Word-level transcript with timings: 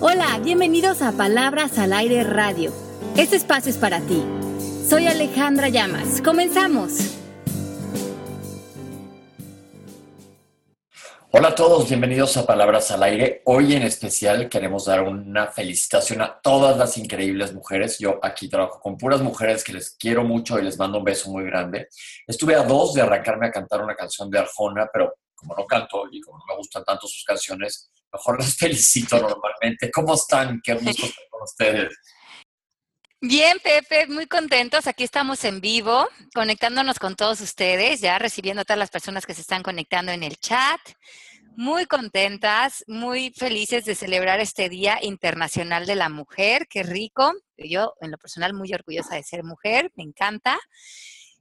Hola, 0.00 0.38
bienvenidos 0.38 1.02
a 1.02 1.10
Palabras 1.10 1.76
al 1.76 1.92
Aire 1.92 2.22
Radio. 2.22 2.72
Este 3.16 3.34
espacio 3.34 3.68
es 3.68 3.78
para 3.78 4.00
ti. 4.00 4.24
Soy 4.88 5.08
Alejandra 5.08 5.70
Llamas. 5.70 6.22
Comenzamos. 6.22 7.16
Hola 11.32 11.48
a 11.48 11.54
todos, 11.56 11.88
bienvenidos 11.88 12.36
a 12.36 12.46
Palabras 12.46 12.92
al 12.92 13.02
Aire. 13.02 13.42
Hoy 13.46 13.74
en 13.74 13.82
especial 13.82 14.48
queremos 14.48 14.84
dar 14.84 15.02
una 15.02 15.48
felicitación 15.48 16.22
a 16.22 16.40
todas 16.40 16.76
las 16.76 16.96
increíbles 16.96 17.52
mujeres. 17.52 17.98
Yo 17.98 18.20
aquí 18.22 18.48
trabajo 18.48 18.78
con 18.80 18.96
puras 18.96 19.20
mujeres 19.20 19.64
que 19.64 19.72
les 19.72 19.96
quiero 19.96 20.22
mucho 20.22 20.60
y 20.60 20.62
les 20.62 20.78
mando 20.78 20.98
un 20.98 21.04
beso 21.04 21.28
muy 21.28 21.42
grande. 21.42 21.88
Estuve 22.24 22.54
a 22.54 22.62
dos 22.62 22.94
de 22.94 23.02
arrancarme 23.02 23.48
a 23.48 23.50
cantar 23.50 23.82
una 23.82 23.96
canción 23.96 24.30
de 24.30 24.38
Arjona, 24.38 24.88
pero 24.92 25.16
como 25.34 25.56
no 25.56 25.66
canto 25.66 26.04
y 26.08 26.20
como 26.20 26.38
no 26.38 26.44
me 26.46 26.56
gustan 26.56 26.84
tanto 26.84 27.08
sus 27.08 27.24
canciones, 27.24 27.90
mejor 28.12 28.38
las 28.38 28.56
felicito 28.56 29.18
normalmente. 29.18 29.90
¿Cómo 29.90 30.14
están? 30.14 30.60
Qué 30.62 30.74
gusto 30.74 31.06
estar 31.06 31.24
con 31.30 31.42
ustedes. 31.42 31.96
Bien, 33.20 33.58
Pepe, 33.58 34.06
muy 34.06 34.26
contentos. 34.26 34.86
Aquí 34.86 35.02
estamos 35.02 35.44
en 35.44 35.60
vivo, 35.60 36.08
conectándonos 36.34 37.00
con 37.00 37.16
todos 37.16 37.40
ustedes, 37.40 38.00
ya 38.00 38.16
recibiendo 38.16 38.62
a 38.62 38.64
todas 38.64 38.78
las 38.78 38.90
personas 38.90 39.26
que 39.26 39.34
se 39.34 39.40
están 39.40 39.64
conectando 39.64 40.12
en 40.12 40.22
el 40.22 40.36
chat. 40.36 40.80
Muy 41.56 41.86
contentas, 41.86 42.84
muy 42.86 43.32
felices 43.36 43.84
de 43.84 43.96
celebrar 43.96 44.38
este 44.38 44.68
Día 44.68 45.00
Internacional 45.02 45.84
de 45.84 45.96
la 45.96 46.08
Mujer. 46.08 46.68
Qué 46.70 46.84
rico. 46.84 47.32
Yo, 47.56 47.94
en 48.00 48.12
lo 48.12 48.18
personal, 48.18 48.54
muy 48.54 48.72
orgullosa 48.72 49.16
de 49.16 49.24
ser 49.24 49.42
mujer, 49.42 49.90
me 49.96 50.04
encanta. 50.04 50.56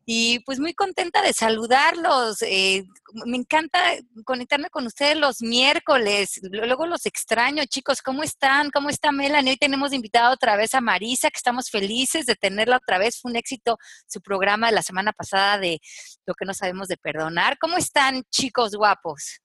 Y 0.09 0.39
pues 0.45 0.57
muy 0.61 0.73
contenta 0.73 1.21
de 1.21 1.33
saludarlos. 1.33 2.41
Eh, 2.43 2.85
me 3.25 3.35
encanta 3.35 3.77
conectarme 4.23 4.69
con 4.69 4.87
ustedes 4.87 5.17
los 5.17 5.41
miércoles. 5.41 6.39
Luego 6.49 6.87
los 6.87 7.05
extraño, 7.05 7.61
chicos. 7.65 8.01
¿Cómo 8.01 8.23
están? 8.23 8.71
¿Cómo 8.71 8.87
está 8.89 9.11
Melanie? 9.11 9.51
Hoy 9.51 9.57
tenemos 9.57 9.91
invitado 9.91 10.33
otra 10.33 10.55
vez 10.55 10.73
a 10.75 10.79
Marisa, 10.79 11.29
que 11.29 11.35
estamos 11.35 11.69
felices 11.69 12.25
de 12.25 12.35
tenerla 12.35 12.77
otra 12.77 12.99
vez. 12.99 13.19
Fue 13.19 13.31
un 13.31 13.35
éxito 13.35 13.77
su 14.07 14.21
programa 14.21 14.67
de 14.67 14.75
la 14.75 14.81
semana 14.81 15.11
pasada 15.11 15.57
de 15.57 15.81
Lo 16.25 16.35
que 16.35 16.45
no 16.45 16.53
sabemos 16.53 16.87
de 16.87 16.95
perdonar. 16.95 17.57
¿Cómo 17.57 17.75
están, 17.75 18.23
chicos 18.31 18.75
guapos? 18.75 19.41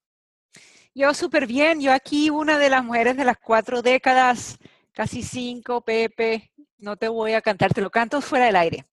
Yo 0.95 1.13
súper 1.13 1.49
bien. 1.49 1.81
Yo 1.81 1.93
aquí, 1.93 2.31
una 2.31 2.57
de 2.59 2.71
las 2.71 2.85
mujeres 2.85 3.17
de 3.17 3.25
las 3.25 3.39
cuatro 3.43 3.83
décadas, 3.83 4.59
casi 4.93 5.25
cinco, 5.25 5.81
Pepe, 5.81 6.52
no 6.83 6.97
te 6.97 7.09
voy 7.09 7.33
a 7.33 7.41
cantar, 7.41 7.73
te 7.73 7.81
lo 7.81 7.91
canto 7.91 8.21
fuera 8.21 8.47
del 8.47 8.57
aire. 8.57 8.87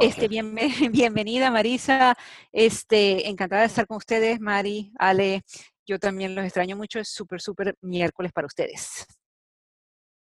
Este, 0.00 0.26
bien, 0.26 0.56
bienvenida 0.90 1.50
Marisa, 1.50 2.16
este, 2.50 3.28
encantada 3.28 3.62
de 3.62 3.68
estar 3.68 3.86
con 3.86 3.98
ustedes, 3.98 4.40
Mari, 4.40 4.92
Ale, 4.98 5.42
yo 5.86 5.98
también 5.98 6.34
los 6.34 6.44
extraño 6.44 6.76
mucho, 6.76 6.98
es 6.98 7.08
súper, 7.08 7.40
súper 7.40 7.76
miércoles 7.82 8.32
para 8.32 8.46
ustedes. 8.46 9.06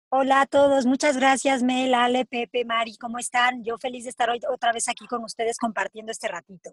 Hola 0.09 0.41
a 0.41 0.45
todos, 0.45 0.85
muchas 0.85 1.17
gracias 1.17 1.61
Mel, 1.61 1.93
Ale, 1.93 2.25
Pepe, 2.25 2.65
Mari, 2.65 2.97
¿cómo 2.97 3.19
están? 3.19 3.63
Yo 3.63 3.77
feliz 3.77 4.03
de 4.03 4.09
estar 4.09 4.29
hoy 4.29 4.39
otra 4.51 4.73
vez 4.73 4.89
aquí 4.89 5.05
con 5.07 5.23
ustedes 5.23 5.57
compartiendo 5.57 6.11
este 6.11 6.27
ratito. 6.27 6.71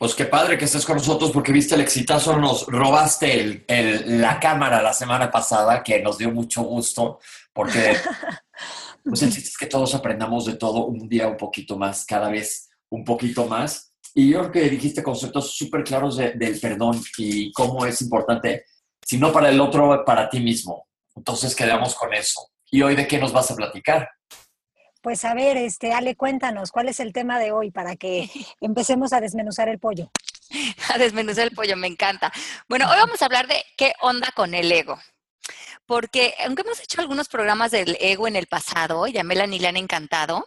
Pues 0.00 0.14
qué 0.14 0.24
padre 0.24 0.56
que 0.56 0.64
estés 0.64 0.86
con 0.86 0.96
nosotros 0.96 1.30
porque 1.30 1.52
viste 1.52 1.74
el 1.74 1.82
exitazo, 1.82 2.38
nos 2.38 2.66
robaste 2.66 3.66
la 4.06 4.40
cámara 4.40 4.80
la 4.80 4.94
semana 4.94 5.30
pasada, 5.30 5.82
que 5.82 6.00
nos 6.00 6.16
dio 6.16 6.30
mucho 6.30 6.62
gusto, 6.62 7.18
porque 7.52 7.96
pues 9.10 9.22
el 9.22 9.32
chiste 9.32 9.50
es 9.50 9.58
que 9.58 9.66
todos 9.66 9.94
aprendamos 9.94 10.46
de 10.46 10.54
todo 10.54 10.86
un 10.86 11.08
día 11.08 11.26
un 11.26 11.36
poquito 11.36 11.76
más, 11.76 12.06
cada 12.06 12.30
vez 12.30 12.70
un 12.88 13.04
poquito 13.04 13.46
más. 13.46 13.92
Y 14.14 14.30
yo 14.30 14.40
creo 14.40 14.52
que 14.52 14.70
dijiste 14.70 15.02
conceptos 15.02 15.56
súper 15.56 15.84
claros 15.84 16.16
del 16.16 16.58
perdón 16.60 17.00
y 17.18 17.52
cómo 17.52 17.84
es 17.86 18.00
importante, 18.02 18.64
si 19.04 19.18
no 19.18 19.32
para 19.32 19.50
el 19.50 19.60
otro, 19.60 20.04
para 20.04 20.28
ti 20.28 20.40
mismo. 20.40 20.86
Entonces 21.14 21.54
quedamos 21.54 21.94
con 21.94 22.14
eso. 22.14 22.50
¿Y 22.70 22.82
hoy 22.82 22.94
de 22.94 23.06
qué 23.06 23.18
nos 23.18 23.32
vas 23.32 23.50
a 23.50 23.56
platicar? 23.56 24.08
Pues 25.02 25.24
a 25.24 25.34
ver, 25.34 25.56
este, 25.56 25.92
Ale, 25.92 26.14
cuéntanos, 26.14 26.70
¿cuál 26.70 26.88
es 26.88 27.00
el 27.00 27.12
tema 27.12 27.38
de 27.38 27.52
hoy 27.52 27.70
para 27.70 27.96
que 27.96 28.30
empecemos 28.60 29.12
a 29.12 29.20
desmenuzar 29.20 29.68
el 29.68 29.78
pollo? 29.78 30.10
A 30.92 30.98
desmenuzar 30.98 31.44
el 31.44 31.54
pollo, 31.54 31.76
me 31.76 31.86
encanta. 31.86 32.32
Bueno, 32.68 32.90
hoy 32.90 32.96
vamos 32.98 33.22
a 33.22 33.26
hablar 33.26 33.46
de 33.46 33.62
qué 33.76 33.92
onda 34.00 34.30
con 34.34 34.52
el 34.52 34.72
ego. 34.72 34.98
Porque 35.90 36.34
aunque 36.46 36.62
hemos 36.62 36.78
hecho 36.78 37.00
algunos 37.00 37.26
programas 37.26 37.72
del 37.72 37.96
ego 37.98 38.28
en 38.28 38.36
el 38.36 38.46
pasado, 38.46 39.08
y 39.08 39.18
a 39.18 39.24
Melanie 39.24 39.58
le 39.58 39.66
han 39.66 39.76
encantado, 39.76 40.46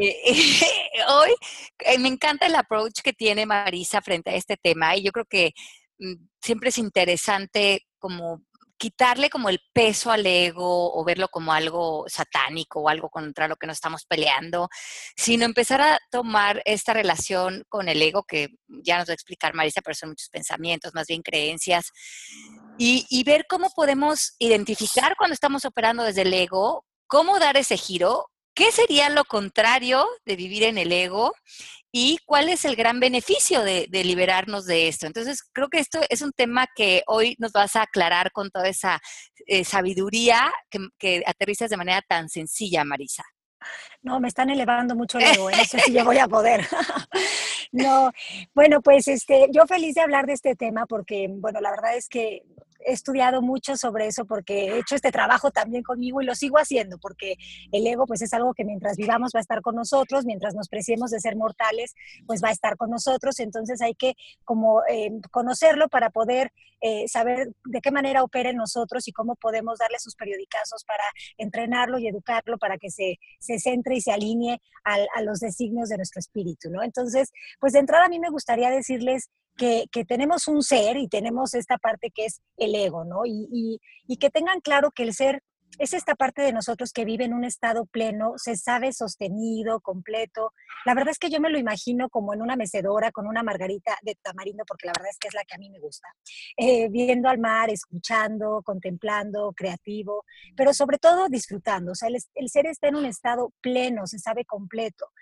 eh, 0.00 0.16
hoy 1.10 1.34
eh, 1.80 1.98
me 1.98 2.08
encanta 2.08 2.46
el 2.46 2.54
approach 2.54 3.02
que 3.04 3.12
tiene 3.12 3.44
Marisa 3.44 4.00
frente 4.00 4.30
a 4.30 4.36
este 4.36 4.56
tema 4.56 4.96
y 4.96 5.02
yo 5.02 5.12
creo 5.12 5.26
que 5.26 5.52
mm, 5.98 6.14
siempre 6.40 6.70
es 6.70 6.78
interesante 6.78 7.86
como 7.98 8.40
quitarle 8.78 9.28
como 9.28 9.50
el 9.50 9.60
peso 9.74 10.10
al 10.10 10.24
ego 10.24 10.94
o 10.94 11.04
verlo 11.04 11.28
como 11.28 11.52
algo 11.52 12.06
satánico 12.08 12.80
o 12.80 12.88
algo 12.88 13.10
contra 13.10 13.48
lo 13.48 13.56
que 13.56 13.66
nos 13.66 13.76
estamos 13.76 14.06
peleando, 14.06 14.70
sino 15.14 15.44
empezar 15.44 15.82
a 15.82 15.98
tomar 16.10 16.62
esta 16.64 16.94
relación 16.94 17.64
con 17.68 17.88
el 17.88 18.00
ego, 18.00 18.22
que 18.22 18.48
ya 18.66 18.96
nos 18.96 19.08
va 19.08 19.12
a 19.12 19.14
explicar 19.14 19.52
Marisa, 19.52 19.82
pero 19.82 19.94
son 19.94 20.10
muchos 20.10 20.30
pensamientos, 20.30 20.94
más 20.94 21.06
bien 21.06 21.20
creencias, 21.20 21.90
y, 22.78 23.06
y 23.10 23.24
ver 23.24 23.46
cómo 23.48 23.70
podemos 23.70 24.34
identificar 24.38 25.14
cuando 25.16 25.34
estamos 25.34 25.64
operando 25.64 26.04
desde 26.04 26.22
el 26.22 26.32
ego, 26.32 26.86
cómo 27.06 27.38
dar 27.38 27.56
ese 27.56 27.76
giro, 27.76 28.30
¿Qué 28.58 28.72
sería 28.72 29.08
lo 29.08 29.24
contrario 29.24 30.04
de 30.26 30.34
vivir 30.34 30.64
en 30.64 30.78
el 30.78 30.90
ego? 30.90 31.32
¿Y 31.92 32.18
cuál 32.26 32.48
es 32.48 32.64
el 32.64 32.74
gran 32.74 32.98
beneficio 32.98 33.62
de, 33.62 33.86
liberarnos 33.92 34.66
de 34.66 34.88
esto? 34.88 35.06
Entonces, 35.06 35.44
creo 35.52 35.68
que 35.68 35.78
esto 35.78 36.00
es 36.10 36.22
un 36.22 36.32
tema 36.32 36.66
que 36.74 37.04
hoy 37.06 37.36
nos 37.38 37.52
vas 37.52 37.76
a 37.76 37.82
aclarar 37.82 38.32
con 38.32 38.50
toda 38.50 38.66
esa 38.66 38.98
eh, 39.46 39.62
sabiduría 39.62 40.52
que, 40.70 40.80
que 40.98 41.22
aterrizas 41.24 41.70
de 41.70 41.76
manera 41.76 42.02
tan 42.02 42.28
sencilla, 42.28 42.82
Marisa. 42.82 43.22
No, 44.02 44.18
me 44.18 44.26
están 44.26 44.50
elevando 44.50 44.96
mucho 44.96 45.18
el 45.18 45.24
ego, 45.26 45.50
¿eh? 45.50 45.54
no 45.56 45.64
sé 45.64 45.78
si 45.78 45.92
yo 45.92 46.04
voy 46.04 46.18
a 46.18 46.26
poder. 46.26 46.66
no, 47.70 48.10
bueno, 48.56 48.80
pues 48.82 49.06
este, 49.06 49.46
yo 49.52 49.68
feliz 49.68 49.94
de 49.94 50.00
hablar 50.00 50.26
de 50.26 50.32
este 50.32 50.56
tema 50.56 50.84
porque, 50.86 51.28
bueno, 51.30 51.60
la 51.60 51.70
verdad 51.70 51.96
es 51.96 52.08
que 52.08 52.42
he 52.84 52.92
estudiado 52.92 53.42
mucho 53.42 53.76
sobre 53.76 54.06
eso 54.06 54.24
porque 54.24 54.66
he 54.66 54.78
hecho 54.78 54.94
este 54.94 55.10
trabajo 55.10 55.50
también 55.50 55.82
conmigo 55.82 56.20
y 56.20 56.24
lo 56.24 56.34
sigo 56.34 56.58
haciendo 56.58 56.98
porque 56.98 57.36
el 57.72 57.86
ego 57.86 58.06
pues 58.06 58.22
es 58.22 58.32
algo 58.32 58.54
que 58.54 58.64
mientras 58.64 58.96
vivamos 58.96 59.32
va 59.34 59.40
a 59.40 59.42
estar 59.42 59.60
con 59.60 59.74
nosotros, 59.74 60.24
mientras 60.24 60.54
nos 60.54 60.68
preciemos 60.68 61.10
de 61.10 61.20
ser 61.20 61.36
mortales 61.36 61.94
pues 62.26 62.42
va 62.42 62.48
a 62.48 62.52
estar 62.52 62.76
con 62.76 62.90
nosotros, 62.90 63.40
entonces 63.40 63.80
hay 63.80 63.94
que 63.94 64.14
como 64.44 64.82
eh, 64.88 65.10
conocerlo 65.30 65.88
para 65.88 66.10
poder 66.10 66.52
eh, 66.80 67.08
saber 67.08 67.48
de 67.64 67.80
qué 67.80 67.90
manera 67.90 68.22
opera 68.22 68.50
en 68.50 68.56
nosotros 68.56 69.08
y 69.08 69.12
cómo 69.12 69.34
podemos 69.34 69.78
darle 69.78 69.98
sus 69.98 70.14
periodicazos 70.14 70.84
para 70.84 71.02
entrenarlo 71.36 71.98
y 71.98 72.06
educarlo 72.06 72.56
para 72.58 72.78
que 72.78 72.90
se, 72.90 73.18
se 73.40 73.58
centre 73.58 73.96
y 73.96 74.00
se 74.00 74.12
alinee 74.12 74.60
a 74.84 75.22
los 75.22 75.40
designios 75.40 75.90
de 75.90 75.98
nuestro 75.98 76.18
espíritu, 76.18 76.70
¿no? 76.70 76.82
Entonces, 76.82 77.30
pues 77.60 77.74
de 77.74 77.80
entrada 77.80 78.06
a 78.06 78.08
mí 78.08 78.18
me 78.18 78.30
gustaría 78.30 78.70
decirles 78.70 79.28
que, 79.58 80.04
tenemos 80.06 80.48
un 80.48 80.62
ser 80.62 80.96
y 80.96 81.08
tenemos 81.08 81.54
esta 81.54 81.76
parte 81.76 82.10
que 82.10 82.26
es 82.26 82.40
el 82.56 82.74
ego, 82.74 83.04
¿no? 83.04 83.22
Y, 83.26 83.80
que 84.18 84.30
tengan 84.30 84.60
claro 84.60 84.90
que 84.90 85.02
el 85.02 85.12
ser 85.12 85.42
es 85.78 85.92
esta 85.92 86.14
parte 86.14 86.42
de 86.42 86.52
nosotros 86.52 86.92
que 86.92 87.04
vive 87.04 87.24
en 87.24 87.34
un 87.34 87.44
estado 87.44 87.84
pleno, 87.84 88.32
se 88.36 88.56
sabe 88.56 88.92
sostenido, 88.92 89.80
completo. 89.80 90.52
La 90.84 90.94
verdad 90.94 91.10
es 91.10 91.18
que 91.18 91.30
yo 91.30 91.40
me 91.40 91.50
lo 91.50 91.58
imagino 91.58 92.08
como 92.08 92.34
en 92.34 92.42
una 92.42 92.56
mecedora 92.56 93.12
con 93.12 93.26
una 93.28 93.42
margarita 93.42 93.96
de 94.02 94.16
tamarindo, 94.20 94.64
porque 94.66 94.86
la 94.86 94.92
verdad 94.96 95.10
es 95.10 95.18
que 95.18 95.28
es 95.28 95.34
la 95.34 95.44
que 95.44 95.54
a 95.54 95.58
mí 95.58 95.70
me 95.70 95.78
gusta. 95.78 96.08
Eh, 96.56 96.88
viendo 96.88 97.28
al 97.28 97.38
mar, 97.38 97.70
escuchando, 97.70 98.62
contemplando, 98.64 99.52
creativo, 99.54 100.24
pero 100.56 100.72
sobre 100.72 100.98
todo 100.98 101.28
disfrutando. 101.28 101.92
O 101.92 101.94
sea, 101.94 102.08
el 102.08 102.48
ser 102.48 102.66
está 102.66 102.88
en 102.88 102.96
un 102.96 103.06
estado 103.06 103.52
pleno, 103.60 104.06
se 104.06 104.18
sabe 104.18 104.44
completo. 104.44 105.12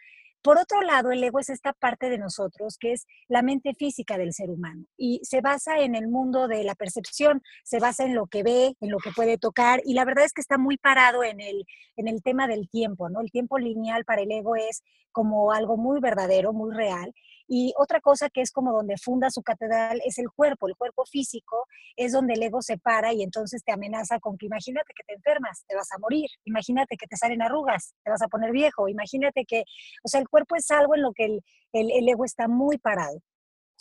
Por 0.46 0.58
otro 0.58 0.80
lado, 0.82 1.10
el 1.10 1.24
ego 1.24 1.40
es 1.40 1.48
esta 1.48 1.72
parte 1.72 2.08
de 2.08 2.18
nosotros 2.18 2.78
que 2.78 2.92
es 2.92 3.04
la 3.26 3.42
mente 3.42 3.74
física 3.74 4.16
del 4.16 4.32
ser 4.32 4.48
humano 4.48 4.84
y 4.96 5.18
se 5.24 5.40
basa 5.40 5.80
en 5.80 5.96
el 5.96 6.06
mundo 6.06 6.46
de 6.46 6.62
la 6.62 6.76
percepción, 6.76 7.42
se 7.64 7.80
basa 7.80 8.04
en 8.04 8.14
lo 8.14 8.28
que 8.28 8.44
ve, 8.44 8.76
en 8.80 8.92
lo 8.92 8.98
que 8.98 9.10
puede 9.10 9.38
tocar 9.38 9.80
y 9.84 9.94
la 9.94 10.04
verdad 10.04 10.24
es 10.24 10.32
que 10.32 10.40
está 10.40 10.56
muy 10.56 10.76
parado 10.76 11.24
en 11.24 11.40
el, 11.40 11.64
en 11.96 12.06
el 12.06 12.22
tema 12.22 12.46
del 12.46 12.68
tiempo, 12.68 13.08
¿no? 13.08 13.22
El 13.22 13.32
tiempo 13.32 13.58
lineal 13.58 14.04
para 14.04 14.22
el 14.22 14.30
ego 14.30 14.54
es 14.54 14.84
como 15.10 15.50
algo 15.50 15.76
muy 15.76 15.98
verdadero, 15.98 16.52
muy 16.52 16.72
real 16.72 17.12
y 17.48 17.72
otra 17.76 18.00
cosa 18.00 18.28
que 18.30 18.40
es 18.40 18.50
como 18.50 18.72
donde 18.72 18.96
funda 18.96 19.30
su 19.30 19.42
catedral 19.42 20.00
es 20.04 20.18
el 20.18 20.30
cuerpo, 20.30 20.68
el 20.68 20.76
cuerpo 20.76 21.04
físico 21.06 21.66
es 21.96 22.12
donde 22.12 22.34
el 22.34 22.42
ego 22.42 22.62
se 22.62 22.78
para 22.78 23.12
y 23.12 23.22
entonces 23.22 23.62
te 23.64 23.72
amenaza 23.72 24.18
con 24.18 24.36
que 24.36 24.46
imagínate 24.46 24.92
que 24.94 25.04
te 25.04 25.14
enfermas, 25.14 25.64
te 25.66 25.76
vas 25.76 25.90
a 25.92 25.98
morir, 25.98 26.28
imagínate 26.44 26.96
que 26.96 27.06
te 27.06 27.16
salen 27.16 27.42
arrugas, 27.42 27.94
te 28.04 28.10
vas 28.10 28.22
a 28.22 28.28
poner 28.28 28.52
viejo, 28.52 28.88
imagínate 28.88 29.44
que, 29.44 29.64
o 30.04 30.08
sea, 30.08 30.20
el 30.20 30.28
cuerpo 30.28 30.56
es 30.56 30.70
algo 30.70 30.94
en 30.94 31.02
lo 31.02 31.12
que 31.12 31.24
el, 31.24 31.42
el, 31.72 32.08
ego 32.08 32.24
está 32.24 32.48
muy 32.48 32.78
parado. 32.78 33.20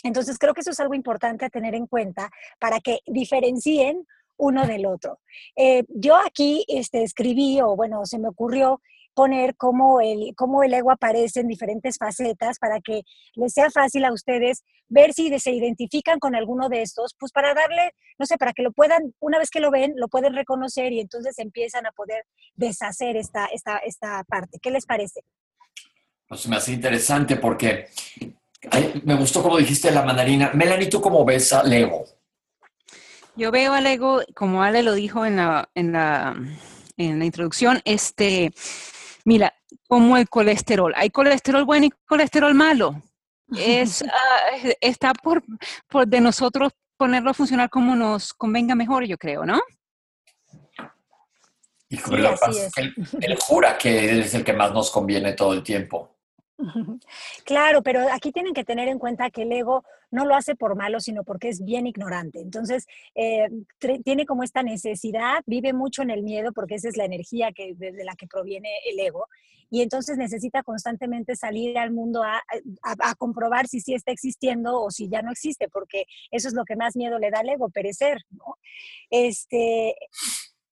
Entonces 0.04 0.38
creo 0.38 0.54
que 0.54 0.62
eso 0.62 0.72
es 0.72 0.80
algo 0.80 0.94
importante 0.94 1.46
a 1.46 1.50
tener 1.50 1.74
en 1.74 1.88
cuenta 1.88 2.30
para 2.60 2.80
que 2.80 3.00
diferencien 3.06 4.06
uno 4.38 4.68
del 4.68 4.86
otro. 4.86 5.20
Eh, 5.56 5.84
yo 5.90 6.16
aquí 6.16 6.66
este, 6.68 7.04
escribí, 7.04 7.62
o 7.62 7.76
bueno, 7.76 8.06
se 8.06 8.20
me 8.20 8.28
ocurrió 8.28 8.82
poner 9.16 9.56
cómo 9.56 10.02
el, 10.02 10.34
cómo 10.36 10.62
el 10.62 10.74
ego 10.74 10.92
aparece 10.92 11.40
en 11.40 11.48
diferentes 11.48 11.98
facetas 11.98 12.60
para 12.60 12.82
que 12.82 13.02
les 13.34 13.54
sea 13.54 13.72
fácil 13.72 14.06
a 14.06 14.14
ustedes 14.14 14.64
ver 14.88 15.14
si 15.14 15.40
se 15.40 15.52
identifican 15.52 16.20
con 16.20 16.36
alguno 16.36 16.70
de 16.70 16.84
estos, 16.84 17.16
pues 17.18 17.32
para 17.32 17.54
darle, 17.54 17.94
no 18.20 18.26
sé, 18.26 18.38
para 18.38 18.54
que 18.54 18.62
lo 18.62 18.72
puedan, 18.72 19.16
una 19.20 19.40
vez 19.40 19.50
que 19.50 19.60
lo 19.60 19.72
ven, 19.72 19.94
lo 19.96 20.08
pueden 20.08 20.36
reconocer 20.36 20.94
y 20.94 21.00
entonces 21.00 21.40
empiezan 21.40 21.88
a 21.88 21.92
poder 21.92 22.24
deshacer 22.54 23.18
esta, 23.18 23.46
esta, 23.48 23.78
esta 23.78 24.24
parte. 24.26 24.60
¿Qué 24.62 24.70
les 24.70 24.86
parece? 24.86 25.22
Pues 26.28 26.48
me 26.48 26.58
hace 26.58 26.74
interesante 26.74 27.38
porque 27.38 27.88
me 29.04 29.16
gustó 29.16 29.42
como 29.42 29.58
dijiste 29.58 29.92
la 29.92 30.04
mandarina. 30.04 30.52
Melanie, 30.54 30.90
¿tú 30.90 31.02
cómo 31.02 31.24
ves 31.24 31.54
al 31.54 31.72
ego? 31.72 32.06
Yo 33.36 33.52
veo 33.52 33.74
al 33.74 33.86
ego, 33.86 34.22
como 34.34 34.64
Ale 34.64 34.82
lo 34.82 34.94
dijo 34.94 35.26
en 35.26 35.36
la, 35.36 35.70
en 35.76 35.92
la, 35.92 36.36
en 36.98 37.20
la 37.20 37.26
introducción, 37.26 37.82
este, 37.84 38.54
mira, 39.26 39.54
como 39.88 40.16
el 40.16 40.30
colesterol. 40.30 40.94
Hay 40.96 41.10
colesterol 41.10 41.66
bueno 41.66 41.88
y 41.88 41.92
colesterol 42.08 42.54
malo. 42.54 43.02
Es, 43.58 44.02
ah, 44.08 44.70
está 44.80 45.14
por, 45.14 45.44
por 45.90 46.08
de 46.08 46.22
nosotros 46.22 46.72
ponerlo 46.98 47.32
a 47.32 47.34
funcionar 47.34 47.70
como 47.70 47.96
nos 47.96 48.34
convenga 48.34 48.76
mejor, 48.76 49.06
yo 49.06 49.18
creo, 49.18 49.46
¿no? 49.46 49.62
Y 51.88 51.98
él, 53.22 53.38
jura 53.40 53.78
que 53.78 54.20
es 54.20 54.34
el 54.34 54.44
que 54.44 54.54
más 54.54 54.74
nos 54.74 54.90
conviene 54.90 55.34
todo 55.34 55.54
el 55.54 55.62
tiempo. 55.62 56.15
Claro, 57.46 57.84
pero 57.84 58.08
aquí 58.12 58.32
tienen 58.32 58.54
que 58.54 58.64
tener 58.64 58.88
en 58.88 59.00
cuenta 59.00 59.30
que 59.30 59.44
el 59.44 59.52
ego 59.52 59.84
no 60.12 60.26
lo 60.26 60.36
hace 60.36 60.56
por 60.56 60.76
malo, 60.76 61.00
sino 61.00 61.24
porque 61.24 61.50
es 61.50 61.64
bien 61.64 61.88
ignorante. 61.88 62.40
Entonces, 62.40 62.86
eh, 63.16 63.50
tiene 64.04 64.26
como 64.26 64.44
esta 64.44 64.64
necesidad, 64.64 65.44
vive 65.46 65.74
mucho 65.74 66.02
en 66.02 66.12
el 66.12 66.24
miedo, 66.24 66.54
porque 66.54 66.76
esa 66.76 66.90
es 66.90 66.98
la 66.98 67.06
energía 67.06 67.52
que, 67.52 67.74
desde 67.76 68.06
la 68.06 68.16
que 68.16 68.28
proviene 68.28 68.70
el 68.90 69.00
ego, 69.00 69.28
y 69.70 69.82
entonces 69.82 70.18
necesita 70.18 70.64
constantemente 70.64 71.36
salir 71.36 71.78
al 71.78 71.92
mundo 71.92 72.24
a, 72.24 72.44
comprobar 73.18 73.68
si 73.68 73.82
sí 73.82 73.94
está 73.94 74.12
existiendo 74.12 74.82
o 74.82 74.92
si 74.92 75.10
ya 75.10 75.22
no 75.22 75.32
existe, 75.32 75.68
porque 75.70 76.06
eso 76.32 76.48
es 76.48 76.54
lo 76.54 76.66
que 76.66 76.76
más 76.76 76.96
miedo 76.96 77.18
le 77.20 77.32
da 77.32 77.40
al 77.40 77.50
ego, 77.50 77.70
perecer, 77.70 78.20
¿no? 78.30 78.58
Este, 79.10 79.96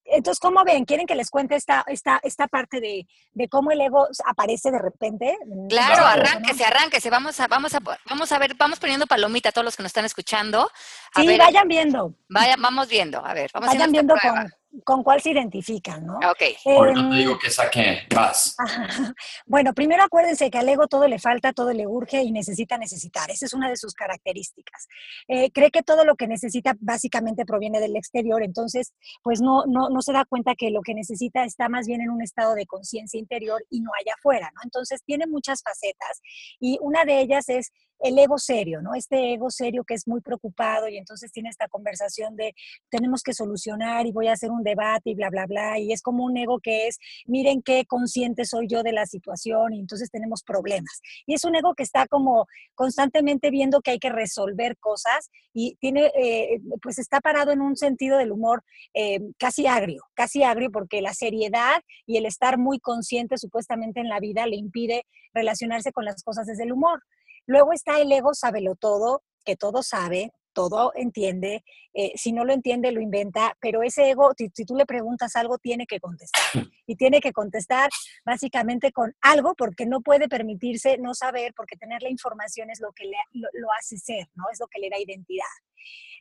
entonces, 0.06 0.40
¿cómo 0.40 0.64
ven? 0.64 0.86
¿Quieren 0.86 1.06
que 1.06 1.16
les 1.16 1.30
cuente 1.30 1.56
esta, 1.56 1.84
esta, 1.88 2.20
esta 2.24 2.48
parte 2.48 2.80
de, 2.80 3.08
de 3.32 3.50
cómo 3.50 3.72
el 3.72 3.82
ego 3.82 4.08
aparece 4.26 4.72
de 4.72 4.80
repente? 4.80 5.38
Claro, 5.70 6.06
arránquese, 6.06 6.66
arránquese. 6.66 7.10
Vamos 7.10 7.40
a, 7.40 7.48
vamos 7.48 7.74
a, 7.74 7.80
vamos 8.10 8.32
a 8.32 8.40
ver, 8.40 8.56
vamos 8.56 8.80
poniendo 8.80 9.08
palomita 9.08 9.50
a 9.50 9.52
todos 9.52 9.66
los 9.66 9.78
que 9.78 9.84
nos 9.84 9.90
están 9.92 10.06
escuchando. 10.06 10.70
sí, 11.16 11.38
vayan 11.38 11.68
viendo. 11.68 12.14
Vaya, 12.30 12.56
vamos 12.60 12.88
viendo, 12.88 13.26
a 13.26 13.34
ver, 13.34 13.50
vamos 13.54 13.70
vayan 13.70 13.92
viendo 13.92 14.16
con, 14.22 14.52
con 14.84 15.04
cuál 15.04 15.22
se 15.22 15.31
identifican, 15.31 16.06
¿no? 16.06 16.16
Ok. 16.18 16.42
Ahorita 16.66 17.10
te 17.10 17.16
digo 17.16 17.38
que 17.38 17.50
saque, 17.50 18.00
vas. 18.14 18.56
Bueno, 19.46 19.74
primero 19.74 20.04
acuérdense 20.04 20.50
que 20.50 20.58
al 20.58 20.70
ego 20.70 20.88
todo 20.88 21.08
le 21.08 21.20
falta, 21.20 21.54
todo 21.54 21.74
le 21.74 21.86
urge 21.86 22.24
y 22.24 22.31
necesita 22.31 22.78
necesitar. 22.78 23.30
Esa 23.30 23.46
es 23.46 23.54
una 23.54 23.70
de 23.70 23.78
sus 23.78 23.94
características. 23.94 24.88
Eh, 25.28 25.52
cree 25.52 25.70
que 25.70 25.84
todo 25.84 26.06
lo 26.06 26.16
que 26.16 26.28
necesita 26.28 26.75
básicamente 26.80 27.46
proviene 27.46 27.80
del 27.80 27.96
exterior, 27.96 28.42
entonces, 28.44 28.94
pues 29.22 29.42
no, 29.42 29.66
no, 29.68 29.90
no 29.90 30.02
se 30.02 30.14
da 30.14 30.25
cuenta 30.25 30.56
que 30.56 30.72
lo 30.72 30.81
que 30.81 30.94
necesita 30.94 31.44
está 31.44 31.69
más 31.69 31.88
bien 31.88 32.02
en 32.02 32.10
un 32.10 32.22
estado 32.22 32.56
de 32.56 32.66
conciencia 32.66 33.19
interior 33.19 33.64
y 33.69 33.81
no 33.81 33.92
allá 34.00 34.14
afuera, 34.18 34.52
¿no? 34.56 34.62
Entonces, 34.64 35.02
tiene 35.06 35.28
muchas 35.28 35.62
facetas 35.62 36.22
y 36.60 36.78
una 36.81 37.06
de 37.06 37.19
ellas 37.19 37.50
es 37.50 37.72
el 38.04 38.20
ego 38.20 38.38
serio, 38.38 38.82
¿no? 38.82 38.94
Este 38.94 39.34
ego 39.34 39.50
serio 39.50 39.84
que 39.86 39.94
es 39.94 40.08
muy 40.08 40.22
preocupado 40.22 40.88
y 40.90 40.98
entonces 40.98 41.32
tiene 41.32 41.50
esta 41.50 41.68
conversación 41.70 42.36
de 42.36 42.54
tenemos 42.90 43.24
que 43.24 43.34
solucionar 43.34 44.06
y 44.06 44.12
voy 44.12 44.28
a 44.28 44.34
hacer 44.34 44.52
un 44.52 44.62
debate 44.62 45.12
y 45.12 45.16
bla, 45.16 45.30
bla, 45.30 45.46
bla. 45.46 45.80
Y 45.80 45.94
es 45.94 46.02
como 46.02 46.26
un 46.26 46.36
ego 46.36 46.60
que 46.60 46.88
es, 46.88 47.00
miren 47.26 47.62
qué 47.62 47.86
consciente 47.86 48.46
soy 48.46 48.68
yo 48.68 48.84
de 48.84 48.92
la 48.92 49.06
situación 49.06 49.74
y 49.74 49.80
entonces 49.80 50.12
tenemos 50.12 50.44
problemas. 50.44 51.02
Y 51.26 51.34
es 51.34 51.46
un 51.46 51.56
ego 51.56 51.74
que 51.76 51.84
está 51.84 52.06
como 52.08 52.46
constantemente 52.76 53.50
viendo 53.50 53.82
que 53.82 53.92
hay 53.92 54.00
que 54.00 54.10
resolver 54.10 54.78
cosas 54.78 55.32
y 55.54 55.78
tiene, 55.80 56.12
eh, 56.16 56.60
pues 56.82 57.00
está 57.00 57.22
parado 57.22 57.52
en 57.52 57.62
un 57.62 57.78
sentido 57.78 58.18
del 58.18 58.32
humor 58.32 58.64
eh, 58.94 59.20
casi 59.40 59.66
agrio, 59.66 60.04
casi 60.14 60.44
agrio 60.44 60.72
porque 60.72 61.02
la 61.02 61.14
seriedad 61.14 61.82
y 62.06 62.18
el 62.18 62.26
estar 62.26 62.58
muy 62.58 62.80
consciente 62.80 63.38
supuestamente 63.38 64.02
en 64.02 64.10
la 64.10 64.20
vida 64.20 64.46
le 64.46 64.58
impide 64.58 65.06
relacionarse 65.34 65.92
con 65.92 66.06
las 66.06 66.22
cosas 66.24 66.48
desde 66.48 66.64
el 66.64 66.74
humor. 66.74 67.02
Luego 67.45 67.74
está 67.74 68.00
el 68.00 68.12
ego 68.12 68.34
sábelo 68.34 68.75
todo, 68.75 69.24
que 69.45 69.56
todo 69.56 69.84
sabe, 69.84 70.31
todo 70.54 70.94
entiende, 70.95 71.63
eh, 71.94 72.13
si 72.16 72.31
no 72.31 72.45
lo 72.45 72.54
entiende 72.54 72.92
lo 72.92 73.01
inventa, 73.01 73.57
pero 73.60 73.84
ese 73.84 74.10
ego, 74.10 74.31
si, 74.38 74.50
tú 74.50 74.75
le 74.75 74.86
preguntas 74.86 75.36
algo, 75.36 75.57
tiene 75.57 75.86
que 75.86 76.00
contestar. 76.00 76.42
Y 76.86 76.98
tiene 76.98 77.22
que 77.22 77.31
contestar 77.31 77.90
básicamente 78.25 78.92
con 78.92 79.16
algo 79.22 79.56
porque 79.56 79.86
no 79.86 80.01
puede 80.01 80.28
permitirse 80.28 80.98
no 80.98 81.13
saber, 81.13 81.54
porque 81.56 81.78
tener 81.78 82.01
la 82.01 82.10
información 82.10 82.69
es 82.69 82.81
lo 82.81 82.92
que 82.92 83.06
le, 83.06 83.16
lo, 83.31 83.69
hace 83.80 83.98
ser, 83.98 84.28
¿no? 84.36 84.44
Es 84.51 84.60
lo 84.60 84.68
que 84.68 84.81
le 84.81 84.90
da 84.90 85.00
identidad. 85.00 85.45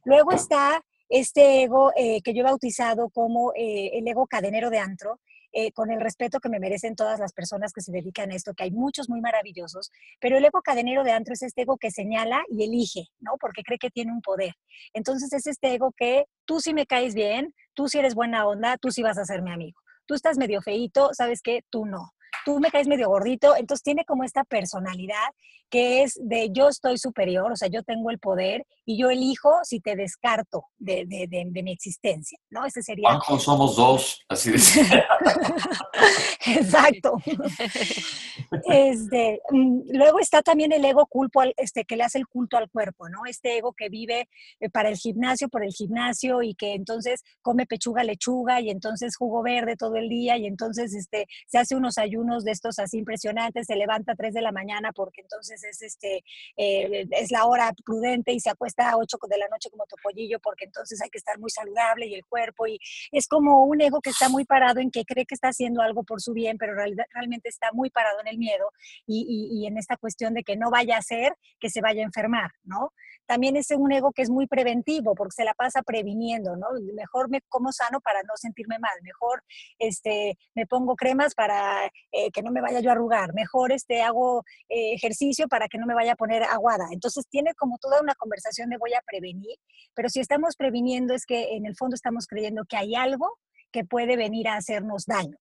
Luego 0.05 0.31
está 0.31 0.81
este 1.09 1.65
ego 1.65 1.91
eh, 1.97 2.23
que 2.23 2.33
yo 2.33 2.43
he 2.43 2.45
bautizado 2.45 3.11
como 3.11 3.53
eh, 3.57 3.91
el 3.95 4.07
ego 4.07 4.29
cadenero 4.29 4.71
de 4.71 4.79
antro, 4.79 5.19
eh, 5.53 5.73
con 5.73 5.91
el 5.91 6.01
respeto 6.01 6.41
que 6.41 6.49
me 6.49 6.61
merecen 6.61 6.97
todas 6.97 7.21
las 7.21 7.33
personas 7.33 7.73
que 7.73 7.81
se 7.81 7.93
dedican 7.93 8.31
a 8.31 8.35
esto, 8.35 8.55
que 8.55 8.65
hay 8.65 8.71
muchos 8.71 9.09
muy 9.09 9.21
maravillosos, 9.21 9.91
pero 10.21 10.39
el 10.39 10.45
ego 10.45 10.63
cadenero 10.63 11.05
de 11.05 11.13
antro 11.13 11.35
es 11.35 11.43
este 11.43 11.63
ego 11.63 11.77
que 11.79 11.91
señala 11.91 12.43
y 12.49 12.65
elige, 12.65 13.09
¿no? 13.21 13.33
Porque 13.41 13.63
cree 13.63 13.79
que 13.79 13.91
tiene 13.91 14.13
un 14.13 14.23
poder. 14.23 14.55
Entonces 14.93 15.33
es 15.33 15.47
este 15.47 15.75
ego 15.75 15.93
que 15.97 16.25
tú 16.45 16.61
sí 16.61 16.75
me 16.75 16.87
caes 16.87 17.15
bien, 17.15 17.55
tú 17.75 17.89
sí 17.89 17.99
eres 17.99 18.15
buena 18.15 18.47
onda, 18.47 18.77
tú 18.79 18.91
sí 18.91 19.03
vas 19.03 19.19
a 19.19 19.25
ser 19.25 19.43
mi 19.43 19.53
amigo. 19.53 19.81
Tú 20.07 20.15
estás 20.15 20.37
medio 20.37 20.61
feito, 20.63 21.11
¿sabes 21.13 21.41
qué? 21.43 21.61
Tú 21.71 21.87
no 21.87 22.13
tú 22.45 22.61
me 22.61 22.71
caes 22.71 22.89
medio 22.89 23.09
gordito, 23.09 23.57
entonces 23.57 23.83
tiene 23.83 24.05
como 24.05 24.25
esta 24.25 24.45
personalidad 24.45 25.29
que 25.73 26.03
es 26.03 26.21
de 26.23 26.51
yo 26.53 26.69
estoy 26.69 26.99
superior, 26.99 27.51
o 27.51 27.57
sea, 27.57 27.67
yo 27.69 27.83
tengo 27.83 28.11
el 28.11 28.19
poder 28.19 28.67
y 28.85 29.01
yo 29.01 29.09
elijo 29.09 29.61
si 29.63 29.81
te 29.81 29.97
descarto 29.97 30.67
de, 30.77 31.07
de, 31.07 31.63
mi 31.63 31.73
existencia, 31.73 32.39
¿no? 32.51 32.67
Ese 32.67 32.83
sería... 32.83 33.19
somos 33.39 33.77
dos, 33.77 34.21
así 34.29 34.51
de... 34.51 34.59
Exacto. 36.47 37.17
Este, 38.69 39.41
mm, 39.51 39.97
luego 39.97 40.19
está 40.19 40.43
también 40.43 40.73
el 40.73 40.85
ego 40.85 41.07
culpo, 41.07 41.43
este, 41.57 41.85
que 41.87 41.97
le 41.97 42.05
hace 42.05 42.19
el 42.19 42.27
culto 42.27 42.59
al 42.59 42.69
cuerpo, 42.69 43.09
¿no? 43.09 43.25
Este 43.27 43.57
ego 43.57 43.73
que 43.73 43.89
vive 43.89 44.29
eh, 44.61 44.69
para 44.69 44.91
el 44.91 44.97
gimnasio, 44.97 45.49
por 45.49 45.65
el 45.65 45.73
gimnasio 45.73 46.43
y 46.43 46.55
que 46.55 46.75
entonces 46.75 47.23
come 47.41 47.65
pechuga, 47.65 48.05
lechuga 48.05 48.61
y 48.61 48.69
entonces 48.69 49.17
jugo 49.17 49.43
verde 49.43 49.77
todo 49.77 49.97
el 49.97 50.11
día 50.11 50.37
y 50.37 50.47
entonces 50.47 50.95
este, 50.95 51.29
se 51.47 51.59
hace 51.59 51.77
unos 51.77 51.97
ayunos 51.97 52.22
de 52.23 52.53
estos 52.53 52.79
así 52.79 52.99
impresionantes, 52.99 53.67
se 53.67 53.77
levanta 53.77 54.13
a 54.13 54.15
3 54.15 54.33
de 54.33 54.43
la 54.43 54.53
mañana 54.53 54.93
porque 54.93 55.21
entonces 55.21 55.63
es, 55.65 55.83
este, 55.83 56.25
eh, 56.57 57.07
es 57.11 57.31
la 57.31 57.47
hora 57.47 57.73
prudente 57.85 58.33
y 58.33 58.41
se 58.41 58.51
acuesta 58.51 58.91
a 58.91 58.97
8 58.97 59.19
de 59.29 59.39
la 59.39 59.49
noche 59.49 59.71
como 59.71 59.85
topollillo 59.87 60.39
porque 60.41 60.65
entonces 60.65 61.01
hay 61.03 61.11
que 61.11 61.19
estar 61.19 61.39
muy 61.39 61.51
saludable 61.51 62.07
y 62.07 62.15
el 62.15 62.25
cuerpo 62.25 62.67
y 62.67 62.79
es 63.11 63.27
como 63.27 63.65
un 63.65 63.81
ego 63.81 64.01
que 64.01 64.11
está 64.11 64.29
muy 64.29 64.45
parado 64.45 64.81
en 64.81 64.91
que 64.91 65.05
cree 65.05 65.27
que 65.27 65.35
está 65.35 65.49
haciendo 65.49 65.83
algo 65.83 66.05
por 66.05 66.21
su 66.21 66.33
bien, 66.33 66.59
pero 66.59 66.75
realmente 66.75 67.49
está 67.49 67.71
muy 67.73 67.91
parado 67.91 68.21
en 68.21 68.29
el 68.29 68.39
miedo 68.39 68.71
y, 69.07 69.51
y 69.53 69.67
en 69.67 69.77
esta 69.79 69.97
cuestión 69.97 70.35
de 70.35 70.45
que 70.45 70.57
no 70.57 70.71
vaya 70.71 70.97
a 70.97 71.03
ser 71.03 71.35
que 71.59 71.71
se 71.71 71.81
vaya 71.81 72.03
a 72.03 72.07
enfermar, 72.07 72.51
¿no? 72.65 72.93
también 73.27 73.57
es 73.57 73.71
un 73.71 73.91
ego 73.91 74.13
que 74.13 74.23
es 74.23 74.31
muy 74.31 74.47
preventivo 74.47 75.15
porque 75.15 75.37
se 75.37 75.45
la 75.45 75.55
pasa 75.55 75.83
previniendo, 75.83 76.57
¿no? 76.57 76.67
Mejor 76.95 77.31
me 77.31 77.41
como 77.49 77.73
sano 77.73 78.01
para 78.01 78.23
no 78.23 78.37
sentirme 78.37 78.79
mal, 78.79 78.93
mejor 79.03 79.43
este, 79.79 80.37
me 80.55 80.67
pongo 80.67 80.97
cremas 80.97 81.35
para 81.35 81.91
eh, 82.13 82.31
que 82.31 82.43
no 82.43 82.51
me 82.51 82.61
vaya 82.61 82.81
yo 82.81 82.91
a 82.91 82.93
arrugar, 82.93 83.35
mejor 83.35 83.73
este, 83.73 84.03
hago 84.03 84.45
eh, 84.69 84.95
ejercicio 84.95 85.49
para 85.49 85.69
que 85.69 85.79
no 85.79 85.87
me 85.87 85.95
vaya 85.95 86.13
a 86.13 86.17
poner 86.17 86.43
aguada. 86.45 86.87
Entonces 86.93 87.27
tiene 87.29 87.55
como 87.55 87.79
toda 87.79 88.01
una 88.01 88.15
conversación 88.15 88.69
de 88.71 88.77
voy 88.77 88.95
a 88.95 89.03
prevenir, 89.07 89.57
pero 89.95 90.09
si 90.09 90.21
estamos 90.21 90.57
previniendo 90.57 91.15
es 91.15 91.27
que 91.27 91.57
en 91.57 91.67
el 91.67 91.77
fondo 91.77 91.95
estamos 91.95 92.27
creyendo 92.27 92.65
que 92.69 92.77
hay 92.77 92.95
algo 92.95 93.39
que 93.73 93.85
puede 93.85 94.17
venir 94.17 94.49
a 94.49 94.57
hacernos 94.57 95.07
daño 95.07 95.37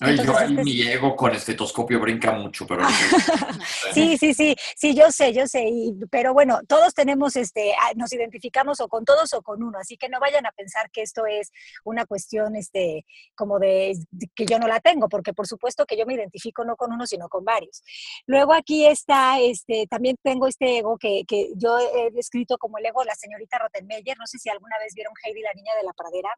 yo 0.00 0.38
ahí 0.38 0.54
mi 0.54 0.82
ego 0.82 1.14
con 1.14 1.34
estetoscopio 1.34 2.00
brinca 2.00 2.32
mucho, 2.32 2.66
pero... 2.66 2.82
sí, 3.92 4.16
sí, 4.16 4.34
sí, 4.34 4.56
sí, 4.76 4.94
yo 4.94 5.10
sé, 5.10 5.32
yo 5.32 5.46
sé, 5.46 5.70
pero 6.10 6.32
bueno, 6.32 6.60
todos 6.66 6.94
tenemos, 6.94 7.36
este, 7.36 7.74
ah, 7.74 7.92
nos 7.96 8.12
identificamos 8.12 8.80
o 8.80 8.88
con 8.88 9.04
todos 9.04 9.32
o 9.34 9.42
con 9.42 9.62
uno, 9.62 9.78
así 9.78 9.96
que 9.96 10.08
no 10.08 10.18
vayan 10.18 10.46
a 10.46 10.52
pensar 10.52 10.90
que 10.90 11.02
esto 11.02 11.26
es 11.26 11.52
una 11.84 12.06
cuestión, 12.06 12.56
este, 12.56 13.04
como 13.34 13.58
de, 13.58 13.94
que 14.34 14.46
yo 14.46 14.58
no 14.58 14.68
la 14.68 14.80
tengo, 14.80 15.08
porque 15.08 15.34
por 15.34 15.46
supuesto 15.46 15.84
que 15.84 15.98
yo 15.98 16.06
me 16.06 16.14
identifico 16.14 16.64
no 16.64 16.76
con 16.76 16.92
uno, 16.92 17.06
sino 17.06 17.28
con 17.28 17.44
varios. 17.44 17.82
Luego 18.26 18.54
aquí 18.54 18.86
está, 18.86 19.38
este, 19.40 19.86
también 19.86 20.16
tengo 20.22 20.46
este 20.46 20.78
ego 20.78 20.96
que, 20.98 21.24
que 21.26 21.50
yo 21.56 21.78
he 21.78 22.10
descrito 22.12 22.56
como 22.58 22.78
el 22.78 22.86
ego 22.86 23.00
de 23.00 23.06
la 23.06 23.14
señorita 23.14 23.58
Rottenmeier, 23.58 24.16
no 24.18 24.26
sé 24.26 24.38
si 24.38 24.48
alguna 24.48 24.78
vez 24.78 24.94
vieron 24.94 25.12
Heidi 25.22 25.42
la 25.42 25.52
niña 25.54 25.72
de 25.76 25.84
la 25.84 25.92
pradera, 25.92 26.30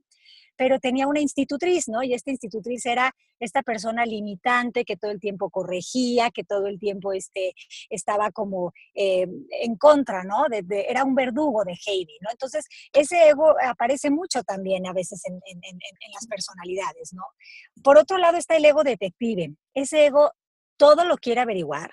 pero 0.57 0.78
tenía 0.78 1.07
una 1.07 1.21
institutriz, 1.21 1.88
¿no? 1.88 2.02
Y 2.02 2.14
esta 2.14 2.31
institutriz 2.31 2.85
era 2.87 3.14
esta 3.52 3.62
persona 3.62 4.06
limitante 4.06 4.87
que 4.87 4.97
todo 4.97 5.11
el 5.11 5.21
tiempo 5.21 5.50
corregía, 5.50 6.30
que 6.30 6.42
todo 6.42 6.68
el 6.68 6.78
tiempo 6.78 7.12
este, 7.12 7.52
estaba 7.90 8.30
como 8.30 8.73
eh, 8.94 9.28
en 9.61 9.76
contra, 9.76 10.25
¿no? 10.25 10.47
era 10.71 11.04
un 11.04 11.14
verdugo 11.14 11.62
de 11.62 11.73
Heidi, 11.87 12.16
¿no? 12.23 12.30
Entonces, 12.30 12.64
ese 12.94 13.28
ego 13.28 13.54
aparece 13.62 14.11
mucho 14.11 14.42
también 14.42 14.87
a 14.87 14.94
veces 14.94 15.23
en, 15.26 15.38
las 16.14 16.26
personalidades, 16.26 17.12
¿no? 17.12 17.25
Por 17.82 17.99
otro 17.99 18.16
lado 18.16 18.38
está 18.38 18.56
el 18.56 18.64
ego 18.64 18.85
detective. 18.85 19.54
Ese 19.75 20.06
ego 20.06 20.32
todo 20.78 21.04
lo 21.04 21.18
quiere 21.18 21.42
averiguar, 21.42 21.90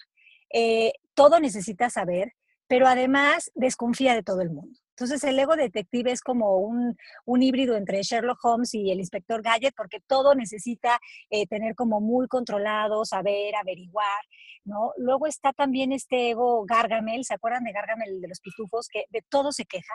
eh, 0.53 0.93
todo 1.13 1.41
necesita 1.41 1.89
saber, 1.89 2.33
pero 2.67 2.87
además 2.87 3.51
desconfía 3.53 4.13
de 4.13 4.23
todo 4.23 4.41
el 4.41 4.49
mundo. 4.49 4.79
Entonces 4.99 5.23
el 5.23 5.39
ego 5.39 5.55
detective 5.55 6.11
es 6.11 6.21
como 6.21 6.57
un, 6.57 6.97
híbrido 7.41 7.77
entre 7.77 8.03
Sherlock 8.03 8.43
Holmes 8.43 8.73
y 8.73 8.91
el 8.91 8.99
inspector 8.99 9.41
Gadget 9.41 9.73
porque 9.73 10.01
todo 10.05 10.35
necesita 10.35 10.99
eh, 11.29 11.47
tener 11.47 11.73
como 11.73 12.01
muy 12.01 12.27
controlado, 12.27 13.05
saber, 13.05 13.55
averiguar, 13.55 14.19
¿no? 14.65 14.91
Luego 14.97 15.25
está 15.25 15.53
también 15.53 15.93
este 15.93 16.31
ego 16.31 16.65
Gargamel, 16.65 17.23
¿se 17.23 17.33
acuerdan 17.33 17.63
de 17.63 17.71
Gargamel 17.71 18.19
de 18.19 18.27
los 18.27 18.41
pitufos? 18.41 18.89
Que 18.89 19.05
de 19.09 19.23
todo 19.29 19.53
se 19.53 19.63
queja, 19.63 19.93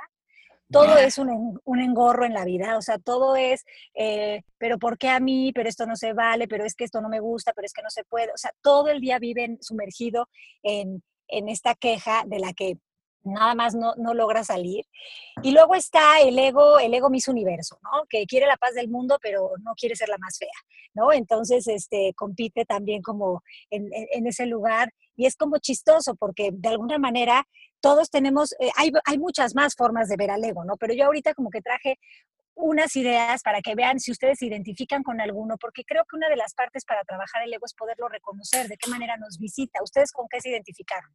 todo 0.70 0.96
es 0.96 1.18
un, 1.18 1.60
engorro 1.66 2.24
en 2.24 2.32
la 2.32 2.46
vida, 2.46 2.78
o 2.78 2.82
sea, 2.82 2.98
todo 2.98 3.36
es, 3.36 3.66
eh, 3.92 4.40
pero 4.56 4.78
¿por 4.78 4.96
qué 4.96 5.10
a 5.10 5.20
mí? 5.20 5.52
Pero 5.54 5.68
esto 5.68 5.84
no 5.84 5.96
se 5.96 6.14
vale, 6.14 6.48
pero 6.48 6.64
es 6.64 6.74
que 6.74 6.84
esto 6.84 7.02
no 7.02 7.10
me 7.10 7.20
gusta, 7.20 7.52
pero 7.52 7.66
es 7.66 7.74
que 7.74 7.82
no 7.82 7.90
se 7.90 8.04
puede, 8.04 8.32
o 8.32 8.38
sea, 8.38 8.52
todo 8.62 8.88
el 8.88 9.02
día 9.02 9.18
viven 9.18 9.58
sumergido 9.60 10.30
en, 10.62 11.02
en 11.28 11.50
esta 11.50 11.74
queja 11.74 12.24
de 12.26 12.38
la 12.38 12.54
que 12.54 12.78
nada 13.24 13.54
más 13.54 13.74
no, 13.74 13.94
no, 13.96 14.14
logra 14.14 14.44
salir. 14.44 14.84
Y 15.42 15.52
luego 15.52 15.74
está 15.74 16.20
el 16.20 16.38
ego, 16.38 16.78
el 16.78 16.94
ego 16.94 17.10
Miss 17.10 17.28
Universo, 17.28 17.78
¿no? 17.82 18.04
Que 18.08 18.26
quiere 18.26 18.46
la 18.46 18.56
paz 18.56 18.74
del 18.74 18.88
mundo, 18.88 19.18
pero 19.22 19.52
no 19.62 19.74
quiere 19.74 19.96
ser 19.96 20.08
la 20.08 20.18
más 20.18 20.38
fea, 20.38 20.48
¿no? 20.94 21.12
Entonces, 21.12 21.66
este, 21.66 22.12
compite 22.14 22.64
también 22.64 23.02
como 23.02 23.42
en, 23.70 23.88
en 23.92 24.26
ese 24.26 24.46
lugar 24.46 24.92
y 25.16 25.26
es 25.26 25.36
como 25.36 25.58
chistoso 25.58 26.14
porque 26.14 26.50
de 26.52 26.68
alguna 26.68 26.98
manera 26.98 27.46
todos 27.80 28.10
tenemos, 28.10 28.52
eh, 28.60 28.70
hay, 28.76 28.90
hay 29.04 29.18
muchas 29.18 29.54
más 29.54 29.74
formas 29.74 30.08
de 30.08 30.16
ver 30.16 30.30
al 30.30 30.44
ego, 30.44 30.64
¿no? 30.64 30.76
Pero 30.76 30.94
yo 30.94 31.04
ahorita 31.06 31.34
como 31.34 31.50
que 31.50 31.60
traje 31.60 31.98
unas 32.56 32.94
ideas 32.96 33.42
para 33.42 33.60
que 33.60 33.74
vean 33.74 33.98
si 33.98 34.10
ustedes 34.12 34.38
se 34.38 34.46
identifican 34.46 35.02
con 35.02 35.20
alguno, 35.20 35.56
porque 35.58 35.84
creo 35.84 36.04
que 36.04 36.16
una 36.16 36.28
de 36.28 36.36
las 36.36 36.54
partes 36.54 36.84
para 36.84 37.04
trabajar 37.04 37.42
el 37.42 37.52
ego 37.52 37.66
es 37.66 37.74
poderlo 37.74 38.08
reconocer, 38.08 38.68
de 38.68 38.76
qué 38.76 38.88
manera 38.90 39.16
nos 39.16 39.38
visita. 39.38 39.82
¿Ustedes 39.82 40.12
con 40.12 40.26
qué 40.30 40.40
se 40.40 40.50
identificaron? 40.50 41.10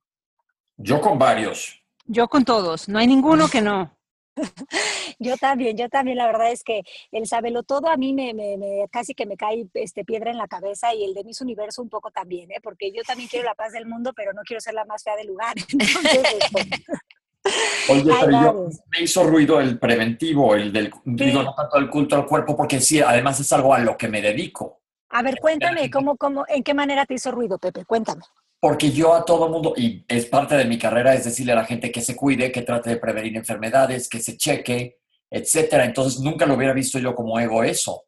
Yo 0.78 1.02
con 1.02 1.18
varios. 1.18 1.82
Yo 2.12 2.28
con 2.28 2.44
todos, 2.44 2.90
no 2.90 2.98
hay 2.98 3.06
ninguno 3.06 3.48
que 3.50 3.62
no. 3.62 3.96
yo 5.20 5.38
también, 5.38 5.78
yo 5.78 5.90
también, 5.90 6.18
la 6.18 6.26
verdad 6.26 6.52
es 6.52 6.64
que 6.64 6.82
el 7.12 7.28
sabelo 7.28 7.62
todo 7.62 7.88
a 7.88 7.98
mí 7.98 8.14
me, 8.14 8.34
me, 8.34 8.58
casi 8.92 9.14
que 9.14 9.28
me 9.28 9.38
cae 9.38 9.68
este, 9.76 10.04
piedra 10.04 10.32
en 10.32 10.40
la 10.40 10.48
cabeza 10.48 10.92
y 10.96 11.04
el 11.04 11.14
de 11.14 11.24
mis 11.24 11.40
universo 11.40 11.84
un 11.84 11.90
poco 11.90 12.10
también, 12.10 12.50
¿eh? 12.50 12.60
porque 12.64 12.92
yo 12.92 13.04
también 13.04 13.30
quiero 13.30 13.46
la 13.46 13.54
paz 13.54 13.74
del 13.74 13.86
mundo, 13.86 14.12
pero 14.16 14.34
no 14.34 14.42
quiero 14.44 14.60
ser 14.60 14.74
la 14.74 14.86
más 14.86 15.04
fea 15.04 15.16
del 15.16 15.28
lugar. 15.28 15.54
Este, 17.42 17.94
Oye, 17.94 18.12
pero 18.20 18.32
yo, 18.32 18.70
me 18.92 19.02
hizo 19.02 19.24
ruido 19.24 19.62
el 19.62 19.80
preventivo, 19.80 20.56
el 20.56 20.74
del 20.74 20.92
digo, 21.06 21.42
no 21.42 21.56
tanto 21.56 21.78
el 21.78 21.90
culto 21.90 22.16
al 22.16 22.26
cuerpo, 22.26 22.56
porque 22.56 22.82
sí, 22.82 23.00
además 23.00 23.40
es 23.40 23.52
algo 23.54 23.74
a 23.74 23.80
lo 23.80 23.98
que 23.98 24.10
me 24.10 24.22
dedico. 24.22 24.82
A 25.10 25.24
ver, 25.24 25.40
cuéntame, 25.40 25.90
¿cómo, 25.90 26.18
cómo, 26.18 26.44
¿en 26.48 26.64
qué 26.64 26.74
manera 26.74 27.06
te 27.06 27.14
hizo 27.14 27.32
ruido, 27.32 27.58
Pepe? 27.58 27.86
Cuéntame. 27.86 28.24
Porque 28.60 28.92
yo 28.92 29.14
a 29.14 29.24
todo 29.24 29.48
mundo, 29.48 29.74
y 29.78 30.04
es 30.08 30.26
parte 30.26 30.56
de 30.56 30.66
mi 30.66 30.78
carrera, 30.78 31.14
es 31.14 31.24
decirle 31.24 31.54
a 31.54 31.58
la 31.58 31.66
gente 31.66 31.92
que 31.92 32.02
se 32.02 32.16
cuide, 32.16 32.52
que 32.52 32.62
trate 32.62 32.90
de 32.90 32.98
prevenir 32.98 33.38
enfermedades, 33.38 34.10
que 34.10 34.20
se 34.20 34.36
cheque, 34.36 34.98
etcétera. 35.30 35.86
Entonces 35.86 36.20
nunca 36.20 36.46
lo 36.46 36.56
hubiera 36.56 36.74
visto 36.74 37.00
yo 37.00 37.16
como 37.16 37.40
ego 37.40 37.64
eso. 37.64 38.04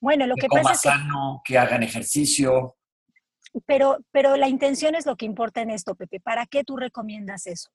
Bueno, 0.00 0.26
lo 0.26 0.36
que, 0.36 0.42
que 0.42 0.48
pasa 0.48 0.72
es 0.72 0.80
que... 0.80 0.88
sano, 0.88 1.42
que 1.44 1.58
hagan 1.58 1.82
ejercicio. 1.82 2.76
Pero, 3.66 3.98
pero 4.10 4.36
la 4.36 4.48
intención 4.48 4.94
es 4.94 5.04
lo 5.04 5.16
que 5.16 5.26
importa 5.26 5.60
en 5.60 5.70
esto, 5.70 5.94
Pepe. 5.94 6.18
¿Para 6.18 6.46
qué 6.46 6.64
tú 6.64 6.76
recomiendas 6.76 7.46
eso? 7.46 7.68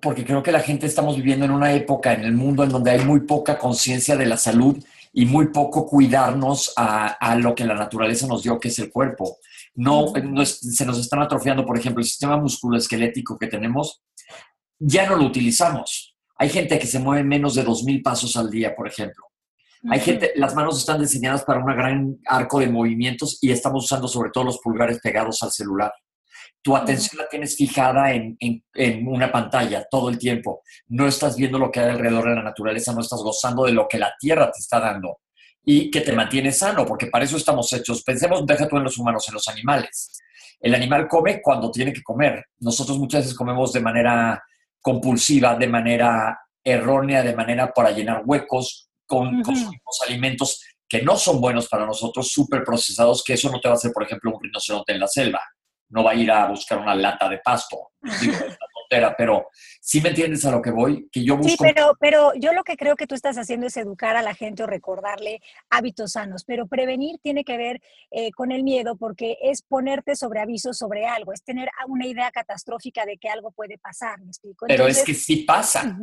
Porque 0.00 0.24
creo 0.24 0.42
que 0.42 0.52
la 0.52 0.60
gente 0.60 0.86
estamos 0.86 1.16
viviendo 1.16 1.44
en 1.44 1.50
una 1.52 1.72
época 1.72 2.12
en 2.12 2.22
el 2.22 2.32
mundo 2.32 2.64
en 2.64 2.70
donde 2.70 2.90
hay 2.90 3.04
muy 3.04 3.20
poca 3.20 3.58
conciencia 3.58 4.16
de 4.16 4.26
la 4.26 4.36
salud 4.36 4.82
y 5.12 5.24
muy 5.24 5.48
poco 5.48 5.86
cuidarnos 5.86 6.72
a, 6.76 7.08
a, 7.08 7.36
lo 7.36 7.54
que 7.54 7.64
la 7.64 7.74
naturaleza 7.74 8.26
nos 8.26 8.42
dio, 8.42 8.58
que 8.58 8.68
es 8.68 8.78
el 8.78 8.90
cuerpo 8.90 9.38
no, 9.74 10.12
se 10.44 10.84
nos 10.84 10.98
están 10.98 11.22
atrofiando, 11.22 11.64
por 11.64 11.78
ejemplo, 11.78 12.00
el 12.00 12.06
sistema 12.06 12.36
musculoesquelético 12.36 13.38
que 13.38 13.46
tenemos, 13.46 14.02
ya 14.78 15.08
no 15.08 15.16
lo 15.16 15.24
utilizamos. 15.24 16.16
Hay 16.36 16.48
gente 16.48 16.78
que 16.78 16.86
se 16.86 16.98
mueve 16.98 17.24
menos 17.24 17.54
de 17.54 17.64
2.000 17.64 18.02
pasos 18.02 18.36
al 18.36 18.50
día, 18.50 18.74
por 18.74 18.88
ejemplo. 18.88 19.26
Hay 19.90 20.00
gente, 20.00 20.32
las 20.36 20.54
manos 20.54 20.78
están 20.78 21.00
diseñadas 21.00 21.42
para 21.44 21.58
un 21.58 21.66
gran 21.66 22.18
arco 22.26 22.60
de 22.60 22.68
movimientos 22.68 23.38
y 23.40 23.50
estamos 23.50 23.84
usando 23.84 24.06
sobre 24.06 24.30
todo 24.30 24.44
los 24.44 24.58
pulgares 24.58 25.00
pegados 25.00 25.42
al 25.42 25.50
celular. 25.50 25.92
Tu 26.62 26.76
atención 26.76 27.18
la 27.20 27.28
tienes 27.28 27.56
fijada 27.56 28.12
en, 28.12 28.36
en, 28.38 29.08
una 29.08 29.32
pantalla 29.32 29.84
todo 29.90 30.08
el 30.08 30.18
tiempo. 30.18 30.62
No 30.86 31.08
estás 31.08 31.36
viendo 31.36 31.58
lo 31.58 31.72
que 31.72 31.80
hay 31.80 31.90
alrededor 31.90 32.28
de 32.28 32.36
la 32.36 32.44
naturaleza, 32.44 32.92
no 32.92 33.00
estás 33.00 33.20
gozando 33.22 33.64
de 33.64 33.72
lo 33.72 33.88
que 33.88 33.98
la 33.98 34.14
tierra 34.20 34.52
te 34.52 34.60
está 34.60 34.78
dando 34.78 35.18
y 35.64 35.90
que 35.90 36.00
te 36.00 36.12
mantiene 36.12 36.52
sano, 36.52 36.84
porque 36.84 37.06
para 37.06 37.24
eso 37.24 37.36
estamos 37.36 37.72
hechos. 37.72 38.02
Pensemos, 38.02 38.44
deja 38.46 38.68
tú 38.68 38.76
en 38.76 38.84
los 38.84 38.98
humanos, 38.98 39.26
en 39.28 39.34
los 39.34 39.46
animales. 39.48 40.18
El 40.60 40.74
animal 40.74 41.08
come 41.08 41.40
cuando 41.40 41.70
tiene 41.70 41.92
que 41.92 42.02
comer. 42.02 42.44
Nosotros 42.60 42.98
muchas 42.98 43.22
veces 43.22 43.36
comemos 43.36 43.72
de 43.72 43.80
manera 43.80 44.42
compulsiva, 44.80 45.54
de 45.56 45.68
manera 45.68 46.38
errónea, 46.64 47.22
de 47.22 47.34
manera 47.34 47.72
para 47.72 47.90
llenar 47.90 48.22
huecos, 48.24 48.88
con, 49.06 49.42
consumimos 49.42 50.00
alimentos 50.06 50.60
que 50.88 51.02
no 51.02 51.16
son 51.16 51.40
buenos 51.40 51.68
para 51.68 51.86
nosotros, 51.86 52.28
súper 52.30 52.64
procesados, 52.64 53.22
que 53.24 53.32
eso 53.32 53.50
no 53.50 53.60
te 53.60 53.68
va 53.68 53.74
a 53.74 53.76
hacer, 53.76 53.92
por 53.92 54.02
ejemplo, 54.02 54.32
un 54.34 54.42
rinoceronte 54.42 54.92
en 54.92 55.00
la 55.00 55.08
selva. 55.08 55.40
No 55.88 56.04
va 56.04 56.10
a 56.10 56.14
ir 56.14 56.30
a 56.30 56.46
buscar 56.48 56.78
una 56.78 56.94
lata 56.94 57.28
de 57.28 57.38
pasto. 57.38 57.92
Digo, 58.20 58.34
pero 59.16 59.48
sí 59.80 60.00
me 60.00 60.10
entiendes 60.10 60.44
a 60.44 60.50
lo 60.50 60.60
que 60.60 60.70
voy, 60.70 61.08
que 61.10 61.24
yo 61.24 61.36
busco... 61.36 61.50
Sí, 61.50 61.56
pero, 61.60 61.96
pero 61.98 62.32
yo 62.34 62.52
lo 62.52 62.64
que 62.64 62.76
creo 62.76 62.96
que 62.96 63.06
tú 63.06 63.14
estás 63.14 63.36
haciendo 63.38 63.66
es 63.66 63.76
educar 63.76 64.16
a 64.16 64.22
la 64.22 64.34
gente 64.34 64.62
o 64.62 64.66
recordarle 64.66 65.40
hábitos 65.70 66.12
sanos, 66.12 66.44
pero 66.44 66.66
prevenir 66.66 67.18
tiene 67.22 67.44
que 67.44 67.56
ver 67.56 67.80
eh, 68.10 68.30
con 68.32 68.52
el 68.52 68.62
miedo 68.62 68.96
porque 68.96 69.38
es 69.42 69.62
ponerte 69.62 70.16
sobre 70.16 70.40
aviso 70.40 70.72
sobre 70.72 71.06
algo, 71.06 71.32
es 71.32 71.42
tener 71.42 71.68
una 71.88 72.06
idea 72.06 72.30
catastrófica 72.30 73.04
de 73.04 73.16
que 73.16 73.28
algo 73.28 73.50
puede 73.52 73.78
pasar, 73.78 74.20
¿me 74.20 74.28
explico? 74.28 74.66
pero 74.66 74.86
es 74.86 75.02
que 75.02 75.14
sí 75.14 75.36
pasa. 75.36 75.98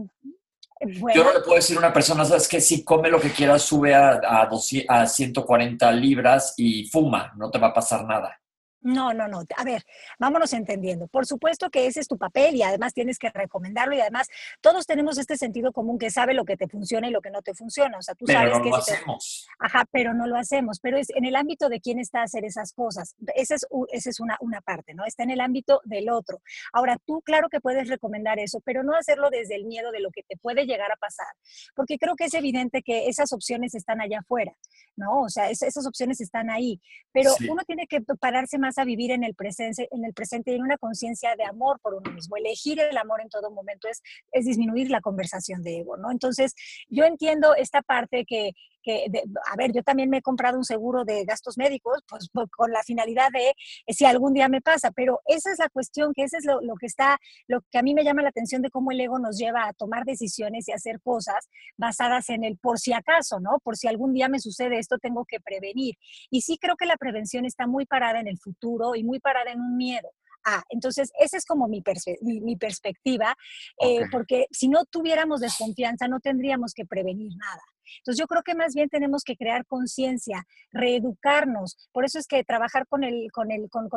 Yo 0.82 1.24
no 1.26 1.34
le 1.34 1.42
puedo 1.42 1.56
decir 1.56 1.76
a 1.76 1.80
una 1.80 1.94
persona, 1.94 2.24
sabes 2.24 2.48
que 2.48 2.62
si 2.62 2.86
come 2.86 3.10
lo 3.10 3.20
que 3.20 3.32
quieras, 3.32 3.64
sube 3.64 3.94
a, 3.94 4.22
a, 4.24 4.50
a 4.88 5.06
140 5.08 5.92
libras 5.92 6.54
y 6.56 6.86
fuma, 6.86 7.34
no 7.36 7.52
te 7.52 7.60
va 7.60 7.68
a 7.68 7.74
pasar 7.74 8.06
nada. 8.06 8.40
No, 8.82 9.14
no, 9.14 9.28
no. 9.28 9.44
A 9.58 9.64
ver, 9.64 9.84
vámonos 10.20 10.54
entendiendo. 10.54 11.08
Por 11.08 11.26
supuesto 11.26 11.70
que 11.70 11.88
ese 11.88 12.00
es 12.00 12.08
tu 12.08 12.18
papel 12.18 12.56
y 12.56 12.64
además 12.64 12.94
tienes 12.94 13.20
que 13.20 13.30
recomendarlo 13.30 13.96
y 13.96 14.00
además 14.00 14.28
todos 14.62 14.86
tenemos 14.86 15.18
este 15.18 15.38
sentido 15.38 15.74
común 15.74 16.00
que 16.00 16.10
sabe 16.10 16.34
lo 16.34 16.46
que 16.46 16.56
te 16.56 16.68
funciona 16.68 17.10
y 17.10 17.12
lo 17.12 17.22
que 17.22 17.30
no 17.30 17.42
te 17.42 17.54
funciona. 17.54 17.98
O 17.98 18.02
sea, 18.02 18.16
tú 18.16 18.26
pero 18.26 18.40
sabes 18.40 18.58
no 18.58 18.64
que... 18.64 18.70
lo 18.70 18.76
hacemos. 18.78 19.48
Ajá, 19.60 19.86
pero 19.92 20.14
no 20.14 20.28
lo 20.28 20.38
hacemos. 20.38 20.80
Pero 20.80 20.98
es 20.98 21.10
en 21.10 21.26
el 21.26 21.36
ámbito 21.36 21.68
de 21.68 21.82
quién 21.82 22.00
está 22.00 22.22
a 22.22 22.24
hacer 22.24 22.46
esas 22.46 22.72
cosas. 22.72 23.16
Esa 23.36 23.56
es, 23.56 23.66
esa 23.92 24.10
es 24.10 24.20
una, 24.20 24.38
una 24.40 24.62
parte, 24.62 24.94
¿no? 24.94 25.06
Está 25.06 25.24
en 25.24 25.32
el 25.32 25.42
ámbito 25.42 25.82
del 25.84 26.10
otro. 26.10 26.42
Ahora, 26.72 26.98
tú 27.06 27.22
claro 27.22 27.50
que 27.50 27.60
puedes 27.60 27.90
recomendar 27.90 28.40
eso, 28.40 28.62
pero 28.64 28.84
no 28.84 28.96
hacerlo 28.96 29.30
desde 29.30 29.56
el 29.56 29.66
miedo 29.66 29.92
de 29.92 30.00
lo 30.00 30.10
que 30.12 30.24
te 30.24 30.38
puede 30.38 30.66
llegar 30.66 30.92
a 30.92 30.96
pasar. 30.96 31.28
Porque 31.76 31.98
creo 31.98 32.16
que 32.16 32.26
es 32.26 32.34
evidente 32.34 32.82
que 32.82 33.08
esas 33.08 33.34
opciones 33.34 33.76
están 33.76 34.00
allá 34.00 34.20
afuera, 34.20 34.54
¿no? 34.96 35.24
O 35.24 35.30
sea, 35.30 35.50
esas 35.50 35.86
opciones 35.86 36.22
están 36.22 36.50
ahí. 36.50 36.80
Pero 37.12 37.32
uno 37.50 37.64
tiene 37.66 37.88
que 37.88 38.02
pararse 38.20 38.58
más 38.58 38.69
a 38.78 38.86
vivir 38.86 39.12
en 39.12 39.24
el 39.24 39.36
presente, 39.36 39.88
en 39.92 40.06
el 40.06 40.14
presente 40.14 40.52
y 40.52 40.56
en 40.56 40.62
una 40.62 40.78
conciencia 40.78 41.36
de 41.36 41.44
amor 41.44 41.80
por 41.82 41.94
uno 41.94 42.12
mismo. 42.12 42.38
Elegir 42.38 42.80
el 42.80 42.98
amor 42.98 43.22
en 43.22 43.30
todo 43.30 43.52
momento 43.52 43.88
es, 43.88 44.02
es 44.32 44.46
disminuir 44.46 44.90
la 44.90 45.02
conversación 45.02 45.64
de 45.64 45.80
ego, 45.80 45.98
¿no? 45.98 46.12
Entonces, 46.12 46.54
yo 46.90 47.06
entiendo 47.06 47.56
esta 47.56 47.82
parte 47.82 48.26
que, 48.26 48.52
que, 48.90 49.24
a 49.52 49.56
ver, 49.56 49.72
yo 49.72 49.84
también 49.84 50.10
me 50.10 50.18
he 50.18 50.22
comprado 50.22 50.58
un 50.58 50.64
seguro 50.64 51.06
de 51.06 51.24
gastos 51.26 51.58
médicos, 51.58 52.00
pues, 52.08 52.30
pues 52.34 52.48
con 52.50 52.72
la 52.72 52.82
finalidad 52.84 53.30
de 53.32 53.50
eh, 53.50 53.94
si 53.94 54.06
algún 54.06 54.34
día 54.34 54.50
me 54.50 54.62
pasa, 54.62 54.92
pero 54.92 55.20
esa 55.26 55.52
es 55.52 55.60
la 55.60 55.70
cuestión, 55.70 56.14
que 56.14 56.24
eso 56.24 56.38
es 56.38 56.46
lo, 56.46 56.62
lo, 56.62 56.76
que 56.76 56.88
está, 56.88 57.20
lo 57.48 57.62
que 57.72 57.78
a 57.78 57.84
mí 57.84 57.94
me 57.94 58.04
llama 58.04 58.24
la 58.24 58.30
atención 58.30 58.62
de 58.62 58.70
cómo 58.70 58.92
el 58.92 59.00
ego 59.00 59.20
nos 59.20 59.38
lleva 59.38 59.68
a 59.68 59.74
tomar 59.74 60.06
decisiones 60.06 60.68
y 60.68 60.72
hacer 60.72 61.00
cosas 61.02 61.50
basadas 61.78 62.30
en 62.30 62.44
el 62.44 62.58
por 62.58 62.80
si 62.80 62.94
acaso, 62.94 63.40
¿no? 63.40 63.60
Por 63.64 63.78
si 63.78 63.88
algún 63.88 64.14
día 64.14 64.28
me 64.28 64.40
sucede 64.40 64.80
esto, 64.80 64.98
tengo 64.98 65.26
que 65.26 65.40
prevenir. 65.40 65.96
Y 66.30 66.42
sí 66.42 66.58
creo 66.60 66.76
que 66.76 66.86
la 66.86 66.98
prevención 66.98 67.46
está 67.46 67.68
muy 67.68 67.86
parada 67.86 68.20
en 68.20 68.28
el 68.28 68.38
futuro 68.40 68.96
y 68.96 69.04
muy 69.04 69.20
parada 69.20 69.52
en 69.52 69.62
un 69.62 69.78
miedo. 69.78 70.10
Ah, 70.46 70.64
entonces 70.70 71.12
esa 71.20 71.38
es 71.38 71.46
como 71.46 71.68
mi, 71.68 71.84
mi, 72.22 72.56
perspectiva, 72.56 73.36
eh, 73.82 74.06
porque 74.10 74.48
si 74.52 74.70
no 74.70 74.86
tuviéramos 74.86 75.42
desconfianza 75.42 76.08
no 76.08 76.22
tendríamos 76.22 76.74
que 76.74 76.86
prevenir 76.86 77.34
nada. 77.36 77.62
Entonces 77.98 78.20
yo 78.20 78.28
creo 78.28 78.44
que 78.44 78.56
más 78.56 78.74
bien 78.74 78.90
tenemos 78.90 79.24
que 79.24 79.36
crear 79.36 79.66
conciencia, 79.66 80.46
reeducarnos. 80.72 81.90
Por 81.92 82.06
eso 82.06 82.20
es 82.20 82.28
que 82.28 82.44
trabajar 82.44 82.88
con 82.88 83.04
el, 83.04 83.32
con 83.32 83.52
el, 83.52 83.70
con, 83.70 83.90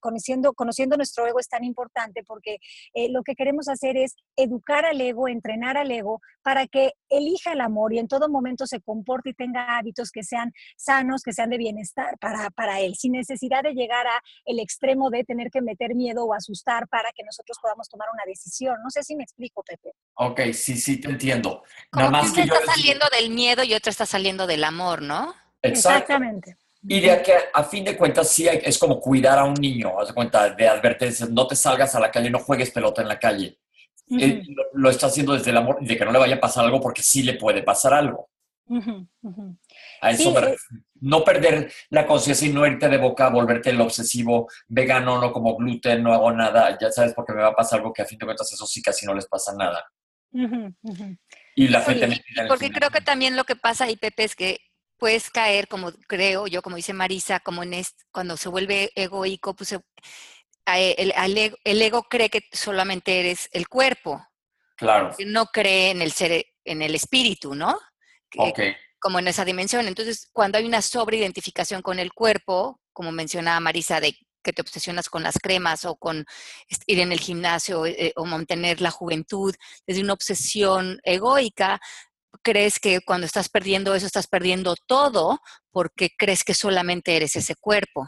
conociendo, 0.00 0.52
conociendo 0.54 0.96
nuestro 0.96 1.26
ego 1.26 1.38
es 1.38 1.48
tan 1.48 1.64
importante 1.64 2.22
porque 2.24 2.58
eh, 2.94 3.08
lo 3.10 3.22
que 3.22 3.34
queremos 3.34 3.68
hacer 3.68 3.96
es 3.96 4.14
educar 4.36 4.84
al 4.84 5.00
ego, 5.00 5.28
entrenar 5.28 5.76
al 5.76 5.90
ego 5.90 6.20
para 6.42 6.66
que 6.66 6.92
elija 7.08 7.52
el 7.52 7.60
amor 7.60 7.92
y 7.92 7.98
en 7.98 8.08
todo 8.08 8.28
momento 8.28 8.66
se 8.66 8.80
comporte 8.80 9.30
y 9.30 9.34
tenga 9.34 9.78
hábitos 9.78 10.10
que 10.10 10.22
sean 10.22 10.52
sanos, 10.76 11.22
que 11.22 11.32
sean 11.32 11.50
de 11.50 11.58
bienestar 11.58 12.18
para, 12.18 12.50
para 12.50 12.80
él, 12.80 12.94
sin 12.96 13.12
necesidad 13.12 13.62
de 13.62 13.72
llegar 13.72 14.06
a 14.06 14.22
el 14.44 14.58
extremo 14.60 15.10
de 15.10 15.24
tener 15.24 15.50
que 15.50 15.62
meter 15.62 15.94
miedo 15.94 16.24
o 16.24 16.34
asustar 16.34 16.88
para 16.88 17.10
que 17.12 17.22
nosotros 17.24 17.58
podamos 17.60 17.88
tomar 17.88 18.08
una 18.12 18.22
decisión. 18.26 18.76
No 18.82 18.90
sé 18.90 19.02
si 19.02 19.16
me 19.16 19.24
explico, 19.24 19.62
Pepe. 19.62 19.92
Ok, 20.14 20.40
sí, 20.52 20.76
sí, 20.76 21.00
te 21.00 21.08
entiendo. 21.08 21.62
Nada 21.92 22.10
más 22.10 22.32
que, 22.32 22.42
está 22.42 22.60
saliendo 22.64 23.06
del 23.16 23.33
miedo 23.34 23.64
y 23.64 23.74
otro 23.74 23.90
está 23.90 24.06
saliendo 24.06 24.46
del 24.46 24.64
amor, 24.64 25.02
¿no? 25.02 25.34
Exactamente. 25.62 26.56
Y 26.86 27.00
de 27.00 27.22
que 27.22 27.32
a 27.52 27.64
fin 27.64 27.84
de 27.84 27.96
cuentas 27.96 28.28
sí 28.28 28.46
es 28.46 28.78
como 28.78 29.00
cuidar 29.00 29.38
a 29.38 29.44
un 29.44 29.54
niño, 29.54 29.98
haz 29.98 30.08
de 30.08 30.14
cuenta 30.14 30.50
de 30.50 30.68
advertencias, 30.68 31.30
no 31.30 31.46
te 31.46 31.56
salgas 31.56 31.94
a 31.94 32.00
la 32.00 32.10
calle, 32.10 32.30
no 32.30 32.38
juegues 32.38 32.70
pelota 32.70 33.00
en 33.00 33.08
la 33.08 33.18
calle. 33.18 33.58
lo, 34.74 34.90
está 34.90 35.06
haciendo 35.06 35.32
desde 35.32 35.50
el 35.50 35.56
amor 35.56 35.78
de 35.80 35.96
que 35.96 36.04
no 36.04 36.12
le 36.12 36.18
vaya 36.18 36.36
a 36.36 36.40
pasar 36.40 36.64
algo 36.64 36.80
porque 36.80 37.02
sí 37.02 37.22
le 37.22 37.34
puede 37.34 37.62
pasar 37.62 37.94
algo. 37.94 38.28
A 40.00 40.10
eso 40.10 40.38
eh, 40.38 40.56
No 41.00 41.24
perder 41.24 41.72
la 41.90 42.06
conciencia 42.06 42.48
y 42.48 42.52
no 42.52 42.66
irte 42.66 42.88
de 42.88 42.98
boca, 42.98 43.28
volverte 43.30 43.70
el 43.70 43.80
obsesivo 43.80 44.48
vegano, 44.68 45.20
no 45.20 45.32
como 45.32 45.56
gluten, 45.56 46.02
no 46.02 46.12
hago 46.12 46.32
nada, 46.32 46.76
ya 46.78 46.90
sabes 46.90 47.14
porque 47.14 47.32
me 47.32 47.42
va 47.42 47.48
a 47.48 47.56
pasar 47.56 47.78
algo 47.78 47.92
que 47.92 48.02
a 48.02 48.06
fin 48.06 48.18
de 48.18 48.26
cuentas 48.26 48.52
eso 48.52 48.66
sí 48.66 48.82
casi 48.82 49.06
no 49.06 49.14
les 49.14 49.26
pasa 49.26 49.54
nada. 49.54 49.90
Y 51.54 51.68
la 51.68 51.84
porque 52.48 52.70
creo 52.70 52.90
que 52.90 53.00
también 53.00 53.36
lo 53.36 53.44
que 53.44 53.56
pasa 53.56 53.84
ahí, 53.84 53.96
Pepe, 53.96 54.24
es 54.24 54.34
que 54.34 54.60
puedes 54.98 55.30
caer, 55.30 55.68
como 55.68 55.92
creo 56.08 56.46
yo, 56.46 56.62
como 56.62 56.76
dice 56.76 56.92
Marisa, 56.92 57.40
como 57.40 57.62
en 57.62 57.84
cuando 58.10 58.36
se 58.36 58.48
vuelve 58.48 58.90
egoico, 58.94 59.54
pues 59.54 59.72
el, 60.66 61.14
el, 61.64 61.82
ego, 61.82 62.02
cree 62.04 62.30
que 62.30 62.48
solamente 62.52 63.20
eres 63.20 63.48
el 63.52 63.68
cuerpo. 63.68 64.26
Claro. 64.76 65.14
No 65.26 65.46
cree 65.46 65.90
en 65.90 66.02
el 66.02 66.12
ser, 66.12 66.46
en 66.64 66.82
el 66.82 66.94
espíritu, 66.94 67.54
¿no? 67.54 67.78
Como 68.98 69.18
en 69.18 69.28
esa 69.28 69.44
dimensión. 69.44 69.86
Entonces, 69.86 70.28
cuando 70.32 70.58
hay 70.58 70.64
una 70.64 70.82
sobreidentificación 70.82 71.82
con 71.82 71.98
el 71.98 72.12
cuerpo, 72.12 72.80
como 72.92 73.12
mencionaba 73.12 73.60
Marisa, 73.60 74.00
de 74.00 74.16
que 74.44 74.52
te 74.52 74.62
obsesionas 74.62 75.08
con 75.08 75.24
las 75.24 75.38
cremas 75.38 75.84
o 75.84 75.96
con 75.96 76.24
ir 76.86 77.00
en 77.00 77.10
el 77.10 77.18
gimnasio 77.18 77.86
eh, 77.86 78.12
o 78.14 78.24
mantener 78.26 78.80
la 78.80 78.92
juventud 78.92 79.54
desde 79.86 80.02
una 80.02 80.12
obsesión 80.12 81.00
egoica, 81.02 81.80
crees 82.42 82.78
que 82.78 83.00
cuando 83.00 83.26
estás 83.26 83.48
perdiendo 83.48 83.94
eso 83.94 84.06
estás 84.06 84.26
perdiendo 84.26 84.76
todo 84.86 85.40
porque 85.72 86.10
crees 86.16 86.44
que 86.44 86.54
solamente 86.54 87.16
eres 87.16 87.34
ese 87.36 87.56
cuerpo 87.56 88.06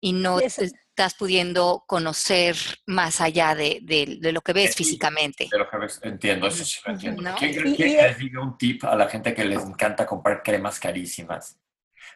y 0.00 0.12
no 0.12 0.40
estás 0.40 1.14
pudiendo 1.14 1.84
conocer 1.86 2.56
más 2.86 3.20
allá 3.20 3.54
de, 3.54 4.18
lo 4.20 4.40
que 4.40 4.52
ves 4.52 4.74
físicamente. 4.74 5.48
De 5.50 5.58
lo 5.58 5.70
que 5.70 5.78
ves, 5.78 6.00
entiendo, 6.02 6.48
eso 6.48 6.64
sí 6.64 6.80
lo 6.84 6.92
entiendo. 6.92 7.34
¿Quién, 7.38 7.76
les 7.76 8.18
diga 8.18 8.42
un 8.42 8.58
tip 8.58 8.84
a 8.84 8.96
la 8.96 9.08
gente 9.08 9.32
que 9.32 9.44
les 9.44 9.62
encanta 9.62 10.04
comprar 10.04 10.42
cremas 10.42 10.80
carísimas? 10.80 11.56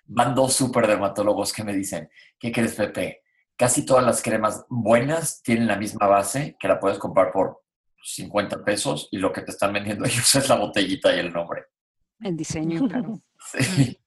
Van 0.04 0.34
dos 0.34 0.54
super 0.54 0.86
dermatólogos 0.86 1.52
que 1.52 1.62
me 1.62 1.72
dicen, 1.72 2.10
¿qué 2.38 2.50
crees, 2.50 2.74
Pepe? 2.74 3.22
Casi 3.56 3.84
todas 3.84 4.04
las 4.04 4.22
cremas 4.22 4.64
buenas 4.68 5.42
tienen 5.42 5.66
la 5.66 5.76
misma 5.76 6.06
base 6.06 6.56
que 6.60 6.68
la 6.68 6.78
puedes 6.78 6.98
comprar 6.98 7.32
por 7.32 7.62
50 8.02 8.64
pesos 8.64 9.08
y 9.10 9.18
lo 9.18 9.32
que 9.32 9.42
te 9.42 9.50
están 9.50 9.72
vendiendo 9.72 10.04
ellos 10.04 10.34
es 10.34 10.48
la 10.48 10.56
botellita 10.56 11.14
y 11.14 11.20
el 11.20 11.32
nombre. 11.32 11.64
El 12.20 12.36
diseño, 12.36 12.88
claro. 12.88 13.20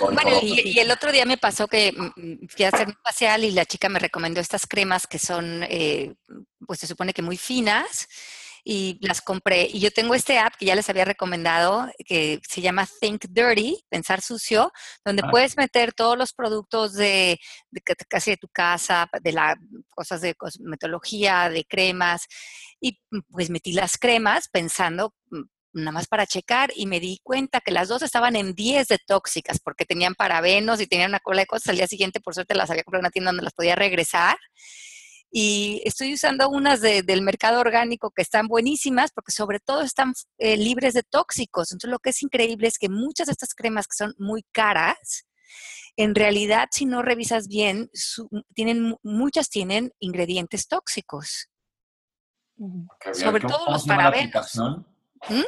Bueno, 0.00 0.20
y, 0.42 0.78
el 0.78 0.90
otro 0.90 1.10
día 1.10 1.24
me 1.24 1.38
pasó 1.38 1.68
que 1.68 1.92
mm, 1.92 2.04
mm, 2.04 2.48
fui 2.48 2.64
a 2.64 2.68
hacer 2.68 2.88
un 2.88 2.96
facial 3.02 3.44
y 3.44 3.52
la 3.52 3.64
chica 3.64 3.88
me 3.88 3.98
recomendó 3.98 4.40
estas 4.40 4.66
cremas 4.66 5.06
que 5.06 5.18
son, 5.18 5.62
eh, 5.62 6.14
pues 6.66 6.80
se 6.80 6.86
supone 6.86 7.14
que 7.14 7.22
muy 7.22 7.38
finas 7.38 8.08
y 8.64 8.98
las 9.06 9.20
compré. 9.20 9.68
Y 9.70 9.78
yo 9.78 9.90
tengo 9.90 10.14
este 10.14 10.38
app 10.38 10.54
que 10.58 10.64
ya 10.64 10.74
les 10.74 10.88
había 10.88 11.04
recomendado, 11.04 11.86
que 12.06 12.40
se 12.48 12.62
llama 12.62 12.88
Think 13.00 13.26
Dirty, 13.28 13.84
Pensar 13.90 14.22
Sucio, 14.22 14.72
donde 15.04 15.22
ah. 15.24 15.30
puedes 15.30 15.58
meter 15.58 15.92
todos 15.92 16.16
los 16.16 16.32
productos 16.32 16.94
de, 16.94 17.38
casi 18.08 18.30
de 18.30 18.36
tu 18.38 18.48
casa, 18.48 19.08
de 19.22 19.32
las 19.32 19.56
cosas 19.90 20.22
de 20.22 20.34
cosmetología, 20.34 21.50
de 21.50 21.64
cremas. 21.64 22.26
Y 22.80 22.98
mm, 23.10 23.18
pues 23.30 23.50
metí 23.50 23.72
las 23.72 23.98
cremas 23.98 24.48
pensando 24.48 25.14
mm, 25.30 25.42
nada 25.74 25.92
más 25.92 26.06
para 26.06 26.26
checar 26.26 26.72
y 26.74 26.86
me 26.86 27.00
di 27.00 27.18
cuenta 27.22 27.60
que 27.60 27.72
las 27.72 27.88
dos 27.88 28.00
estaban 28.02 28.34
en 28.34 28.54
10 28.54 28.88
de 28.88 28.98
tóxicas 29.06 29.58
porque 29.60 29.84
tenían 29.84 30.14
parabenos 30.14 30.80
y 30.80 30.86
tenían 30.86 31.10
una 31.10 31.20
cola 31.20 31.40
de 31.40 31.46
cosas. 31.46 31.68
Al 31.68 31.76
día 31.76 31.86
siguiente, 31.86 32.20
por 32.20 32.32
suerte, 32.32 32.54
las 32.54 32.70
había 32.70 32.84
comprado 32.84 33.00
en 33.00 33.06
una 33.06 33.10
tienda 33.10 33.30
donde 33.30 33.44
las 33.44 33.54
podía 33.54 33.76
regresar 33.76 34.38
y 35.36 35.82
estoy 35.84 36.14
usando 36.14 36.48
unas 36.48 36.80
del 36.80 37.22
mercado 37.22 37.58
orgánico 37.58 38.12
que 38.12 38.22
están 38.22 38.46
buenísimas 38.46 39.10
porque 39.10 39.32
sobre 39.32 39.58
todo 39.58 39.80
están 39.80 40.14
eh, 40.38 40.56
libres 40.56 40.94
de 40.94 41.02
tóxicos. 41.02 41.72
Entonces 41.72 41.90
lo 41.90 41.98
que 41.98 42.10
es 42.10 42.22
increíble 42.22 42.68
es 42.68 42.78
que 42.78 42.88
muchas 42.88 43.26
de 43.26 43.32
estas 43.32 43.52
cremas 43.52 43.88
que 43.88 43.96
son 43.96 44.14
muy 44.16 44.44
caras, 44.52 45.26
en 45.96 46.14
realidad 46.14 46.68
si 46.70 46.86
no 46.86 47.02
revisas 47.02 47.48
bien, 47.48 47.90
tienen, 48.54 48.94
muchas 49.02 49.48
tienen 49.50 49.92
ingredientes 49.98 50.68
tóxicos. 50.68 51.48
sobre 53.12 53.40
todo 53.42 53.72
los 53.72 53.84
parabenos. 53.86 54.54
¿Mm? 55.28 55.42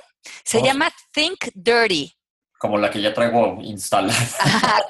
Se 0.44 0.62
llama 0.62 0.90
Think 1.12 1.52
Dirty 1.54 2.15
como 2.58 2.78
la 2.78 2.90
que 2.90 3.00
ya 3.00 3.12
traigo 3.12 3.58
instalada. 3.62 4.16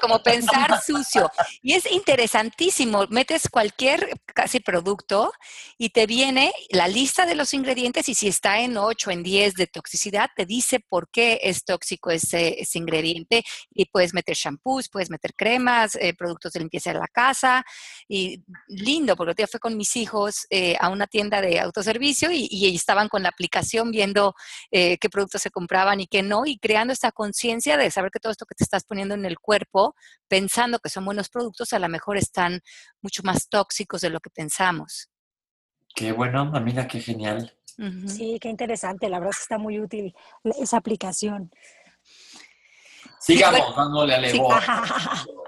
como 0.01 0.21
pensar 0.23 0.81
sucio. 0.81 1.29
Y 1.61 1.73
es 1.73 1.89
interesantísimo. 1.91 3.05
Metes 3.09 3.49
cualquier 3.49 4.09
casi 4.25 4.59
producto 4.59 5.31
y 5.77 5.89
te 5.89 6.05
viene 6.05 6.51
la 6.69 6.87
lista 6.87 7.25
de 7.25 7.35
los 7.35 7.53
ingredientes 7.53 8.07
y 8.09 8.13
si 8.13 8.27
está 8.27 8.59
en 8.59 8.77
8 8.77 9.11
en 9.11 9.23
10 9.23 9.55
de 9.55 9.67
toxicidad, 9.67 10.29
te 10.35 10.45
dice 10.45 10.79
por 10.79 11.09
qué 11.09 11.39
es 11.43 11.65
tóxico 11.65 12.11
ese, 12.11 12.61
ese 12.61 12.77
ingrediente. 12.77 13.43
Y 13.73 13.85
puedes 13.85 14.13
meter 14.13 14.35
shampoos, 14.35 14.89
puedes 14.89 15.09
meter 15.09 15.33
cremas, 15.35 15.95
eh, 15.95 16.13
productos 16.13 16.53
de 16.53 16.59
limpieza 16.61 16.93
de 16.93 16.99
la 16.99 17.07
casa. 17.07 17.65
Y 18.07 18.43
lindo, 18.67 19.15
porque 19.15 19.31
el 19.31 19.35
día 19.35 19.47
fue 19.47 19.59
con 19.59 19.75
mis 19.75 19.95
hijos 19.95 20.47
eh, 20.49 20.77
a 20.79 20.89
una 20.89 21.07
tienda 21.07 21.41
de 21.41 21.59
autoservicio 21.59 22.31
y, 22.31 22.47
y, 22.49 22.75
estaban 22.75 23.09
con 23.09 23.23
la 23.23 23.29
aplicación 23.29 23.91
viendo 23.91 24.35
eh, 24.71 24.97
qué 24.99 25.09
productos 25.09 25.41
se 25.41 25.51
compraban 25.51 25.99
y 25.99 26.07
qué 26.07 26.21
no 26.21 26.45
y 26.45 26.57
creando 26.57 26.93
esta 26.93 27.11
conciencia 27.11 27.56
de 27.59 27.91
saber 27.91 28.11
que 28.11 28.19
todo 28.19 28.31
esto 28.31 28.45
que 28.45 28.55
te 28.55 28.63
estás 28.63 28.83
poniendo 28.83 29.15
en 29.15 29.25
el 29.25 29.39
cuerpo, 29.39 29.95
pensando 30.27 30.79
que 30.79 30.89
son 30.89 31.05
buenos 31.05 31.29
productos, 31.29 31.73
a 31.73 31.79
lo 31.79 31.89
mejor 31.89 32.17
están 32.17 32.61
mucho 33.01 33.23
más 33.23 33.49
tóxicos 33.49 34.01
de 34.01 34.09
lo 34.09 34.19
que 34.19 34.29
pensamos. 34.29 35.09
Qué 35.95 36.11
bueno, 36.11 36.45
Mamina, 36.45 36.87
qué 36.87 36.99
genial. 36.99 37.57
Sí, 38.07 38.37
qué 38.41 38.49
interesante. 38.49 39.09
La 39.09 39.19
verdad 39.19 39.31
es 39.31 39.37
que 39.37 39.43
está 39.43 39.57
muy 39.57 39.79
útil 39.79 40.15
esa 40.59 40.77
aplicación. 40.77 41.51
Sigamos 43.19 43.75
dándole 43.75 44.15
al 44.15 44.25
ego. 44.25 44.49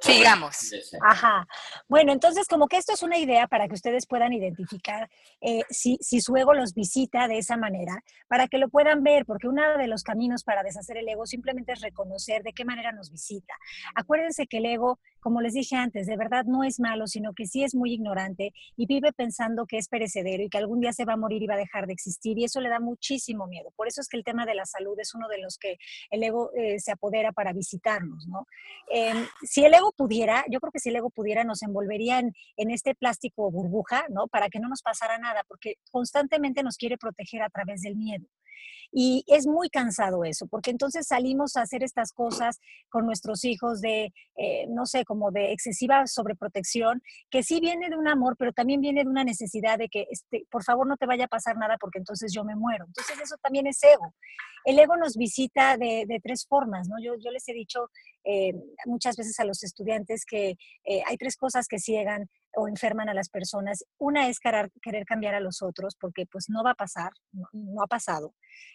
Sigamos. 0.01 0.71
Ajá. 1.01 1.47
Bueno, 1.87 2.11
entonces 2.11 2.47
como 2.47 2.67
que 2.67 2.77
esto 2.77 2.93
es 2.93 3.03
una 3.03 3.17
idea 3.17 3.47
para 3.47 3.67
que 3.67 3.73
ustedes 3.73 4.05
puedan 4.07 4.33
identificar 4.33 5.09
eh, 5.41 5.61
si, 5.69 5.97
si, 6.01 6.21
su 6.21 6.35
ego 6.35 6.53
los 6.53 6.73
visita 6.73 7.27
de 7.27 7.37
esa 7.37 7.57
manera, 7.57 8.03
para 8.27 8.47
que 8.47 8.57
lo 8.57 8.69
puedan 8.69 9.03
ver, 9.03 9.25
porque 9.25 9.47
uno 9.47 9.77
de 9.77 9.87
los 9.87 10.03
caminos 10.03 10.43
para 10.43 10.63
deshacer 10.63 10.97
el 10.97 11.07
ego 11.07 11.25
simplemente 11.25 11.73
es 11.73 11.81
reconocer 11.81 12.43
de 12.43 12.53
qué 12.53 12.65
manera 12.65 12.91
nos 12.91 13.11
visita. 13.11 13.53
Acuérdense 13.95 14.47
que 14.47 14.57
el 14.57 14.65
ego 14.65 14.99
como 15.19 15.41
les 15.41 15.53
dije 15.53 15.75
antes, 15.75 16.07
de 16.07 16.17
verdad 16.17 16.45
no 16.45 16.63
es 16.63 16.79
malo, 16.79 17.07
sino 17.07 17.33
que 17.33 17.45
sí 17.45 17.63
es 17.63 17.75
muy 17.75 17.93
ignorante 17.93 18.53
y 18.75 18.85
vive 18.85 19.11
pensando 19.13 19.65
que 19.65 19.77
es 19.77 19.87
perecedero 19.87 20.43
y 20.43 20.49
que 20.49 20.57
algún 20.57 20.79
día 20.79 20.93
se 20.93 21.05
va 21.05 21.13
a 21.13 21.17
morir 21.17 21.43
y 21.43 21.47
va 21.47 21.55
a 21.55 21.57
dejar 21.57 21.87
de 21.87 21.93
existir 21.93 22.37
y 22.37 22.45
eso 22.45 22.61
le 22.61 22.69
da 22.69 22.79
muchísimo 22.79 23.47
miedo. 23.47 23.71
Por 23.75 23.87
eso 23.87 24.01
es 24.01 24.07
que 24.07 24.17
el 24.17 24.23
tema 24.23 24.45
de 24.45 24.55
la 24.55 24.65
salud 24.65 24.97
es 24.99 25.13
uno 25.13 25.27
de 25.27 25.39
los 25.39 25.57
que 25.57 25.77
el 26.09 26.23
ego 26.23 26.51
eh, 26.55 26.79
se 26.79 26.91
apodera 26.91 27.31
para 27.31 27.53
visitarnos, 27.53 28.27
¿no? 28.27 28.47
Em, 28.89 29.27
si 29.41 29.65
el 29.65 29.73
ego 29.73 29.88
pudiera, 29.91 30.43
yo 30.49 30.59
creo 30.59 30.71
que 30.71 30.79
si 30.79 30.89
el 30.89 30.95
ego 30.95 31.09
pudiera 31.09 31.43
nos 31.43 31.61
envolvería 31.63 32.19
en, 32.19 32.33
en 32.57 32.71
este 32.71 32.95
plástico 32.95 33.51
burbuja, 33.51 34.05
¿no? 34.09 34.27
Para 34.27 34.49
que 34.49 34.59
no 34.59 34.69
nos 34.69 34.81
pasara 34.81 35.17
nada, 35.17 35.43
porque 35.47 35.75
constantemente 35.91 36.63
nos 36.63 36.77
quiere 36.77 36.97
proteger 36.97 37.41
a 37.41 37.49
través 37.49 37.81
del 37.81 37.95
miedo. 37.95 38.25
Y 38.91 39.23
es 39.27 39.45
muy 39.45 39.69
cansado 39.69 40.23
eso, 40.23 40.47
porque 40.47 40.71
entonces 40.71 41.07
salimos 41.07 41.55
a 41.55 41.61
hacer 41.61 41.83
estas 41.83 42.11
cosas 42.11 42.59
con 42.89 43.05
nuestros 43.05 43.45
hijos 43.45 43.81
de, 43.81 44.11
eh, 44.35 44.65
no 44.69 44.85
sé, 44.85 45.05
como 45.05 45.31
de 45.31 45.51
excesiva 45.51 46.07
sobreprotección, 46.07 47.01
que 47.29 47.43
sí 47.43 47.59
viene 47.59 47.89
de 47.89 47.97
un 47.97 48.07
amor, 48.07 48.35
pero 48.37 48.51
también 48.51 48.81
viene 48.81 49.03
de 49.03 49.09
una 49.09 49.23
necesidad 49.23 49.77
de 49.77 49.89
que, 49.89 50.07
este, 50.09 50.45
por 50.49 50.63
favor, 50.63 50.87
no 50.87 50.97
te 50.97 51.05
vaya 51.05 51.25
a 51.25 51.27
pasar 51.27 51.57
nada 51.57 51.77
porque 51.79 51.99
entonces 51.99 52.33
yo 52.33 52.43
me 52.43 52.55
muero. 52.55 52.85
Entonces 52.85 53.19
eso 53.21 53.35
también 53.41 53.67
es 53.67 53.83
ego. 53.83 54.13
El 54.65 54.79
ego 54.79 54.97
nos 54.97 55.15
visita 55.15 55.77
de, 55.77 56.05
tres 56.23 56.45
formas, 56.47 56.87
¿no? 56.89 56.95
Yo, 57.01 57.13
yo 57.23 57.31
les 57.31 57.47
he 57.47 57.53
dicho 57.53 57.89
eh, 58.23 58.53
muchas 58.85 59.15
veces 59.15 59.39
a 59.39 59.45
los 59.45 59.63
estudiantes 59.63 60.25
que 60.25 60.57
eh, 60.83 61.01
hay 61.07 61.17
tres 61.17 61.37
cosas 61.37 61.67
que 61.67 61.79
ciegan 61.79 62.29
o 62.55 62.67
enferman 62.67 63.09
a 63.09 63.13
las 63.13 63.29
personas. 63.29 63.83
Una 63.97 64.27
es 64.27 64.39
querer, 64.39 64.71
cambiar 65.05 65.35
a 65.35 65.39
los 65.39 65.61
otros, 65.61 65.95
porque 65.99 66.25
pues 66.25 66.45
no 66.49 66.63
va 66.63 66.71
a 66.71 66.75
pasar, 66.75 67.11
no, 67.31 67.81
ha 67.81 67.87
pasado. 67.87 68.33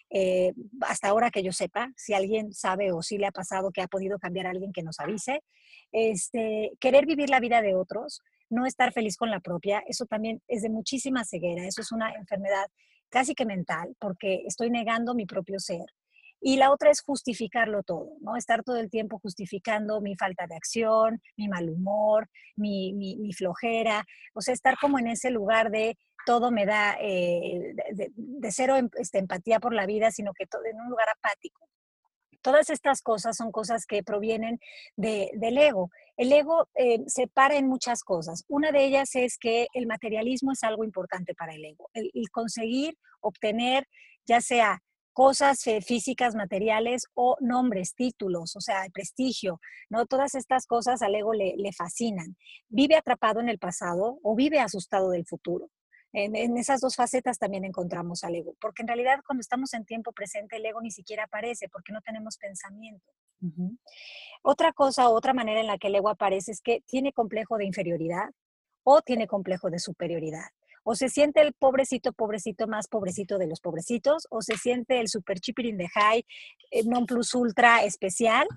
Eh, 0.09 0.53
hasta 0.81 1.09
ahora 1.09 1.31
que 1.31 1.43
yo 1.43 1.51
sepa, 1.51 1.91
si 1.95 2.13
alguien 2.13 2.53
sabe 2.53 2.91
o 2.91 3.01
si 3.01 3.17
le 3.17 3.27
ha 3.27 3.31
pasado 3.31 3.71
que 3.71 3.81
ha 3.81 3.87
podido 3.87 4.17
cambiar 4.19 4.47
a 4.47 4.51
alguien 4.51 4.71
que 4.71 4.83
nos 4.83 4.99
avise. 4.99 5.43
Este, 5.91 6.71
querer 6.79 7.05
vivir 7.05 7.29
la 7.29 7.39
vida 7.39 7.61
de 7.61 7.75
otros, 7.75 8.21
no 8.49 8.65
estar 8.65 8.93
feliz 8.93 9.17
con 9.17 9.31
la 9.31 9.39
propia, 9.39 9.83
eso 9.87 10.05
también 10.05 10.41
es 10.47 10.61
de 10.61 10.69
muchísima 10.69 11.25
ceguera, 11.25 11.65
eso 11.65 11.81
es 11.81 11.91
una 11.91 12.13
enfermedad 12.13 12.67
casi 13.09 13.33
que 13.33 13.45
mental, 13.45 13.95
porque 13.99 14.43
estoy 14.45 14.69
negando 14.69 15.15
mi 15.15 15.25
propio 15.25 15.59
ser. 15.59 15.85
Y 16.47 16.57
la 16.57 16.71
otra 16.71 16.91
es 16.91 17.01
justificarlo 17.01 17.81
todo, 17.81 18.17
¿no? 18.21 18.35
Estar 18.35 18.63
todo 18.63 18.77
el 18.77 18.91
tiempo 18.91 19.17
justificando 19.17 19.99
mi 19.99 20.15
falta 20.15 20.45
de 20.45 20.55
acción, 20.55 21.19
mi 21.37 21.47
mal 21.47 21.71
humor, 21.71 22.29
mi, 22.55 23.31
flojera, 23.35 24.05
o 24.35 24.41
sea, 24.41 24.53
estar 24.53 24.77
como 24.79 24.99
en 24.99 25.07
ese 25.07 25.31
lugar 25.31 25.71
de 25.71 25.97
todo 26.27 26.51
me 26.51 26.67
da, 26.67 26.97
eh, 27.01 27.73
de, 27.93 28.51
cero 28.51 28.75
em, 28.75 28.89
este, 28.99 29.17
empatía 29.17 29.59
por 29.59 29.73
la 29.73 29.87
vida, 29.87 30.11
sino 30.11 30.33
que 30.33 30.45
todo 30.45 30.61
en 30.65 30.79
un 30.79 30.87
lugar 30.87 31.07
apático. 31.09 31.67
Todas 32.43 32.69
estas 32.69 33.01
cosas 33.01 33.35
son 33.35 33.51
cosas 33.51 33.87
que 33.87 34.03
provienen 34.03 34.59
del 34.97 35.57
ego. 35.57 35.89
El 36.15 36.31
ego 36.31 36.69
eh, 36.75 36.99
se 37.07 37.25
para 37.25 37.55
en 37.55 37.67
muchas 37.67 38.03
cosas. 38.03 38.45
Una 38.47 38.71
de 38.71 38.85
ellas 38.85 39.15
es 39.15 39.39
que 39.39 39.65
el 39.73 39.87
materialismo 39.87 40.51
es 40.51 40.63
algo 40.63 40.83
importante 40.83 41.33
para 41.33 41.55
el 41.55 41.65
ego. 41.65 41.89
el 41.95 42.29
conseguir, 42.29 42.99
obtener, 43.19 43.87
ya 44.27 44.41
sea 44.41 44.83
cosas 45.15 45.65
eh, 45.67 45.79
físicas, 45.81 46.35
materiales 46.35 47.07
o 47.13 47.37
nombres, 47.39 47.95
títulos, 47.95 48.57
o 48.57 48.59
sea, 48.59 48.85
prestigio, 48.93 49.61
¿no? 49.89 50.05
Todas 50.05 50.35
estas 50.35 50.67
cosas 50.67 51.01
al 51.01 51.15
ego 51.15 51.33
le, 51.33 51.71
fascinan. 51.71 52.35
Vive 52.67 52.97
atrapado 52.97 53.39
en 53.39 53.47
el 53.47 53.57
pasado 53.57 54.19
o 54.21 54.35
vive 54.35 54.59
asustado 54.59 55.11
del 55.11 55.25
futuro. 55.25 55.69
En, 56.11 56.57
esas 56.57 56.81
dos 56.81 56.97
facetas 56.97 57.39
también 57.39 57.63
encontramos 57.63 58.25
al 58.25 58.35
ego, 58.35 58.55
porque 58.59 58.83
en 58.83 58.89
realidad 58.89 59.21
cuando 59.25 59.39
estamos 59.39 59.73
en 59.73 59.85
tiempo 59.85 60.11
presente 60.11 60.57
el 60.57 60.65
ego 60.65 60.81
ni 60.81 60.91
siquiera 60.91 61.23
aparece 61.23 61.69
porque 61.69 61.93
no 61.93 62.01
tenemos 62.01 62.37
pensamiento. 62.37 63.13
Otra 64.43 64.73
cosa, 64.73 65.09
otra 65.09 65.33
manera 65.33 65.61
en 65.61 65.67
la 65.67 65.77
que 65.77 65.87
el 65.87 65.95
ego 65.95 66.09
aparece 66.09 66.51
es 66.51 66.61
que 66.61 66.81
tiene 66.85 67.13
complejo 67.13 67.57
de 67.57 67.65
inferioridad 67.65 68.29
o 68.83 69.01
tiene 69.01 69.27
complejo 69.27 69.69
de 69.69 69.79
superioridad 69.79 70.49
o 70.85 70.93
se 70.95 71.09
siente 71.09 71.41
el 71.41 71.53
pobrecito, 71.53 72.13
pobrecito 72.13 72.67
más 72.67 72.87
pobrecito 72.87 73.39
de 73.39 73.47
los 73.47 73.59
pobrecitos, 73.59 74.27
o 74.29 74.41
se 74.41 74.55
siente 74.55 74.99
el 74.99 75.07
super 75.07 75.37
in 75.57 75.77
de 75.77 75.89
high, 75.89 76.23
eh, 76.71 76.83
non 76.85 77.05
plus 77.05 77.33
ultra 77.33 77.83
especial, 77.83 78.47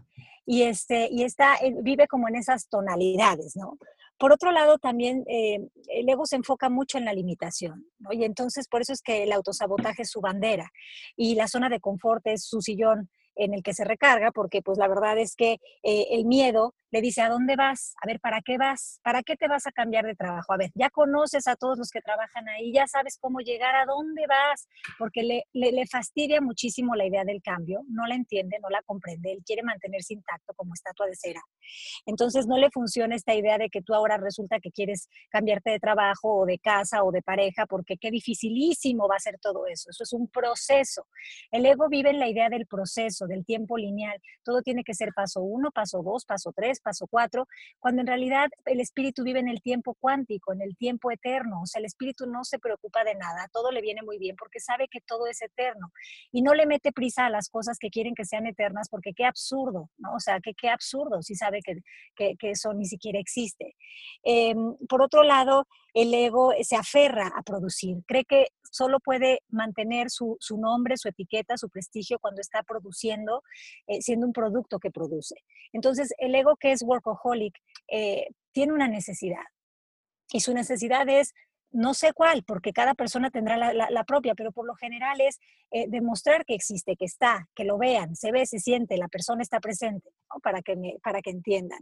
y, 0.45 0.63
este, 0.63 1.09
y 1.11 1.25
está, 1.25 1.57
eh, 1.57 1.75
vive 1.83 2.07
como 2.07 2.29
en 2.29 2.37
esas 2.37 2.69
tonalidades, 2.69 3.57
¿no? 3.57 3.79
Por 4.19 4.33
otro 4.33 4.53
lado, 4.53 4.77
también 4.77 5.25
eh, 5.27 5.59
el 5.89 6.09
ego 6.09 6.27
se 6.27 6.37
enfoca 6.37 6.69
mucho 6.69 6.99
en 6.99 7.07
la 7.07 7.15
limitación. 7.15 7.87
Y 8.11 8.25
entonces 8.25 8.67
por 8.69 8.83
eso 8.83 8.93
es 8.93 9.01
que 9.01 9.23
el 9.23 9.33
autosabotaje 9.33 10.03
es 10.03 10.11
su 10.11 10.21
bandera 10.21 10.71
y 11.17 11.35
la 11.35 11.47
zona 11.47 11.69
de 11.69 11.81
confort 11.81 12.27
es 12.27 12.45
su 12.45 12.61
sillón 12.61 13.09
en 13.37 13.55
el 13.55 13.63
que 13.63 13.75
se 13.75 13.85
recarga, 13.85 14.33
porque 14.33 14.61
pues 14.61 14.77
la 14.77 14.89
verdad 14.89 15.17
es 15.19 15.37
que 15.37 15.59
el 15.85 16.25
miedo 16.25 16.75
le 16.91 17.01
dice, 17.03 17.21
¿a 17.21 17.29
dónde 17.29 17.57
vas? 17.57 17.95
A 18.03 18.07
ver, 18.07 18.19
¿para 18.21 18.41
qué 18.41 18.57
vas? 18.57 19.01
¿Para 19.03 19.23
qué 19.23 19.37
te 19.37 19.47
vas 19.47 19.67
a 19.67 19.73
cambiar 19.73 20.07
de 20.07 20.15
trabajo? 20.15 20.53
A 20.53 20.57
ver, 20.57 20.71
ya 20.75 20.89
conoces 20.89 21.47
a 21.47 21.57
todos 21.57 21.79
los 21.79 21.91
que 21.91 22.01
trabajan 22.01 22.49
ahí, 22.49 22.73
ya 22.73 22.87
sabes 22.87 23.19
cómo 23.21 23.41
llegar, 23.41 23.75
a 23.77 23.85
dónde 23.85 24.27
vas, 24.27 24.69
porque 24.99 25.23
le, 25.23 25.45
le, 25.53 25.87
fastidia 25.87 26.41
muchísimo 26.41 26.95
la 26.95 27.07
idea 27.07 27.25
del 27.25 27.43
cambio, 27.43 27.83
no 27.89 28.07
la 28.07 28.15
entiende, 28.15 28.59
no 28.63 28.71
la 28.71 28.83
comprende, 28.83 29.33
él 29.33 29.43
quiere 29.45 29.63
mantenerse 29.63 30.15
intacto 30.15 30.55
como 30.55 30.75
estatua 30.75 31.07
de 31.07 31.15
cera. 31.15 31.43
Entonces 32.07 32.47
no 32.47 32.57
le 32.57 32.71
funciona 32.71 33.15
esta 33.15 33.35
idea 33.35 33.59
de 33.59 33.69
que 33.69 33.83
tú 33.83 33.95
ahora 33.95 34.17
resulta 34.17 34.61
que 34.61 34.71
quieres 34.71 35.09
cambiarte 35.31 35.71
de 35.71 35.81
trabajo 35.81 36.39
o 36.39 36.47
de 36.47 36.59
casa 36.59 37.05
o 37.05 37.13
de 37.13 37.23
pareja, 37.23 37.67
porque 37.67 37.97
qué 37.99 38.11
dificilísimo 38.11 39.09
va 39.09 39.17
a 39.17 39.21
ser 39.21 39.39
todo 39.39 39.67
eso. 39.67 39.91
Eso 39.91 40.03
es 40.05 40.13
un 40.13 40.29
proceso. 40.29 41.07
El 41.51 41.67
ego 41.67 41.89
vive 41.89 42.11
en 42.11 42.19
la 42.19 42.29
idea 42.29 42.49
del 42.49 42.67
proceso, 42.67 43.27
del 43.27 43.45
tiempo 43.45 43.77
lineal. 43.77 44.19
Todo 44.43 44.63
tiene 44.63 44.85
que 44.85 44.95
ser 44.95 45.13
paso 45.15 45.41
uno, 45.41 45.71
paso 45.71 46.03
dos, 46.03 46.25
paso 46.25 46.53
tres 46.55 46.78
paso 46.81 47.07
cuatro, 47.07 47.47
cuando 47.79 48.01
en 48.03 48.07
realidad 48.07 48.49
el 48.65 48.81
espíritu 48.81 49.23
vive 49.23 49.41
en 49.41 49.49
el 49.49 49.61
tiempo 49.63 49.97
cuántico, 50.01 50.53
en 50.53 50.63
el 50.63 50.77
tiempo 50.77 51.11
eterno. 51.11 51.63
O 51.63 51.67
sea, 51.67 51.81
el 51.81 51.87
espíritu 51.87 52.27
no 52.27 52.45
se 52.45 52.59
preocupa 52.59 53.05
de 53.05 53.15
nada, 53.15 53.49
todo 53.53 53.71
le 53.71 53.81
viene 53.81 54.03
muy 54.03 54.19
bien 54.19 54.37
porque 54.37 54.61
sabe 54.61 54.89
que 54.89 55.01
todo 55.01 55.27
es 55.27 55.43
eterno 55.43 55.93
y 56.33 56.43
no 56.43 56.55
le 56.55 56.67
mete 56.67 56.93
prisa 56.93 57.27
a 57.27 57.31
las 57.31 57.49
cosas 57.49 57.79
que 57.79 57.91
quieren 57.91 58.15
que 58.15 58.25
sean 58.25 58.47
eternas 58.47 58.89
porque 58.89 59.13
qué 59.15 59.25
absurdo, 59.25 59.91
¿no? 59.99 60.15
O 60.15 60.21
sea, 60.21 60.41
que 60.41 60.55
qué 60.55 60.69
absurdo 60.69 61.23
si 61.23 61.35
sabe 61.35 61.61
que, 61.63 61.79
que, 62.15 62.37
que 62.39 62.51
eso 62.51 62.73
ni 62.75 62.87
siquiera 62.87 63.19
existe. 63.19 63.75
Em, 64.23 64.77
por 64.89 65.03
otro 65.03 65.23
lado, 65.23 65.67
el 65.95 66.13
ego 66.15 66.53
se 66.63 66.77
aferra 66.77 67.33
a 67.37 67.43
producir, 67.43 67.97
cree 68.07 68.25
que 68.25 68.49
solo 68.71 69.01
puede 69.01 69.41
mantener 69.49 70.11
su, 70.11 70.39
nombre, 70.57 70.97
su 70.97 71.09
etiqueta, 71.09 71.57
su 71.57 71.69
prestigio 71.69 72.19
cuando 72.19 72.41
está 72.41 72.63
produciendo, 72.63 73.43
eh, 73.87 74.01
siendo 74.03 74.27
un 74.27 74.33
producto 74.33 74.79
que 74.79 74.91
produce. 74.91 75.37
Entonces, 75.73 76.13
el 76.19 76.35
ego 76.35 76.57
que 76.57 76.73
es 76.73 76.83
workaholic 76.83 77.55
eh, 77.89 78.29
tiene 78.53 78.73
una 78.73 78.89
necesidad 78.89 79.45
y 80.33 80.41
su 80.41 80.53
necesidad 80.53 81.09
es 81.09 81.33
no 81.71 81.95
sé 81.95 82.13
cuál, 82.13 82.43
porque 82.45 82.73
cada 82.73 82.95
persona 82.95 83.31
tendrá 83.31 83.57
la, 83.57 84.05
propia, 84.05 84.35
pero 84.35 84.53
por 84.53 84.67
lo 84.67 84.75
general 84.75 85.21
es 85.21 85.39
eh, 85.71 85.87
demostrar 85.89 86.45
que 86.45 86.55
existe, 86.55 86.97
que 86.97 87.05
está, 87.05 87.47
que 87.55 87.65
lo 87.65 87.79
vean, 87.79 88.17
se 88.17 88.33
ve, 88.33 88.47
se 88.47 88.59
siente, 88.59 88.97
la 88.97 89.09
persona 89.09 89.43
está 89.43 89.61
presente, 89.61 90.11
para, 90.43 90.63
que 90.63 90.77
para 91.03 91.21
que 91.21 91.31
entiendan. 91.31 91.81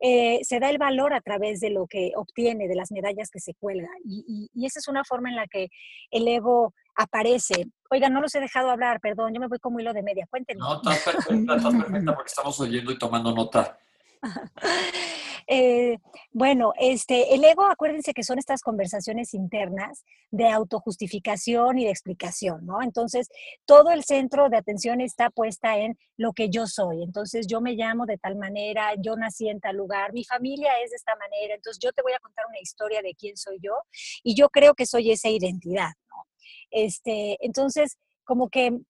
Eh, 0.00 0.40
se 0.42 0.60
da 0.60 0.70
el 0.70 0.78
valor 0.78 1.14
a 1.14 1.20
través 1.20 1.60
de 1.60 1.70
lo 1.70 1.86
que 1.86 2.12
obtiene, 2.16 2.68
de 2.68 2.76
las 2.76 2.92
medallas 2.92 3.30
que 3.30 3.40
se 3.40 3.54
cuelga, 3.54 3.88
y, 4.04 4.50
esa 4.64 4.78
es 4.78 4.88
una 4.88 5.04
forma 5.04 5.28
en 5.28 5.36
la 5.36 5.46
que 5.46 5.68
el 6.10 6.26
ego 6.26 6.72
aparece. 6.96 7.66
Oiga, 7.90 8.08
no 8.08 8.20
los 8.20 8.34
he 8.34 8.40
dejado 8.40 8.70
hablar, 8.70 9.00
perdón, 9.00 9.34
yo 9.34 9.40
me 9.40 9.48
voy 9.48 9.58
como 9.58 9.80
hilo 9.80 9.92
de 9.92 10.02
media, 10.02 10.26
cuéntenme. 10.30 10.60
No, 10.60 10.76
estás 10.76 11.00
perfecta, 11.00 11.56
estás 11.56 11.74
perfecta 11.74 12.14
porque 12.14 12.28
estamos 12.28 12.60
oyendo 12.60 12.92
y 12.92 12.98
tomando 12.98 13.34
nota. 13.34 13.78
Eh, 15.46 15.98
bueno, 16.32 16.72
este, 16.78 17.34
el 17.34 17.44
ego, 17.44 17.64
acuérdense 17.66 18.14
que 18.14 18.22
son 18.22 18.38
estas 18.38 18.62
conversaciones 18.62 19.34
internas 19.34 20.04
de 20.30 20.48
autojustificación 20.48 21.78
y 21.78 21.84
de 21.84 21.90
explicación, 21.90 22.64
¿no? 22.66 22.82
Entonces, 22.82 23.28
todo 23.64 23.90
el 23.90 24.04
centro 24.04 24.48
de 24.48 24.56
atención 24.56 25.00
está 25.00 25.30
puesta 25.30 25.78
en 25.78 25.98
lo 26.16 26.32
que 26.32 26.50
yo 26.50 26.66
soy. 26.66 27.02
Entonces, 27.02 27.46
yo 27.46 27.60
me 27.60 27.74
llamo 27.74 28.06
de 28.06 28.18
tal 28.18 28.36
manera, 28.36 28.92
yo 28.98 29.16
nací 29.16 29.48
en 29.48 29.60
tal 29.60 29.76
lugar, 29.76 30.12
mi 30.12 30.24
familia 30.24 30.72
es 30.82 30.90
de 30.90 30.96
esta 30.96 31.14
manera, 31.16 31.54
entonces 31.54 31.80
yo 31.82 31.92
te 31.92 32.02
voy 32.02 32.12
a 32.12 32.18
contar 32.18 32.44
una 32.48 32.60
historia 32.60 33.02
de 33.02 33.14
quién 33.14 33.36
soy 33.36 33.58
yo 33.60 33.74
y 34.22 34.34
yo 34.34 34.48
creo 34.48 34.74
que 34.74 34.86
soy 34.86 35.10
esa 35.10 35.28
identidad, 35.28 35.92
¿no? 36.08 36.26
Este, 36.70 37.38
entonces, 37.44 37.98
como 38.24 38.48
que 38.48 38.80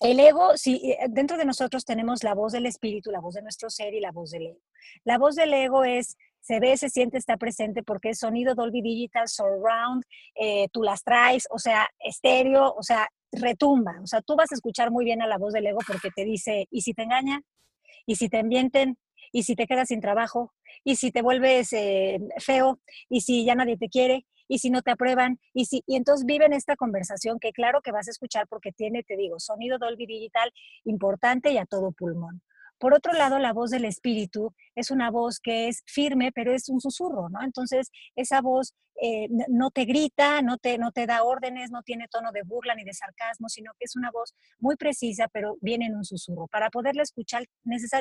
el 0.00 0.18
ego, 0.18 0.56
si 0.56 0.92
eh, 0.92 1.06
dentro 1.10 1.36
de 1.36 1.44
nosotros 1.44 1.84
tenemos 1.84 2.24
la 2.24 2.34
voz 2.34 2.52
del 2.52 2.66
espíritu, 2.66 3.10
la 3.10 3.20
voz 3.20 3.34
de 3.34 3.42
nuestro 3.42 3.68
ser 3.70 3.94
y 3.94 4.00
la 4.00 4.12
voz 4.12 4.30
del 4.30 4.46
ego. 4.46 4.60
La 5.04 5.18
voz 5.18 5.34
del 5.34 5.52
ego 5.52 5.84
es, 5.84 6.16
se 6.40 6.60
ve, 6.60 6.76
se 6.76 6.88
siente, 6.88 7.18
está 7.18 7.36
presente 7.36 7.82
porque 7.82 8.10
es 8.10 8.18
sonido 8.18 8.54
Dolby 8.54 8.82
Digital, 8.82 9.28
Surround, 9.28 10.04
eh, 10.34 10.68
tú 10.72 10.82
las 10.82 11.02
traes, 11.02 11.46
o 11.50 11.58
sea, 11.58 11.88
estéreo, 11.98 12.74
o 12.74 12.82
sea, 12.82 13.08
retumba. 13.32 14.00
O 14.02 14.06
sea, 14.06 14.22
tú 14.22 14.36
vas 14.36 14.50
a 14.52 14.54
escuchar 14.54 14.90
muy 14.90 15.04
bien 15.04 15.22
a 15.22 15.26
la 15.26 15.38
voz 15.38 15.52
del 15.52 15.66
ego 15.66 15.78
porque 15.86 16.10
te 16.14 16.24
dice, 16.24 16.66
¿y 16.70 16.82
si 16.82 16.94
te 16.94 17.02
engañan? 17.02 17.44
¿Y 18.06 18.16
si 18.16 18.28
te 18.28 18.38
envienten? 18.38 18.98
¿Y 19.32 19.44
si 19.44 19.54
te 19.54 19.66
quedas 19.66 19.88
sin 19.88 20.00
trabajo? 20.00 20.52
¿Y 20.82 20.96
si 20.96 21.12
te 21.12 21.22
vuelves 21.22 21.72
eh, 21.72 22.18
feo? 22.38 22.80
¿Y 23.08 23.20
si 23.20 23.44
ya 23.44 23.54
nadie 23.54 23.76
te 23.76 23.88
quiere? 23.88 24.26
y 24.50 24.58
si 24.58 24.68
no 24.68 24.82
te 24.82 24.90
aprueban, 24.90 25.38
y, 25.54 25.66
si, 25.66 25.84
y 25.86 25.94
entonces 25.94 26.26
viven 26.26 26.52
esta 26.52 26.74
conversación 26.74 27.38
que 27.38 27.52
claro 27.52 27.82
que 27.82 27.92
vas 27.92 28.08
a 28.08 28.10
escuchar 28.10 28.48
porque 28.48 28.72
tiene, 28.72 29.04
te 29.04 29.16
digo, 29.16 29.38
sonido 29.38 29.78
Dolby 29.78 30.06
Digital 30.06 30.52
importante 30.82 31.52
y 31.52 31.58
a 31.58 31.66
todo 31.66 31.92
pulmón. 31.92 32.42
Por 32.80 32.94
otro 32.94 33.12
lado, 33.12 33.38
la 33.38 33.52
voz 33.52 33.70
del 33.70 33.84
espíritu 33.84 34.54
es 34.74 34.90
una 34.90 35.10
voz 35.10 35.38
que 35.38 35.68
es 35.68 35.82
firme, 35.86 36.32
pero 36.32 36.52
es 36.52 36.70
un 36.70 36.80
susurro, 36.80 37.28
¿no? 37.28 37.42
Entonces, 37.42 37.90
esa 38.16 38.40
voz 38.40 38.74
eh, 39.02 39.28
no 39.48 39.70
te 39.70 39.84
grita, 39.84 40.40
no 40.40 40.56
te, 40.56 40.78
no 40.78 40.90
te 40.90 41.06
da 41.06 41.22
órdenes, 41.22 41.70
no 41.70 41.82
tiene 41.82 42.08
tono 42.08 42.32
de 42.32 42.42
burla 42.42 42.74
ni 42.74 42.84
de 42.84 42.94
sarcasmo, 42.94 43.50
sino 43.50 43.72
que 43.78 43.84
es 43.84 43.96
una 43.96 44.10
voz 44.10 44.34
muy 44.58 44.76
precisa, 44.76 45.28
pero 45.28 45.58
viene 45.60 45.86
en 45.86 45.96
un 45.96 46.04
susurro. 46.06 46.48
Para 46.48 46.70
poderla 46.70 47.02
escuchar, 47.02 47.44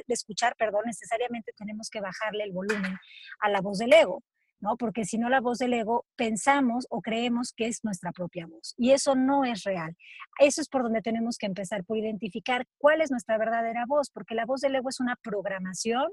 escuchar 0.07 0.55
perdón, 0.57 0.83
necesariamente 0.85 1.51
tenemos 1.57 1.89
que 1.89 1.99
bajarle 1.99 2.45
el 2.45 2.53
volumen 2.53 2.95
a 3.41 3.49
la 3.49 3.59
voz 3.59 3.79
del 3.79 3.91
ego. 3.91 4.23
¿No? 4.59 4.77
Porque 4.77 5.05
si 5.05 5.17
no 5.17 5.29
la 5.29 5.41
voz 5.41 5.57
del 5.59 5.73
ego 5.73 6.05
pensamos 6.15 6.85
o 6.89 7.01
creemos 7.01 7.53
que 7.55 7.67
es 7.67 7.83
nuestra 7.83 8.11
propia 8.11 8.47
voz 8.47 8.73
y 8.77 8.91
eso 8.91 9.15
no 9.15 9.45
es 9.45 9.63
real. 9.63 9.95
Eso 10.39 10.61
es 10.61 10.69
por 10.69 10.83
donde 10.83 11.01
tenemos 11.01 11.37
que 11.37 11.45
empezar, 11.45 11.83
por 11.83 11.97
identificar 11.97 12.65
cuál 12.77 13.01
es 13.01 13.11
nuestra 13.11 13.37
verdadera 13.37 13.85
voz, 13.87 14.09
porque 14.09 14.35
la 14.35 14.45
voz 14.45 14.61
del 14.61 14.75
ego 14.75 14.89
es 14.89 14.99
una 14.99 15.15
programación 15.21 16.07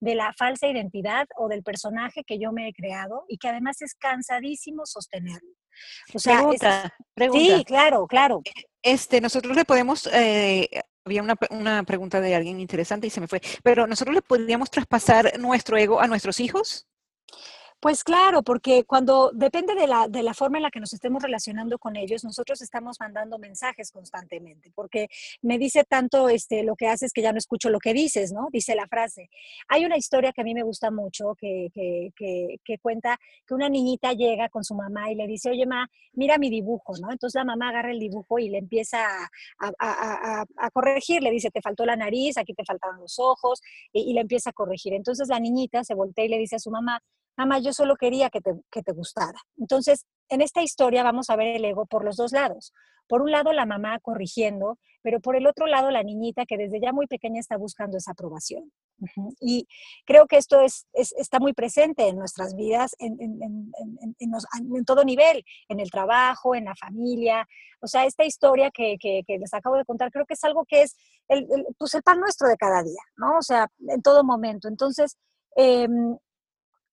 de 0.00 0.14
la 0.14 0.32
falsa 0.36 0.68
identidad 0.68 1.26
o 1.36 1.48
del 1.48 1.62
personaje 1.62 2.24
que 2.24 2.38
yo 2.38 2.52
me 2.52 2.68
he 2.68 2.72
creado 2.72 3.24
y 3.28 3.38
que 3.38 3.48
además 3.48 3.82
es 3.82 3.94
cansadísimo 3.94 4.86
sostenerlo. 4.86 5.52
O 6.14 6.18
sea, 6.18 6.38
pregunta, 7.14 7.58
Sí, 7.58 7.64
claro, 7.64 8.06
claro. 8.06 8.42
Este, 8.82 9.20
nosotros 9.20 9.56
le 9.56 9.64
podemos, 9.64 10.08
eh, 10.12 10.68
había 11.04 11.22
una, 11.22 11.34
una, 11.50 11.82
pregunta 11.82 12.20
de 12.20 12.34
alguien 12.34 12.60
interesante 12.60 13.06
y 13.06 13.10
se 13.10 13.20
me 13.20 13.28
fue, 13.28 13.40
pero 13.62 13.86
nosotros 13.86 14.14
le 14.14 14.22
podríamos 14.22 14.70
traspasar 14.70 15.38
nuestro 15.38 15.76
ego 15.76 16.00
a 16.00 16.06
nuestros 16.06 16.40
hijos. 16.40 16.86
Pues 17.80 18.02
claro, 18.02 18.42
porque 18.42 18.82
cuando 18.82 19.30
depende 19.32 19.76
de 19.76 19.86
la, 19.86 20.08
de 20.08 20.24
la 20.24 20.34
forma 20.34 20.58
en 20.58 20.64
la 20.64 20.70
que 20.70 20.80
nos 20.80 20.92
estemos 20.92 21.22
relacionando 21.22 21.78
con 21.78 21.94
ellos, 21.94 22.24
nosotros 22.24 22.60
estamos 22.60 22.96
mandando 22.98 23.38
mensajes 23.38 23.92
constantemente, 23.92 24.72
porque 24.74 25.06
me 25.42 25.58
dice 25.58 25.84
tanto 25.84 26.28
este, 26.28 26.64
lo 26.64 26.74
que 26.74 26.88
haces 26.88 27.12
que 27.12 27.22
ya 27.22 27.30
no 27.30 27.38
escucho 27.38 27.70
lo 27.70 27.78
que 27.78 27.92
dices, 27.92 28.32
¿no? 28.32 28.48
Dice 28.50 28.74
la 28.74 28.88
frase. 28.88 29.30
Hay 29.68 29.84
una 29.84 29.96
historia 29.96 30.32
que 30.32 30.40
a 30.40 30.44
mí 30.44 30.54
me 30.54 30.64
gusta 30.64 30.90
mucho 30.90 31.36
que, 31.38 31.68
que, 31.72 32.58
que, 32.64 32.78
cuenta 32.78 33.16
que 33.46 33.54
una 33.54 33.68
niñita 33.68 34.12
llega 34.12 34.48
con 34.48 34.64
su 34.64 34.74
mamá 34.74 35.12
y 35.12 35.14
le 35.14 35.28
dice, 35.28 35.50
oye, 35.50 35.64
ma, 35.64 35.88
mira 36.14 36.36
mi 36.36 36.50
dibujo, 36.50 36.94
¿no? 37.00 37.12
Entonces 37.12 37.38
la 37.38 37.44
mamá 37.44 37.68
agarra 37.68 37.92
el 37.92 38.00
dibujo 38.00 38.40
y 38.40 38.48
le 38.48 38.58
empieza 38.58 39.06
a, 39.06 39.70
a, 39.78 40.44
a, 40.56 40.70
corregir, 40.72 41.22
le 41.22 41.30
dice, 41.30 41.52
te 41.52 41.62
faltó 41.62 41.86
la 41.86 41.94
nariz, 41.94 42.38
aquí 42.38 42.54
te 42.54 42.64
faltaron 42.64 42.98
los 42.98 43.20
ojos, 43.20 43.60
y 43.92 44.12
le 44.14 44.22
empieza 44.22 44.50
a 44.50 44.52
corregir. 44.52 44.94
Entonces 44.94 45.28
la 45.28 45.38
niñita 45.38 45.84
se 45.84 45.94
voltea 45.94 46.24
y 46.24 46.28
le 46.28 46.38
dice 46.38 46.56
a 46.56 46.58
su 46.58 46.72
mamá, 46.72 47.00
mamá, 47.38 47.60
yo 47.60 47.72
solo 47.72 47.96
quería 47.96 48.28
que 48.30 48.40
te, 48.40 48.52
que 48.70 48.82
te 48.82 48.92
gustara. 48.92 49.38
Entonces, 49.56 50.04
en 50.28 50.42
esta 50.42 50.62
historia 50.62 51.02
vamos 51.02 51.30
a 51.30 51.36
ver 51.36 51.56
el 51.56 51.64
ego 51.64 51.86
por 51.86 52.04
los 52.04 52.16
dos 52.16 52.32
lados. 52.32 52.72
Por 53.08 53.22
un 53.22 53.30
lado, 53.30 53.52
la 53.52 53.64
mamá 53.64 53.98
corrigiendo, 54.00 54.78
pero 55.02 55.20
por 55.20 55.36
el 55.36 55.46
otro 55.46 55.66
lado, 55.66 55.90
la 55.90 56.02
niñita 56.02 56.44
que 56.44 56.58
desde 56.58 56.80
ya 56.80 56.92
muy 56.92 57.06
pequeña 57.06 57.40
está 57.40 57.56
buscando 57.56 57.96
esa 57.96 58.10
aprobación. 58.12 58.70
Y 59.40 59.66
creo 60.04 60.26
que 60.26 60.36
esto 60.36 60.60
es, 60.60 60.86
está 60.92 61.38
muy 61.38 61.54
presente 61.54 62.08
en 62.08 62.16
nuestras 62.16 62.54
vidas, 62.54 62.94
en, 62.98 63.16
en, 63.20 63.40
en, 63.40 64.16
en, 64.18 64.84
todo 64.84 65.04
nivel, 65.04 65.44
en 65.68 65.80
el 65.80 65.90
trabajo, 65.90 66.54
en 66.54 66.64
la 66.64 66.74
familia. 66.74 67.46
O 67.80 67.86
sea, 67.86 68.04
esta 68.04 68.24
historia 68.24 68.70
que, 68.70 68.96
que, 69.00 69.22
que 69.26 69.38
les 69.38 69.54
acabo 69.54 69.76
de 69.76 69.84
contar, 69.84 70.10
creo 70.10 70.26
que 70.26 70.34
es 70.34 70.44
algo 70.44 70.64
que 70.66 70.82
es 70.82 70.96
el, 71.28 71.46
pues 71.78 71.94
el 71.94 72.02
pan 72.02 72.20
nuestro 72.20 72.48
de 72.48 72.56
cada 72.56 72.82
día, 72.82 73.02
¿no? 73.16 73.38
O 73.38 73.42
sea, 73.42 73.68
en 73.86 74.02
todo 74.02 74.24
momento. 74.24 74.68
Entonces, 74.68 75.16
eh, 75.56 75.88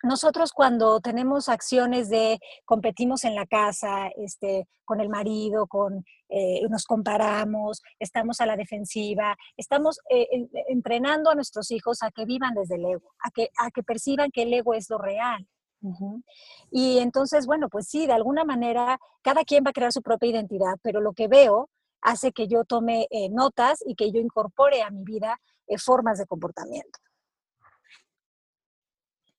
nosotros 0.04 0.52
cuando 0.52 1.00
tenemos 1.00 1.50
acciones 1.50 2.10
de 2.10 2.40
competimos 2.66 3.24
en 3.24 3.36
la 3.36 3.46
casa, 3.46 4.10
este, 4.18 4.68
con 4.84 5.02
el 5.02 5.10
marido, 5.10 5.68
con, 5.68 6.06
eh, 6.30 6.62
nos 6.70 6.86
comparamos, 6.86 7.82
estamos 8.00 8.40
a 8.42 8.46
la 8.46 8.56
defensiva, 8.56 9.36
estamos 9.58 10.00
eh, 10.10 10.28
entrenando 10.68 11.30
a 11.30 11.36
nuestros 11.36 11.72
hijos 11.72 12.04
a 12.04 12.12
que 12.12 12.26
vivan 12.26 12.54
desde 12.54 12.76
el 12.76 12.86
ego, 12.86 13.14
a 13.24 13.32
que, 13.32 13.50
a 13.58 13.72
que 13.72 13.84
perciban 13.84 14.32
que 14.32 14.44
el 14.44 14.54
ego 14.54 14.74
es 14.74 14.90
lo 14.90 14.98
real. 14.98 15.48
Y 16.72 16.98
entonces, 16.98 17.46
bueno, 17.46 17.70
pues 17.70 17.88
sí, 17.88 18.08
de 18.08 18.14
alguna 18.14 18.44
manera, 18.44 18.98
cada 19.22 19.44
quien 19.44 19.64
va 19.64 19.70
a 19.70 19.74
crear 19.74 19.92
su 19.92 20.02
propia 20.02 20.32
identidad, 20.32 20.76
pero 20.82 21.00
lo 21.00 21.14
que 21.14 21.28
veo 21.28 21.70
hace 22.02 22.32
que 22.32 22.48
yo 22.48 22.64
tome 22.64 23.08
eh, 23.12 23.30
notas 23.30 23.84
y 23.86 23.94
que 23.94 24.12
yo 24.12 24.20
incorpore 24.20 24.82
a 24.82 24.90
mi 24.90 25.04
vida 25.04 25.40
formas 25.78 26.18
de 26.18 26.26
comportamiento. 26.26 27.00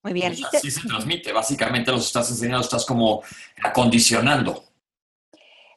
Muy 0.06 0.12
bien. 0.12 0.36
Así 0.52 0.70
se 0.70 0.86
transmite, 0.86 1.32
básicamente 1.32 1.90
los 1.90 2.06
estás 2.06 2.30
enseñando, 2.30 2.60
estás 2.60 2.86
como 2.86 3.24
acondicionando. 3.60 4.62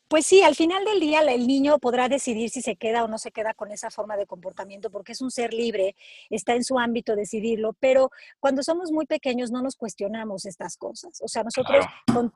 Pues 0.08 0.28
sí, 0.28 0.44
al 0.44 0.54
final 0.54 0.86
del 0.86 1.00
día 1.00 1.22
el 1.22 1.48
niño 1.48 1.80
podrá 1.80 2.08
decidir 2.10 2.52
si 2.52 2.62
se 2.62 2.76
queda 2.76 3.04
o 3.04 3.08
no 3.08 3.18
se 3.18 3.32
queda 3.32 3.56
con 3.56 3.72
esa 3.72 3.90
forma 3.90 4.18
de 4.18 4.28
comportamiento, 4.28 4.92
porque 4.92 5.14
es 5.14 5.22
un 5.22 5.32
ser 5.32 5.52
libre, 5.52 5.96
está 6.30 6.54
en 6.54 6.64
su 6.64 6.78
ámbito 6.78 7.16
decidirlo, 7.16 7.76
pero 7.80 8.12
cuando 8.40 8.62
somos 8.62 8.92
muy 8.92 9.08
pequeños 9.08 9.50
no 9.50 9.64
nos 9.64 9.76
cuestionamos 9.76 10.46
estas 10.46 10.78
cosas. 10.78 11.20
O 11.24 11.28
sea, 11.28 11.44
nosotros 11.44 11.84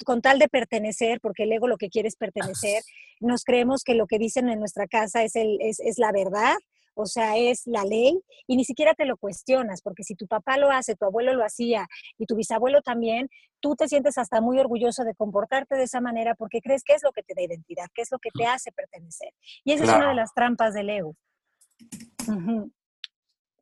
con, 0.03 0.21
tal 0.21 0.39
de 0.39 0.49
pertenecer, 0.49 1.19
porque 1.21 1.43
el 1.43 1.51
ego 1.51 1.67
lo 1.67 1.77
que 1.77 1.89
quiere 1.89 2.07
es 2.07 2.15
pertenecer, 2.15 2.81
nos 3.19 3.43
creemos 3.43 3.83
que 3.83 3.93
lo 3.93 4.07
que 4.07 4.17
dicen 4.17 4.49
en 4.49 4.57
nuestra 4.57 4.87
casa 4.87 5.23
es, 5.23 5.35
el, 5.35 5.59
es, 5.61 5.79
es 5.79 5.99
la 5.99 6.11
verdad 6.11 6.55
o 6.95 7.05
sea, 7.05 7.37
es 7.37 7.65
la 7.65 7.83
ley 7.83 8.19
y 8.47 8.55
ni 8.55 8.65
siquiera 8.65 8.93
te 8.93 9.05
lo 9.05 9.17
cuestionas, 9.17 9.81
porque 9.81 10.03
si 10.03 10.15
tu 10.15 10.27
papá 10.27 10.57
lo 10.57 10.71
hace, 10.71 10.95
tu 10.95 11.05
abuelo 11.05 11.33
lo 11.33 11.43
hacía 11.43 11.87
y 12.17 12.25
tu 12.25 12.35
bisabuelo 12.35 12.81
también, 12.81 13.29
tú 13.59 13.75
te 13.75 13.87
sientes 13.87 14.17
hasta 14.17 14.41
muy 14.41 14.59
orgulloso 14.59 15.03
de 15.03 15.15
comportarte 15.15 15.75
de 15.75 15.83
esa 15.83 16.01
manera 16.01 16.35
porque 16.35 16.61
crees 16.61 16.83
que 16.83 16.93
es 16.93 17.03
lo 17.03 17.11
que 17.11 17.23
te 17.23 17.33
da 17.35 17.41
identidad, 17.41 17.87
que 17.93 18.01
es 18.01 18.11
lo 18.11 18.19
que 18.19 18.29
te 18.31 18.45
hace 18.45 18.71
pertenecer. 18.71 19.29
Y 19.63 19.73
esa 19.73 19.85
es 19.85 19.89
una 19.89 20.09
de 20.09 20.15
las 20.15 20.33
trampas 20.33 20.73
del 20.73 20.89
ego. 20.89 21.15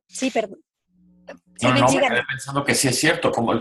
Sí, 0.08 0.30
perdón. 0.30 0.60
no, 1.62 1.74
no, 1.74 1.88
me 1.88 2.00
quedé 2.00 2.22
pensando 2.28 2.64
que 2.64 2.74
sí 2.74 2.88
es 2.88 2.98
cierto, 2.98 3.30
como, 3.30 3.60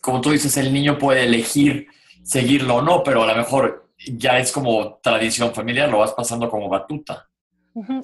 como 0.00 0.20
tú 0.20 0.30
dices, 0.30 0.56
el 0.56 0.72
niño 0.72 0.98
puede 0.98 1.24
elegir 1.24 1.88
seguirlo 2.22 2.76
o 2.76 2.82
no, 2.82 3.02
pero 3.02 3.22
a 3.22 3.26
lo 3.26 3.34
mejor 3.34 3.90
ya 4.06 4.38
es 4.38 4.52
como 4.52 4.96
tradición 4.96 5.54
familiar, 5.54 5.88
lo 5.88 5.98
vas 5.98 6.12
pasando 6.12 6.48
como 6.48 6.68
batuta. 6.68 7.29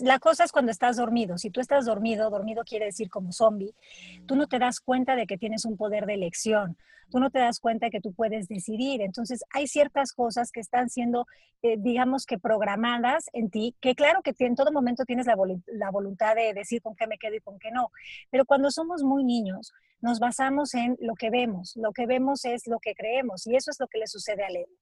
La 0.00 0.18
cosa 0.18 0.44
es 0.44 0.52
cuando 0.52 0.70
estás 0.70 0.96
dormido. 0.96 1.38
Si 1.38 1.50
tú 1.50 1.60
estás 1.60 1.86
dormido, 1.86 2.30
dormido 2.30 2.64
quiere 2.64 2.86
decir 2.86 3.08
como 3.10 3.32
zombie, 3.32 3.74
tú 4.26 4.36
no 4.36 4.46
te 4.46 4.58
das 4.58 4.80
cuenta 4.80 5.16
de 5.16 5.26
que 5.26 5.38
tienes 5.38 5.64
un 5.64 5.76
poder 5.76 6.06
de 6.06 6.14
elección, 6.14 6.76
tú 7.10 7.20
no 7.20 7.30
te 7.30 7.38
das 7.38 7.60
cuenta 7.60 7.86
de 7.86 7.90
que 7.90 8.00
tú 8.00 8.12
puedes 8.12 8.48
decidir. 8.48 9.02
Entonces 9.02 9.44
hay 9.50 9.66
ciertas 9.66 10.12
cosas 10.12 10.50
que 10.52 10.60
están 10.60 10.90
siendo, 10.90 11.26
eh, 11.62 11.76
digamos 11.78 12.26
que 12.26 12.38
programadas 12.38 13.26
en 13.32 13.50
ti, 13.50 13.74
que 13.80 13.94
claro 13.94 14.22
que 14.22 14.34
en 14.38 14.56
todo 14.56 14.72
momento 14.72 15.04
tienes 15.04 15.26
la, 15.26 15.36
la 15.66 15.90
voluntad 15.90 16.34
de 16.34 16.52
decir 16.54 16.82
con 16.82 16.94
qué 16.94 17.06
me 17.06 17.18
quedo 17.18 17.36
y 17.36 17.40
con 17.40 17.58
qué 17.58 17.70
no, 17.70 17.90
pero 18.30 18.44
cuando 18.44 18.70
somos 18.70 19.02
muy 19.02 19.24
niños, 19.24 19.72
nos 20.00 20.18
basamos 20.20 20.74
en 20.74 20.96
lo 21.00 21.14
que 21.14 21.30
vemos. 21.30 21.74
Lo 21.76 21.92
que 21.92 22.06
vemos 22.06 22.44
es 22.44 22.66
lo 22.66 22.78
que 22.78 22.94
creemos 22.94 23.46
y 23.46 23.56
eso 23.56 23.70
es 23.70 23.80
lo 23.80 23.86
que 23.88 23.98
le 23.98 24.06
sucede 24.06 24.44
al 24.44 24.56
ego 24.56 24.72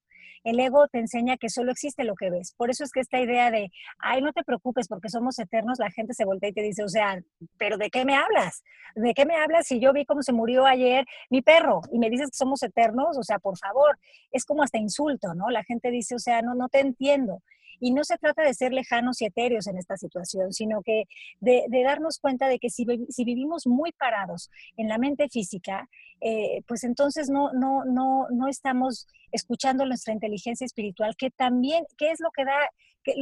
el 0.43 0.59
ego 0.59 0.87
te 0.87 0.99
enseña 0.99 1.37
que 1.37 1.49
solo 1.49 1.71
existe 1.71 2.03
lo 2.03 2.15
que 2.15 2.29
ves. 2.29 2.53
Por 2.57 2.69
eso 2.69 2.83
es 2.83 2.91
que 2.91 2.99
esta 2.99 3.19
idea 3.19 3.51
de, 3.51 3.71
ay, 3.99 4.21
no 4.21 4.33
te 4.33 4.43
preocupes 4.43 4.87
porque 4.87 5.09
somos 5.09 5.39
eternos, 5.39 5.79
la 5.79 5.91
gente 5.91 6.13
se 6.13 6.25
voltea 6.25 6.49
y 6.49 6.53
te 6.53 6.61
dice, 6.61 6.83
o 6.83 6.89
sea, 6.89 7.21
pero 7.57 7.77
¿de 7.77 7.89
qué 7.89 8.05
me 8.05 8.15
hablas? 8.15 8.63
¿De 8.95 9.13
qué 9.13 9.25
me 9.25 9.35
hablas 9.35 9.67
si 9.67 9.79
yo 9.79 9.93
vi 9.93 10.05
cómo 10.05 10.21
se 10.21 10.33
murió 10.33 10.65
ayer 10.65 11.05
mi 11.29 11.41
perro 11.41 11.81
y 11.91 11.99
me 11.99 12.09
dices 12.09 12.29
que 12.29 12.37
somos 12.37 12.61
eternos? 12.63 13.17
O 13.17 13.23
sea, 13.23 13.39
por 13.39 13.57
favor, 13.57 13.97
es 14.31 14.45
como 14.45 14.63
hasta 14.63 14.77
insulto, 14.77 15.33
¿no? 15.33 15.49
La 15.49 15.63
gente 15.63 15.91
dice, 15.91 16.15
o 16.15 16.19
sea, 16.19 16.41
no, 16.41 16.55
no 16.55 16.69
te 16.69 16.79
entiendo. 16.79 17.41
Y 17.79 17.91
no 17.91 18.03
se 18.03 18.17
trata 18.17 18.43
de 18.43 18.53
ser 18.53 18.73
lejanos 18.73 19.21
y 19.21 19.25
etéreos 19.25 19.67
en 19.67 19.77
esta 19.77 19.97
situación, 19.97 20.53
sino 20.53 20.81
que 20.81 21.05
de, 21.39 21.65
darnos 21.83 22.19
cuenta 22.19 22.47
de 22.47 22.59
que 22.59 22.69
si, 22.69 22.85
si, 23.09 23.23
vivimos 23.25 23.67
muy 23.67 23.91
parados 23.91 24.49
en 24.77 24.87
la 24.87 24.97
mente 24.97 25.29
física, 25.29 25.89
eh, 26.21 26.63
pues 26.67 26.83
entonces 26.83 27.29
no, 27.29 27.51
no, 27.53 27.85
no, 27.85 28.27
no 28.29 28.47
estamos 28.47 29.07
escuchando 29.31 29.85
nuestra 29.85 30.13
inteligencia 30.13 30.65
espiritual, 30.65 31.15
que 31.17 31.29
también, 31.29 31.85
¿qué 31.97 32.11
es 32.11 32.19
lo 32.19 32.31
que 32.31 32.45
da? 32.45 32.57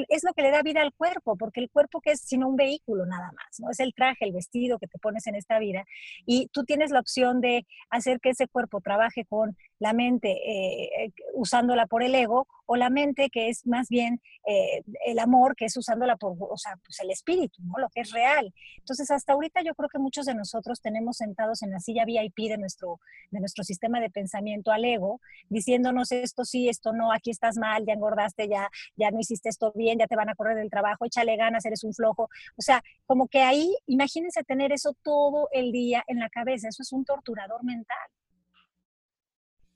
Es 0.10 0.24
lo 0.24 0.34
que 0.34 0.42
le 0.42 0.52
da 0.52 0.62
vida 0.62 0.82
al 0.82 0.94
cuerpo, 0.94 1.36
porque 1.36 1.60
el 1.60 1.70
cuerpo 1.70 2.02
que 2.02 2.12
es 2.12 2.22
sino 2.22 2.48
un 2.48 2.56
vehículo 2.56 3.06
nada 3.06 3.32
más, 3.34 3.60
¿no? 3.60 3.70
Es 3.70 3.80
el 3.80 3.94
traje, 3.94 4.26
el 4.26 4.32
vestido 4.32 4.80
que 4.80 4.88
te 4.88 5.00
pones 5.00 5.28
en 5.28 5.36
esta 5.36 5.60
vida 5.60 5.86
y 6.26 6.48
tú 6.48 6.64
tienes 6.64 6.92
la 6.92 7.00
opción 7.00 7.42
de 7.42 7.66
hacer 7.90 8.20
que 8.20 8.30
ese 8.30 8.48
cuerpo 8.48 8.82
trabaje 8.82 9.26
con 9.26 9.58
la 9.80 9.94
mente 9.94 10.32
eh, 10.32 11.12
usándola 11.34 11.88
por 11.88 12.04
el 12.04 12.16
ego 12.16 12.48
o 12.66 12.76
la 12.78 12.90
mente 12.90 13.30
que 13.30 13.50
es 13.50 13.68
más 13.68 13.90
bien 13.90 14.22
eh, 14.48 14.84
el 15.06 15.20
amor 15.20 15.56
que 15.56 15.66
es 15.66 15.76
usándola 15.76 16.16
por, 16.16 16.36
o 16.40 16.58
sea, 16.58 16.78
pues 16.84 17.00
el 17.02 17.12
espíritu, 17.12 17.62
¿no? 17.64 17.74
Lo 17.78 17.90
que 17.90 18.02
es 18.02 18.12
real. 18.12 18.54
Entonces, 18.78 19.12
hasta 19.12 19.34
ahorita 19.34 19.62
yo 19.62 19.76
creo 19.76 19.90
que 19.90 20.00
muchos 20.00 20.26
de 20.26 20.36
nosotros 20.36 20.82
tenemos 20.82 21.18
sentados 21.18 21.62
en 21.64 21.72
la 21.72 21.80
silla 21.80 22.06
VIP 22.06 22.50
de 22.50 22.58
nuestro, 22.58 23.00
de 23.32 23.40
nuestro 23.40 23.64
sistema 23.64 24.00
de 24.00 24.10
pensamiento 24.10 24.72
al 24.72 24.86
ego, 24.86 25.20
diciéndonos 25.50 26.12
esto 26.12 26.46
sí, 26.46 26.70
esto 26.70 26.94
no, 26.94 27.12
aquí 27.12 27.30
estás 27.32 27.58
mal, 27.58 27.86
ya 27.86 27.94
engordaste, 27.94 28.48
ya, 28.48 28.70
ya 28.96 29.12
no 29.12 29.20
hiciste 29.20 29.50
esto 29.50 29.73
bien, 29.76 30.00
ya 30.00 30.08
te 30.08 30.16
van 30.16 30.30
a 30.30 30.36
correr 30.36 30.56
del 30.56 30.70
trabajo, 30.70 31.06
échale 31.06 31.36
ganas, 31.36 31.66
eres 31.66 31.84
un 31.84 31.94
flojo. 31.94 32.30
O 32.58 32.62
sea, 32.62 32.82
como 33.06 33.28
que 33.28 33.42
ahí, 33.42 33.76
imagínense 33.88 34.44
tener 34.44 34.72
eso 34.72 34.96
todo 35.04 35.50
el 35.52 35.72
día 35.72 36.04
en 36.08 36.20
la 36.20 36.30
cabeza, 36.30 36.68
eso 36.68 36.84
es 36.84 36.92
un 36.92 37.06
torturador 37.06 37.64
mental. 37.64 37.98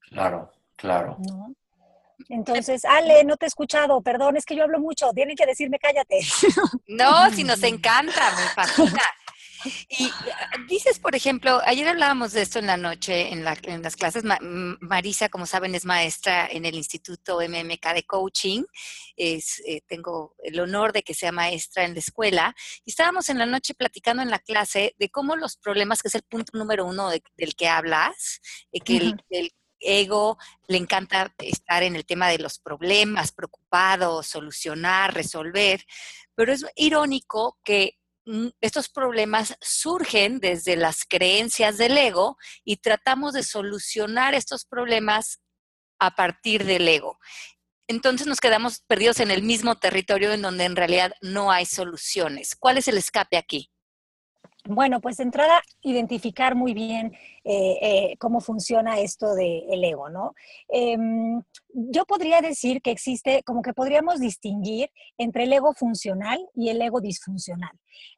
Claro, 0.09 0.51
claro. 0.75 1.17
Entonces, 2.29 2.83
Ale, 2.85 3.23
no 3.23 3.37
te 3.37 3.45
he 3.45 3.47
escuchado, 3.47 4.01
perdón, 4.01 4.37
es 4.37 4.45
que 4.45 4.55
yo 4.55 4.63
hablo 4.63 4.79
mucho, 4.79 5.11
tienen 5.13 5.35
que 5.35 5.45
decirme 5.45 5.79
cállate. 5.79 6.19
No, 6.87 7.29
si 7.31 7.43
nos 7.43 7.61
encanta, 7.63 8.31
me 8.35 8.47
fascina. 8.53 9.01
Y 9.89 10.11
dices, 10.67 10.99
por 10.99 11.15
ejemplo, 11.15 11.61
ayer 11.65 11.87
hablábamos 11.87 12.33
de 12.33 12.41
esto 12.41 12.59
en 12.59 12.67
la 12.67 12.77
noche, 12.77 13.31
en, 13.31 13.43
las 13.43 13.95
clases. 13.95 14.23
Marisa, 14.79 15.29
como 15.29 15.45
saben, 15.45 15.75
es 15.75 15.85
maestra 15.85 16.47
en 16.47 16.65
el 16.65 16.75
Instituto 16.75 17.39
MMK 17.39 17.93
de 17.93 18.03
Coaching. 18.05 18.63
Es, 19.15 19.61
eh, 19.65 19.81
tengo 19.87 20.35
el 20.43 20.59
honor 20.59 20.93
de 20.93 21.03
que 21.03 21.13
sea 21.13 21.31
maestra 21.31 21.85
en 21.85 21.93
la 21.93 21.99
escuela. 21.99 22.55
Y 22.85 22.91
estábamos 22.91 23.29
en 23.29 23.39
la 23.39 23.45
noche 23.45 23.73
platicando 23.73 24.21
en 24.21 24.29
la 24.29 24.39
clase 24.39 24.95
de 24.97 25.09
cómo 25.09 25.35
los 25.35 25.57
problemas, 25.57 26.01
que 26.01 26.09
es 26.09 26.15
el 26.15 26.23
punto 26.23 26.57
número 26.57 26.85
uno 26.85 27.09
del 27.09 27.55
que 27.55 27.67
hablas, 27.67 28.41
eh, 28.71 28.79
que 28.81 28.97
el, 28.97 29.51
ego 29.79 30.37
le 30.67 30.77
encanta 30.77 31.33
estar 31.37 31.83
en 31.83 31.95
el 31.95 32.05
tema 32.05 32.29
de 32.29 32.39
los 32.39 32.59
problemas, 32.59 33.31
preocupado, 33.31 34.23
solucionar, 34.23 35.13
resolver, 35.13 35.85
pero 36.35 36.53
es 36.53 36.65
irónico 36.75 37.59
que 37.63 37.96
estos 38.61 38.89
problemas 38.89 39.55
surgen 39.61 40.39
desde 40.39 40.75
las 40.75 41.05
creencias 41.05 41.77
del 41.77 41.97
ego 41.97 42.37
y 42.63 42.77
tratamos 42.77 43.33
de 43.33 43.43
solucionar 43.43 44.33
estos 44.33 44.65
problemas 44.65 45.41
a 45.99 46.11
partir 46.15 46.65
del 46.65 46.87
ego. 46.87 47.17
Entonces 47.87 48.27
nos 48.27 48.41
quedamos 48.41 48.81
perdidos 48.81 49.19
en 49.21 49.31
el 49.31 49.43
mismo 49.43 49.75
territorio 49.75 50.33
en 50.33 50.41
donde 50.41 50.65
en 50.65 50.75
realidad 50.75 51.13
no 51.21 51.51
hay 51.51 51.65
soluciones. 51.65 52.55
¿Cuál 52.55 52.77
es 52.77 52.87
el 52.87 52.97
escape 52.97 53.37
aquí? 53.37 53.71
Bueno, 54.65 54.99
pues 54.99 55.17
de 55.17 55.23
entrada, 55.23 55.61
identificar 55.81 56.53
muy 56.53 56.73
bien 56.73 57.17
eh, 57.49 57.77
eh, 57.81 58.17
cómo 58.19 58.41
funciona 58.41 58.99
esto 58.99 59.33
del 59.33 59.81
ego, 59.81 60.09
¿no? 60.09 60.33
Em, 60.67 61.41
yo 61.69 62.05
podría 62.05 62.41
decir 62.41 62.81
que 62.81 62.91
existe, 62.91 63.41
como 63.43 63.61
que 63.61 63.73
podríamos 63.73 64.19
distinguir 64.19 64.91
entre 65.17 65.43
el 65.43 65.53
ego 65.53 65.73
funcional 65.73 66.45
y 66.55 66.69
el 66.69 66.81
ego 66.81 66.99
disfuncional. 66.99 67.71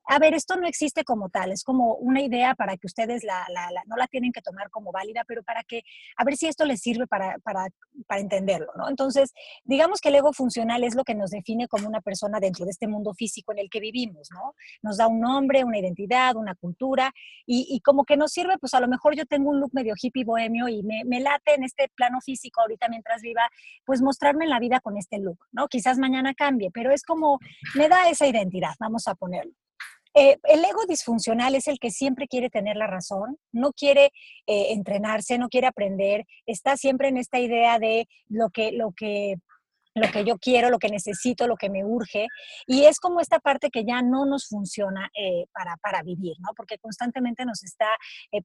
A 0.08 0.18
ver, 0.18 0.34
esto 0.34 0.56
no 0.56 0.68
existe 0.68 1.04
como 1.04 1.30
tal, 1.30 1.52
es 1.52 1.64
como 1.64 1.94
una 1.96 2.22
idea 2.22 2.56
para 2.56 2.76
que 2.78 2.88
ustedes 2.88 3.24
la, 3.24 3.46
no 3.86 3.96
la 3.96 4.08
tienen 4.08 4.32
que 4.32 4.42
tomar 4.42 4.70
como 4.72 4.92
válida, 4.92 5.24
pero 5.28 5.44
para 5.44 5.64
que, 5.64 5.84
a 6.18 6.24
ver 6.24 6.36
si 6.36 6.48
esto 6.48 6.66
les 6.66 6.82
sirve 6.82 7.06
para, 7.06 7.38
para, 7.40 7.68
para 8.08 8.20
entenderlo, 8.20 8.72
¿no? 8.76 8.90
Entonces, 8.90 9.34
digamos 9.64 10.02
que 10.02 10.10
el 10.10 10.16
ego 10.16 10.34
funcional 10.34 10.84
es 10.84 10.96
lo 10.96 11.04
que 11.04 11.14
nos 11.14 11.30
define 11.30 11.68
como 11.68 11.88
una 11.88 12.02
persona 12.02 12.40
dentro 12.40 12.66
de 12.66 12.72
este 12.72 12.88
mundo 12.88 13.14
físico 13.14 13.52
en 13.52 13.60
el 13.60 13.70
que 13.70 13.80
vivimos, 13.80 14.30
¿no? 14.34 14.56
Nos 14.82 14.98
da 14.98 15.08
un 15.08 15.20
nombre, 15.20 15.64
una 15.64 15.78
identidad, 15.78 16.36
una 16.36 16.56
cultura, 16.56 17.14
y, 17.46 17.68
y 17.70 17.80
como 17.82 18.04
que 18.04 18.18
nos 18.18 18.32
sirve, 18.32 18.58
pues 18.58 18.74
a 18.74 18.80
lo 18.80 18.88
mejor 18.88 19.16
yo 19.20 19.26
tengo 19.26 19.50
un 19.50 19.60
look 19.60 19.72
medio 19.74 19.94
hippie 20.02 20.24
bohemio 20.24 20.68
y 20.68 20.82
me, 20.84 21.04
me 21.06 21.20
late 21.20 21.54
en 21.56 21.64
este 21.64 21.90
plano 21.96 22.20
físico 22.22 22.62
ahorita 22.62 22.88
mientras 22.90 23.22
viva, 23.22 23.50
pues 23.86 24.02
mostrarme 24.02 24.46
en 24.46 24.50
la 24.50 24.60
vida 24.60 24.80
con 24.80 24.98
este 24.98 25.20
look, 25.20 25.40
¿no? 25.52 25.68
Quizás 25.68 25.98
mañana 25.98 26.34
cambie, 26.34 26.72
pero 26.72 26.92
es 26.92 27.04
como, 27.04 27.40
me 27.76 27.90
da 27.90 28.10
esa 28.10 28.28
identidad, 28.28 28.74
vamos 28.80 29.08
a 29.08 29.16
ponerlo. 29.16 29.54
Eh, 30.16 30.38
el 30.44 30.66
ego 30.66 30.86
disfuncional 30.88 31.54
es 31.54 31.68
el 31.68 31.78
que 31.78 31.92
siempre 31.92 32.28
quiere 32.28 32.50
tener 32.50 32.78
la 32.78 32.88
razón, 32.88 33.38
no 33.52 33.74
quiere 33.74 34.06
eh, 34.48 34.74
entrenarse, 34.74 35.38
no 35.38 35.50
quiere 35.50 35.68
aprender, 35.68 36.26
está 36.48 36.78
siempre 36.78 37.10
en 37.10 37.18
esta 37.18 37.40
idea 37.40 37.78
de 37.78 38.08
lo 38.28 38.50
que, 38.50 38.72
lo 38.72 38.92
que 38.92 39.36
lo 40.00 40.12
que 40.12 40.26
yo 40.26 40.38
quiero, 40.38 40.70
lo 40.70 40.80
que 40.80 40.90
necesito, 40.90 41.48
lo 41.48 41.56
que 41.56 41.70
me 41.70 41.84
urge. 41.84 42.28
Y 42.68 42.86
es 42.86 43.00
como 43.00 43.20
esta 43.20 43.40
parte 43.40 43.70
que 43.70 43.86
ya 43.86 44.02
no 44.02 44.26
nos 44.26 44.48
funciona 44.48 45.10
eh, 45.16 45.46
para, 45.54 45.78
para, 45.78 46.04
vivir, 46.04 46.38
¿no? 46.40 46.50
Porque 46.56 46.78
constantemente 46.78 47.46
nos 47.46 47.64
está 47.64 47.88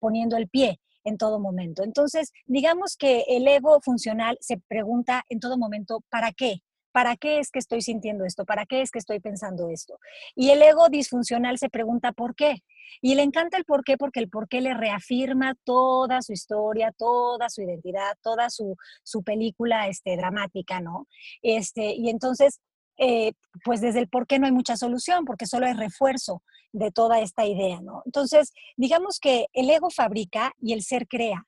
poniendo 0.01 0.37
el 0.37 0.49
pie 0.49 0.81
en 1.05 1.19
todo 1.19 1.38
momento. 1.38 1.83
Entonces, 1.85 2.33
digamos 2.47 2.97
que 2.97 3.25
el 3.29 3.47
ego 3.47 3.81
funcional 3.81 4.37
se 4.40 4.59
pregunta 4.59 5.25
en 5.29 5.38
todo 5.38 5.57
momento, 5.57 6.03
¿para 6.11 6.33
qué? 6.33 6.62
¿Para 6.95 7.17
qué 7.17 7.41
es 7.41 7.51
que 7.51 7.59
estoy 7.59 7.83
sintiendo 7.83 8.25
esto? 8.25 8.45
¿Para 8.45 8.67
qué 8.67 8.81
es 8.81 8.93
que 8.93 9.01
estoy 9.01 9.19
pensando 9.19 9.69
esto? 9.69 9.99
Y 10.37 10.51
el 10.51 10.63
ego 10.63 10.89
disfuncional 10.89 11.59
se 11.59 11.69
pregunta 11.69 12.13
por 12.13 12.37
qué. 12.37 12.63
Y 13.03 13.17
le 13.17 13.23
encanta 13.23 13.57
el 13.57 13.65
por 13.65 13.83
qué 13.83 13.97
porque 13.97 14.21
el 14.21 14.31
por 14.31 14.49
qué 14.49 14.61
le 14.61 14.75
reafirma 14.75 15.57
toda 15.65 16.23
su 16.23 16.33
historia, 16.33 16.93
toda 16.97 17.51
su 17.51 17.63
identidad, 17.63 18.17
toda 18.23 18.49
su, 18.49 18.77
su 19.03 19.25
película 19.25 19.89
este, 19.89 20.17
dramática, 20.17 20.79
¿no? 20.79 21.09
Este, 21.43 21.97
y 21.97 22.11
entonces, 22.11 22.61
eh, 22.97 23.33
pues 23.65 23.81
desde 23.81 23.99
el 23.99 24.09
por 24.09 24.29
qué 24.29 24.39
no 24.39 24.47
hay 24.47 24.53
mucha 24.53 24.77
solución, 24.77 25.25
porque 25.25 25.47
solo 25.47 25.67
es 25.67 25.77
refuerzo 25.77 26.45
de 26.71 26.93
toda 26.93 27.19
esta 27.19 27.45
idea, 27.45 27.81
¿no? 27.81 28.03
Entonces, 28.07 28.53
digamos 28.77 29.19
que 29.19 29.47
el 29.53 29.69
ego 29.69 29.91
fabrica 29.91 30.53
y 30.61 30.73
el 30.73 30.83
ser 30.83 31.09
crea. 31.09 31.45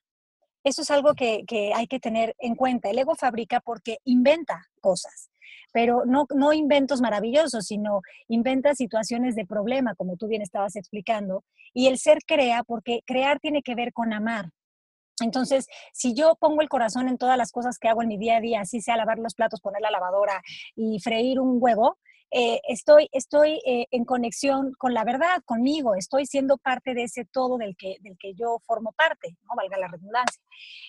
Eso 0.65 0.83
es 0.83 0.91
algo 0.91 1.15
que 1.15 1.45
hay 1.73 1.87
que 1.87 2.01
tener 2.01 2.35
en 2.41 2.57
cuenta. 2.57 2.91
El 2.91 2.99
ego 2.99 3.15
fabrica 3.15 3.61
porque 3.61 3.99
inventa 4.03 4.67
cosas 4.81 5.31
pero 5.77 6.07
no, 6.07 6.25
no 6.35 6.55
inventos 6.55 7.03
maravillosos, 7.03 7.67
sino 7.67 8.01
inventa 8.29 8.75
situaciones 8.75 9.35
de 9.35 9.45
problema, 9.45 9.95
como 9.95 10.17
tú 10.17 10.27
bien 10.27 10.41
estabas 10.41 10.75
explicando. 10.75 11.45
Y 11.75 11.89
el 11.89 11.99
ser 11.99 12.21
crea, 12.27 12.63
porque 12.65 13.03
crear 13.05 13.41
tiene 13.41 13.61
que 13.61 13.75
ver 13.75 13.93
con 13.93 14.15
amar. 14.15 14.47
Entonces, 15.21 15.67
si 15.93 16.15
yo 16.15 16.35
pongo 16.41 16.63
el 16.63 16.71
corazón 16.71 17.09
en 17.09 17.19
todas 17.19 17.37
las 17.37 17.53
cosas 17.53 17.79
que 17.79 17.89
hago 17.89 18.01
en 18.01 18.09
mi 18.09 18.17
día 18.17 18.39
a 18.39 18.41
día, 18.41 18.61
así 18.63 18.81
sea 18.81 18.97
lavar 18.97 19.19
los 19.19 19.35
platos, 19.35 19.61
poner 19.61 19.83
la 19.83 19.91
lavadora 19.91 20.41
y 20.75 20.99
freír 21.01 21.41
un 21.41 21.59
huevo, 21.61 21.99
eh, 22.31 22.59
estoy, 22.67 23.11
estoy 23.13 23.61
eh, 23.67 23.85
en 23.91 24.07
conexión 24.07 24.73
con 24.79 24.95
la 24.95 25.05
verdad, 25.05 25.43
conmigo, 25.45 25.95
estoy 25.95 26.25
siendo 26.25 26.57
parte 26.57 26.95
de 26.95 27.03
ese 27.03 27.27
todo 27.27 27.59
del 27.59 27.77
que, 27.77 27.97
del 28.01 28.17
que 28.19 28.33
yo 28.33 28.63
formo 28.67 28.93
parte, 28.93 29.37
¿no? 29.43 29.55
Valga 29.55 29.77
la 29.77 29.89
redundancia. 29.89 30.43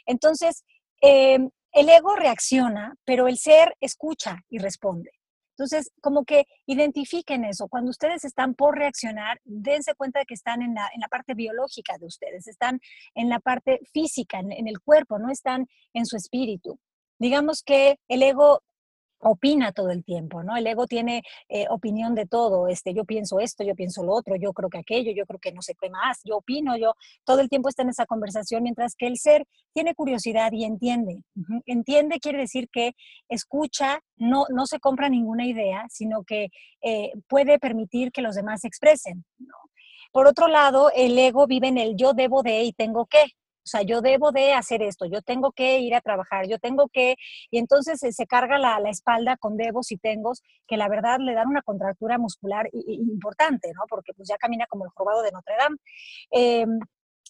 Entonces, 0.05 0.63
eh, 1.01 1.39
el 1.77 1.89
ego 1.89 2.15
reacciona, 2.15 2.95
pero 3.05 3.27
el 3.27 3.37
ser 3.37 3.75
escucha 3.79 4.37
y 4.49 4.57
responde. 4.57 5.11
Entonces, 5.51 5.91
como 6.01 6.23
que 6.23 6.45
identifiquen 6.67 7.43
eso. 7.43 7.67
Cuando 7.67 7.91
ustedes 7.91 8.23
están 8.25 8.53
por 8.53 8.77
reaccionar, 8.77 9.39
dense 9.43 9.93
cuenta 9.95 10.19
de 10.19 10.25
que 10.25 10.33
están 10.33 10.61
en 10.61 10.73
la, 10.73 11.07
parte 11.09 11.33
biológica 11.33 11.97
de 11.99 12.05
ustedes, 12.05 12.47
están 12.47 12.79
en 13.15 13.29
la 13.29 13.39
parte 13.39 13.79
física, 13.91 14.39
en, 14.39 14.67
el 14.67 14.79
cuerpo, 14.79 15.17
no 15.19 15.31
están 15.31 15.67
en 15.93 16.05
su 16.05 16.15
espíritu. 16.15 16.79
Digamos 17.19 17.63
que 17.63 17.99
el 18.07 18.21
ego 18.21 18.61
opina 19.19 19.71
todo 19.71 19.89
el 19.91 20.03
tiempo, 20.03 20.43
¿no? 20.43 20.55
El 20.55 20.67
ego 20.67 20.87
tiene 20.87 21.23
eh, 21.49 21.65
opinión 21.69 22.15
de 22.15 22.25
todo, 22.25 22.67
este, 22.67 22.93
yo 22.93 23.05
pienso 23.05 23.39
esto, 23.39 23.63
yo 23.63 23.75
pienso 23.75 24.03
lo 24.03 24.13
otro, 24.13 24.35
yo 24.35 24.53
creo 24.53 24.69
que 24.69 24.77
aquello, 24.77 25.11
yo 25.11 25.25
creo 25.25 25.39
que 25.39 25.51
no 25.51 25.61
sé 25.61 25.73
qué 25.79 25.89
más, 25.89 26.19
yo 26.23 26.37
opino, 26.37 26.77
yo 26.77 26.93
todo 27.23 27.39
el 27.39 27.49
tiempo 27.49 27.69
está 27.69 27.83
en 27.83 27.89
esa 27.89 28.05
conversación, 28.05 28.63
mientras 28.63 28.95
que 28.95 29.07
el 29.07 29.17
ser 29.17 29.45
tiene 29.73 29.95
curiosidad 29.95 30.51
y 30.51 30.65
entiende. 30.65 31.23
Entiende 31.65 32.19
quiere 32.19 32.39
decir 32.39 32.67
que 32.71 32.93
escucha, 33.29 33.99
no, 34.15 34.45
no 34.49 34.65
se 34.65 34.79
compra 34.79 35.09
ninguna 35.09 35.45
idea, 35.45 35.85
sino 35.89 36.23
que 36.23 36.49
eh, 36.81 37.11
puede 37.27 37.59
permitir 37.59 38.11
que 38.11 38.21
los 38.21 38.35
demás 38.35 38.61
se 38.61 38.67
expresen, 38.67 39.25
Por 40.11 40.27
otro 40.27 40.47
lado, 40.47 40.91
el 40.95 41.17
ego 41.17 41.47
vive 41.47 41.67
en 41.67 41.77
el 41.77 41.95
yo 41.95 42.13
debo 42.13 42.43
de 42.43 42.63
y 42.63 42.73
tengo 42.73 43.05
que. 43.05 43.23
O 43.67 43.69
sea, 43.69 43.81
yo 43.81 43.99
debo 43.99 44.31
de 44.31 44.53
hacer 44.53 44.81
esto, 44.81 45.05
yo 45.07 45.21
tengo 45.21 45.51
que 45.51 45.79
ir 45.79 45.93
a 45.93 45.99
trabajar, 45.99 46.47
yo 46.47 46.57
tengo 46.57 46.87
que, 46.87 47.17
y 47.51 47.57
entonces 47.57 47.99
se, 47.99 48.25
carga 48.25 48.57
la, 48.57 48.77
espalda 48.89 49.35
con 49.35 49.57
debos 49.57 49.91
y 49.91 49.97
tengos 49.97 50.41
que 50.65 50.77
la 50.77 50.87
verdad 50.87 51.19
le 51.19 51.33
dan 51.33 51.49
una 51.49 51.61
contractura 51.61 52.17
muscular 52.17 52.69
importante, 52.71 53.73
¿no? 53.73 53.81
Porque 53.89 54.13
pues 54.13 54.29
ya 54.29 54.37
camina 54.37 54.67
como 54.67 54.85
el 54.85 54.91
jorobado 54.91 55.21
de 55.21 55.33
Notre 55.33 55.55
Dame. 55.57 55.75
Em, 56.31 56.79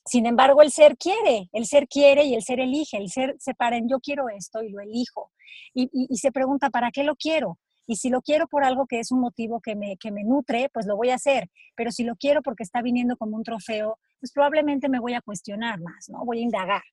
sin 0.06 0.28
embargo, 0.28 0.62
el 0.62 0.72
ser 0.72 0.96
quiere, 0.96 1.50
el 1.54 1.66
ser 1.66 1.88
quiere 1.88 2.24
y 2.26 2.36
el 2.36 2.44
ser 2.44 2.60
elige, 2.60 2.98
el 2.98 3.10
ser 3.10 3.36
se 3.40 3.56
para 3.56 3.78
en 3.78 3.90
yo 3.90 4.00
quiero 4.00 4.30
esto 4.30 4.62
y 4.62 4.70
lo 4.70 4.80
elijo. 4.80 5.32
Y, 5.74 5.90
y, 5.92 6.18
se 6.18 6.32
pregunta, 6.32 6.70
¿para 6.70 6.92
qué 6.92 7.04
lo 7.04 7.16
quiero? 7.16 7.58
Y 7.88 7.96
si 7.96 8.10
lo 8.10 8.22
quiero 8.22 8.48
por 8.48 8.64
algo 8.64 8.86
que 8.86 9.00
es 9.00 9.12
un 9.12 9.22
motivo 9.22 9.60
que 9.60 9.76
me, 9.76 9.98
que 9.98 10.12
me 10.12 10.24
nutre, 10.24 10.70
pues 10.72 10.86
lo 10.86 10.96
voy 10.96 11.10
a 11.10 11.16
hacer. 11.16 11.50
Pero 11.76 11.92
si 11.92 12.04
lo 12.04 12.16
quiero 12.16 12.44
porque 12.44 12.64
está 12.64 12.84
viniendo 12.84 13.18
como 13.18 13.36
un 13.38 13.44
trofeo, 13.44 13.98
pues 14.20 14.32
probablemente 14.32 14.90
me 14.90 15.00
voy 15.00 15.14
a 15.14 15.22
cuestionar 15.22 15.80
más, 15.80 16.10
¿no? 16.10 16.24
Voy 16.26 16.40
a 16.40 16.42
indagar. 16.42 16.84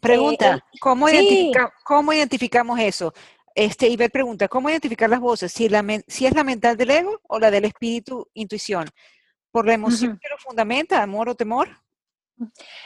Pregunta, 0.00 0.56
eh, 0.56 0.78
¿cómo, 0.80 1.06
¿cómo 1.84 2.12
identificamos 2.12 2.80
eso? 2.80 3.12
Este, 3.54 3.88
Iber 3.88 4.10
pregunta, 4.10 4.48
¿cómo 4.48 4.70
identificar 4.70 5.08
las 5.08 5.20
voces? 5.20 5.52
Si, 5.52 5.68
la, 5.68 5.84
si 6.06 6.26
es 6.26 6.34
la 6.34 6.42
mental 6.42 6.76
del 6.76 6.90
ego 6.90 7.20
o 7.28 7.38
la 7.38 7.50
del 7.50 7.66
espíritu, 7.66 8.28
intuición. 8.34 8.88
¿Por 9.50 9.66
la 9.66 9.74
emoción 9.74 10.18
que 10.18 10.28
lo 10.30 10.38
fundamenta, 10.38 11.02
amor 11.02 11.28
o 11.28 11.34
temor? 11.34 11.68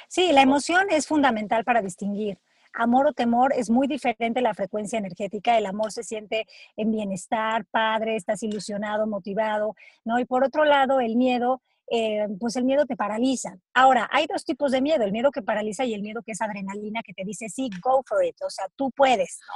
Sí, 0.09 0.33
la 0.33 0.43
emoción 0.43 0.89
es 0.91 1.07
fundamental 1.07 1.65
para 1.65 1.81
distinguir. 1.81 2.39
Amor 2.73 3.07
o 3.07 3.13
temor 3.13 3.53
es 3.57 3.71
muy 3.71 3.87
diferente 3.87 4.43
la 4.43 4.53
frecuencia 4.53 4.99
energética. 4.99 5.57
El 5.57 5.67
amor 5.67 5.93
se 5.93 6.03
siente 6.03 6.47
en 6.77 6.91
bienestar, 6.91 7.65
padre, 7.67 8.17
estás 8.17 8.43
ilusionado, 8.43 9.07
motivado, 9.07 9.75
¿no? 10.05 10.19
Y 10.19 10.25
por 10.25 10.45
otro 10.45 10.65
lado, 10.65 11.01
el 11.01 11.17
miedo 11.17 11.63
eh, 11.91 12.27
pues 12.41 12.57
el 12.57 12.65
miedo 12.65 12.85
te 12.87 12.97
paraliza. 12.97 13.57
Ahora, 13.75 14.09
hay 14.13 14.27
dos 14.27 14.45
tipos 14.45 14.73
de 14.73 14.81
miedo, 14.81 15.05
el 15.05 15.13
miedo 15.13 15.31
que 15.31 15.43
paraliza 15.43 15.85
y 15.85 15.95
el 15.95 16.03
miedo 16.03 16.23
que 16.23 16.33
es 16.33 16.41
adrenalina, 16.41 17.03
que 17.03 17.13
te 17.13 17.25
dice, 17.25 17.49
sí, 17.49 17.71
go 17.83 18.03
for 18.07 18.25
it, 18.25 18.37
o 18.43 18.51
sea, 18.51 18.67
tú 18.77 18.91
puedes, 18.91 19.39
¿no? 19.47 19.55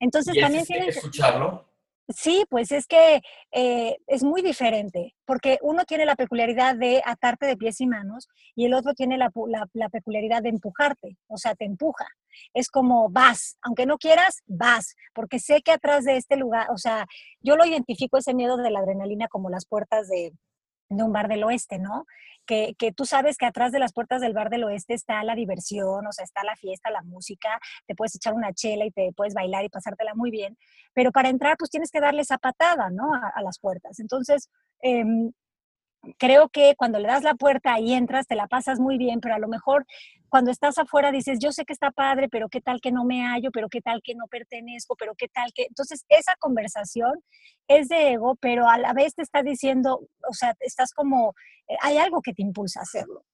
Entonces 0.00 0.38
también 0.38 0.64
tienes 0.64 0.94
que 0.94 0.98
escucharlo. 0.98 1.70
Sí, 2.16 2.44
pues 2.50 2.72
es 2.72 2.86
que 2.86 3.22
eh, 3.52 3.96
es 4.08 4.24
muy 4.24 4.42
diferente, 4.42 5.14
porque 5.24 5.58
uno 5.62 5.84
tiene 5.84 6.04
la 6.04 6.16
peculiaridad 6.16 6.74
de 6.74 7.02
atarte 7.04 7.46
de 7.46 7.56
pies 7.56 7.80
y 7.80 7.86
manos 7.86 8.28
y 8.56 8.66
el 8.66 8.74
otro 8.74 8.94
tiene 8.94 9.16
la, 9.16 9.30
la, 9.74 9.88
peculiaridad 9.90 10.42
de 10.42 10.48
empujarte, 10.48 11.16
o 11.28 11.36
sea, 11.36 11.54
te 11.54 11.66
empuja. 11.66 12.06
Es 12.52 12.68
como 12.68 13.10
vas, 13.10 13.58
aunque 13.62 13.86
no 13.86 13.96
quieras, 13.96 14.42
vas, 14.46 14.96
porque 15.14 15.38
sé 15.38 15.62
que 15.62 15.70
atrás 15.70 16.04
de 16.04 16.16
este 16.16 16.36
lugar, 16.36 16.68
o 16.72 16.78
sea, 16.78 17.06
yo 17.42 17.56
lo 17.56 17.64
identifico 17.64 18.18
ese 18.18 18.34
miedo 18.34 18.56
de 18.56 18.70
la 18.70 18.80
adrenalina 18.80 19.28
como 19.28 19.48
las 19.48 19.66
puertas 19.66 20.08
de, 20.08 20.32
de 20.90 21.02
un 21.02 21.12
bar 21.12 21.28
del 21.28 21.44
oeste, 21.44 21.78
¿no? 21.78 22.04
Que, 22.46 22.74
que, 22.76 22.92
tú 22.92 23.04
sabes 23.04 23.36
que 23.36 23.46
atrás 23.46 23.70
de 23.70 23.78
las 23.78 23.92
puertas 23.92 24.20
del 24.20 24.32
bar 24.32 24.50
del 24.50 24.64
oeste 24.64 24.94
está 24.94 25.22
la 25.22 25.36
diversión, 25.36 26.06
o 26.06 26.12
sea, 26.12 26.24
está 26.24 26.42
la 26.42 26.56
fiesta, 26.56 26.90
la 26.90 27.02
música, 27.02 27.60
te 27.86 27.94
puedes 27.94 28.16
echar 28.16 28.34
una 28.34 28.52
chela 28.52 28.84
y 28.84 28.90
te 28.90 29.12
puedes 29.16 29.34
bailar 29.34 29.64
y 29.64 29.68
pasártela 29.68 30.14
muy 30.14 30.30
bien, 30.30 30.58
pero 30.92 31.12
para 31.12 31.28
entrar 31.28 31.56
pues 31.56 31.70
tienes 31.70 31.90
que 31.90 32.00
darle 32.00 32.22
esa 32.22 32.38
patada, 32.38 32.90
¿no? 32.90 33.14
A, 33.14 33.40
las 33.42 33.58
puertas. 33.60 34.00
Entonces, 34.00 34.50
em, 34.82 35.32
creo 36.18 36.48
que 36.48 36.74
cuando 36.76 36.98
le 36.98 37.08
das 37.08 37.22
la 37.22 37.34
puerta 37.34 37.78
y 37.78 37.92
entras, 37.92 38.26
te 38.26 38.34
la 38.34 38.46
pasas 38.46 38.80
muy 38.80 38.98
bien, 38.98 39.20
pero 39.20 39.34
a 39.34 39.38
lo 39.38 39.48
mejor 39.48 39.86
cuando 40.28 40.50
estás 40.50 40.78
afuera 40.78 41.10
dices, 41.10 41.38
yo 41.40 41.52
sé 41.52 41.64
que 41.64 41.72
está 41.72 41.90
padre, 41.90 42.28
pero 42.28 42.48
qué 42.48 42.60
tal 42.60 42.80
que 42.80 42.92
no 42.92 43.04
me 43.04 43.22
hallo, 43.26 43.50
pero 43.52 43.68
qué 43.68 43.80
tal 43.80 44.00
que 44.02 44.14
no 44.14 44.26
pertenezco, 44.28 44.94
pero 44.96 45.14
qué 45.16 45.28
tal 45.28 45.50
que... 45.54 45.64
Entonces, 45.64 46.04
esa 46.08 46.36
conversación 46.38 47.22
es 47.66 47.88
de 47.88 48.12
ego, 48.12 48.36
pero 48.36 48.68
a 48.68 48.78
la 48.78 48.92
vez 48.92 49.14
te 49.14 49.22
está 49.22 49.42
diciendo, 49.42 50.00
o 50.28 50.32
sea, 50.32 50.54
estás 50.60 50.92
como, 50.92 51.34
eh, 51.68 51.76
hay 51.82 51.98
algo 51.98 52.22
que 52.22 52.32
te 52.32 52.42
impulsa 52.42 52.80
a 52.80 52.84
hacerlo. 52.84 53.24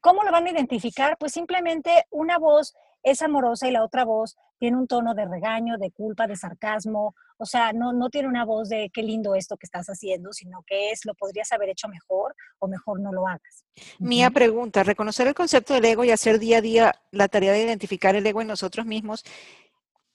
¿Cómo 0.00 0.22
lo 0.24 0.32
van 0.32 0.46
a 0.46 0.50
identificar? 0.50 1.16
Pues 1.18 1.32
simplemente 1.32 2.04
una 2.10 2.38
voz 2.38 2.74
es 3.02 3.22
amorosa 3.22 3.68
y 3.68 3.72
la 3.72 3.84
otra 3.84 4.04
voz 4.04 4.36
tiene 4.58 4.76
un 4.76 4.88
tono 4.88 5.14
de 5.14 5.24
regaño, 5.24 5.78
de 5.78 5.92
culpa, 5.92 6.26
de 6.26 6.36
sarcasmo 6.36 7.14
O 7.38 7.46
sea, 7.46 7.72
no, 7.72 7.92
no 7.92 8.10
tiene 8.10 8.28
una 8.28 8.44
voz 8.44 8.68
de 8.68 8.90
qué 8.92 9.02
lindo 9.02 9.34
esto 9.34 9.56
que 9.56 9.66
estás 9.66 9.86
haciendo, 9.86 10.32
sino 10.32 10.62
que 10.66 10.90
es 10.90 11.04
lo 11.04 11.14
podrías 11.14 11.50
haber 11.52 11.70
hecho 11.70 11.88
mejor 11.88 12.34
o 12.58 12.68
mejor 12.68 13.00
no 13.00 13.12
lo 13.12 13.26
hagas. 13.26 13.64
Mía 13.98 14.30
pregunta, 14.30 14.82
reconocer 14.82 15.26
el 15.28 15.34
concepto 15.34 15.74
del 15.74 15.84
ego 15.84 16.04
y 16.04 16.10
hacer 16.10 16.38
día 16.38 16.58
a 16.58 16.60
día 16.60 16.94
la 17.12 17.28
tarea 17.28 17.52
de 17.52 17.62
identificar 17.62 18.16
el 18.16 18.26
ego 18.26 18.42
en 18.42 18.48
nosotros 18.48 18.86
mismos 18.86 19.24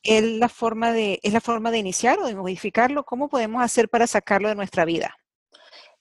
es 0.04 0.22
la 0.22 0.50
forma 0.50 0.92
de, 0.92 1.20
es 1.24 1.32
la 1.32 1.42
forma 1.42 1.72
de 1.72 1.78
iniciar 1.78 2.20
o 2.20 2.28
de 2.28 2.36
modificarlo. 2.36 3.06
¿Cómo 3.06 3.30
podemos 3.30 3.64
hacer 3.64 3.90
para 3.90 4.06
sacarlo 4.06 4.50
de 4.50 4.56
nuestra 4.56 4.84
vida? 4.84 5.16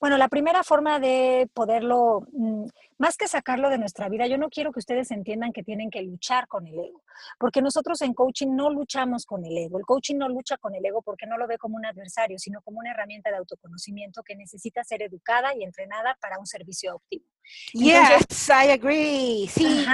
Bueno, 0.02 0.18
la 0.18 0.26
primera 0.26 0.64
forma 0.64 0.98
de 0.98 1.48
poderlo, 1.54 2.26
mm, 2.32 2.64
más 2.98 3.16
que 3.16 3.28
sacarlo 3.28 3.70
de 3.70 3.78
nuestra 3.78 4.08
vida, 4.08 4.26
yo 4.26 4.36
no 4.36 4.50
quiero 4.50 4.72
que 4.72 4.80
ustedes 4.80 5.12
entiendan 5.12 5.52
que 5.52 5.62
tienen 5.62 5.90
que 5.90 6.02
luchar 6.02 6.48
con 6.48 6.66
el 6.66 6.74
ego, 6.74 7.02
porque 7.38 7.62
nosotros 7.62 8.02
en 8.02 8.12
coaching 8.12 8.48
no 8.56 8.68
luchamos 8.68 9.24
con 9.24 9.44
el 9.44 9.56
ego. 9.56 9.78
El 9.78 9.84
coaching 9.84 10.16
no 10.16 10.28
lucha 10.28 10.56
con 10.56 10.74
el 10.74 10.84
ego 10.84 11.02
porque 11.02 11.24
no 11.28 11.38
lo 11.38 11.46
ve 11.46 11.56
como 11.56 11.76
un 11.76 11.86
adversario, 11.86 12.36
sino 12.40 12.60
como 12.62 12.80
una 12.80 12.90
herramienta 12.90 13.30
de 13.30 13.36
autoconocimiento 13.36 14.24
que 14.24 14.34
necesita 14.34 14.82
ser 14.82 15.04
educada 15.04 15.54
y 15.54 15.62
entrenada 15.62 16.18
para 16.20 16.36
un 16.40 16.46
servicio 16.46 16.96
óptimo. 16.96 17.24
yes, 17.72 18.48
I 18.48 18.70
agree. 18.72 19.46
Sí, 19.46 19.86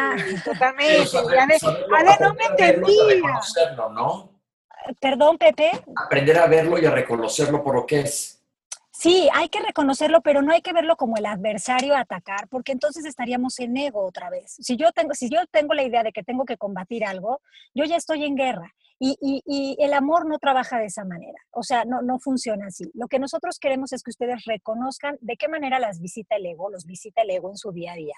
totalmente. 0.42 1.18
Ale, 1.18 2.16
no 2.18 2.32
me 2.32 2.44
entendía. 2.46 3.40
¿no? 3.92 4.40
Perdón, 5.02 5.36
Pepe. 5.36 5.70
Aprender 5.96 6.38
a 6.38 6.46
verlo 6.46 6.78
y 6.78 6.86
a 6.86 6.90
reconocerlo 6.90 7.62
por 7.62 7.74
lo 7.74 7.84
que 7.84 8.00
es. 8.00 8.37
Sí, 9.00 9.28
hay 9.32 9.48
que 9.48 9.60
reconocerlo, 9.60 10.22
pero 10.22 10.42
no 10.42 10.52
hay 10.52 10.60
que 10.60 10.72
verlo 10.72 10.96
como 10.96 11.16
el 11.16 11.26
adversario 11.26 11.96
atacar, 11.96 12.48
porque 12.48 12.72
entonces 12.72 13.04
estaríamos 13.04 13.60
en 13.60 13.76
ego 13.76 14.04
otra 14.04 14.28
vez. 14.28 14.56
Si 14.58 14.76
yo 14.76 14.90
tengo, 14.90 15.14
si 15.14 15.30
yo 15.30 15.38
tengo 15.52 15.72
la 15.72 15.84
idea 15.84 16.02
de 16.02 16.10
que 16.10 16.24
tengo 16.24 16.44
que 16.44 16.56
combatir 16.56 17.04
algo, 17.04 17.40
yo 17.76 17.84
ya 17.84 17.94
estoy 17.94 18.24
en 18.24 18.34
guerra. 18.34 18.74
Y, 19.00 19.16
y, 19.20 19.42
y, 19.46 19.76
el 19.78 19.92
amor 19.92 20.28
no 20.28 20.40
trabaja 20.40 20.80
de 20.80 20.86
esa 20.86 21.04
manera, 21.04 21.38
o 21.52 21.62
sea, 21.62 21.84
no, 21.84 22.02
no 22.02 22.18
funciona 22.18 22.66
así. 22.66 22.90
Lo 22.94 23.06
que 23.06 23.20
nosotros 23.20 23.60
queremos 23.60 23.92
es 23.92 24.02
que 24.02 24.10
ustedes 24.10 24.44
reconozcan 24.44 25.16
de 25.20 25.36
qué 25.36 25.46
manera 25.46 25.78
las 25.78 26.00
visita 26.00 26.34
el 26.34 26.46
ego, 26.46 26.68
los 26.68 26.84
visita 26.84 27.22
el 27.22 27.30
ego 27.30 27.50
en 27.50 27.56
su 27.56 27.70
día 27.70 27.92
a 27.92 27.94
día, 27.94 28.16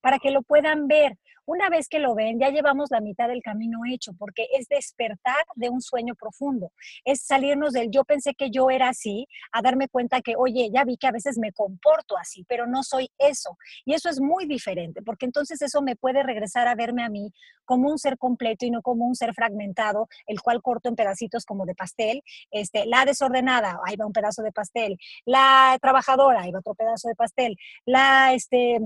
para 0.00 0.18
que 0.18 0.30
lo 0.30 0.40
puedan 0.40 0.88
ver. 0.88 1.18
Una 1.44 1.68
vez 1.68 1.88
que 1.88 1.98
lo 1.98 2.14
ven, 2.14 2.38
ya 2.38 2.48
llevamos 2.48 2.90
la 2.90 3.02
mitad 3.02 3.28
del 3.28 3.42
camino 3.42 3.80
hecho, 3.86 4.12
porque 4.18 4.46
es 4.56 4.68
despertar 4.68 5.44
de 5.54 5.68
un 5.68 5.82
sueño 5.82 6.14
profundo, 6.14 6.72
es 7.04 7.26
salirnos 7.26 7.74
del 7.74 7.90
yo 7.90 8.04
pensé 8.04 8.32
que 8.32 8.50
yo 8.50 8.70
era 8.70 8.88
así, 8.88 9.26
a 9.52 9.60
darme 9.60 9.88
cuenta 9.88 10.21
que, 10.22 10.34
oye, 10.36 10.70
ya 10.72 10.84
vi 10.84 10.96
que 10.96 11.06
a 11.06 11.12
veces 11.12 11.38
me 11.38 11.52
comporto 11.52 12.16
así, 12.16 12.44
pero 12.48 12.66
no 12.66 12.82
soy 12.82 13.10
eso. 13.18 13.56
Y 13.84 13.94
eso 13.94 14.08
es 14.08 14.20
muy 14.20 14.46
diferente, 14.46 15.02
porque 15.02 15.26
entonces 15.26 15.60
eso 15.62 15.82
me 15.82 15.96
puede 15.96 16.22
regresar 16.22 16.68
a 16.68 16.74
verme 16.74 17.04
a 17.04 17.08
mí 17.08 17.32
como 17.64 17.90
un 17.90 17.98
ser 17.98 18.18
completo 18.18 18.66
y 18.66 18.70
no 18.70 18.82
como 18.82 19.06
un 19.06 19.14
ser 19.14 19.34
fragmentado 19.34 20.08
el 20.26 20.40
cual 20.40 20.62
corto 20.62 20.88
en 20.88 20.96
pedacitos 20.96 21.44
como 21.44 21.66
de 21.66 21.74
pastel. 21.74 22.22
Este, 22.50 22.86
la 22.86 23.04
desordenada, 23.04 23.78
ahí 23.84 23.96
va 23.96 24.06
un 24.06 24.12
pedazo 24.12 24.42
de 24.42 24.52
pastel. 24.52 24.98
La 25.24 25.78
trabajadora, 25.80 26.42
ahí 26.42 26.52
va 26.52 26.60
otro 26.60 26.74
pedazo 26.74 27.08
de 27.08 27.14
pastel. 27.14 27.56
La, 27.84 28.34
este, 28.34 28.80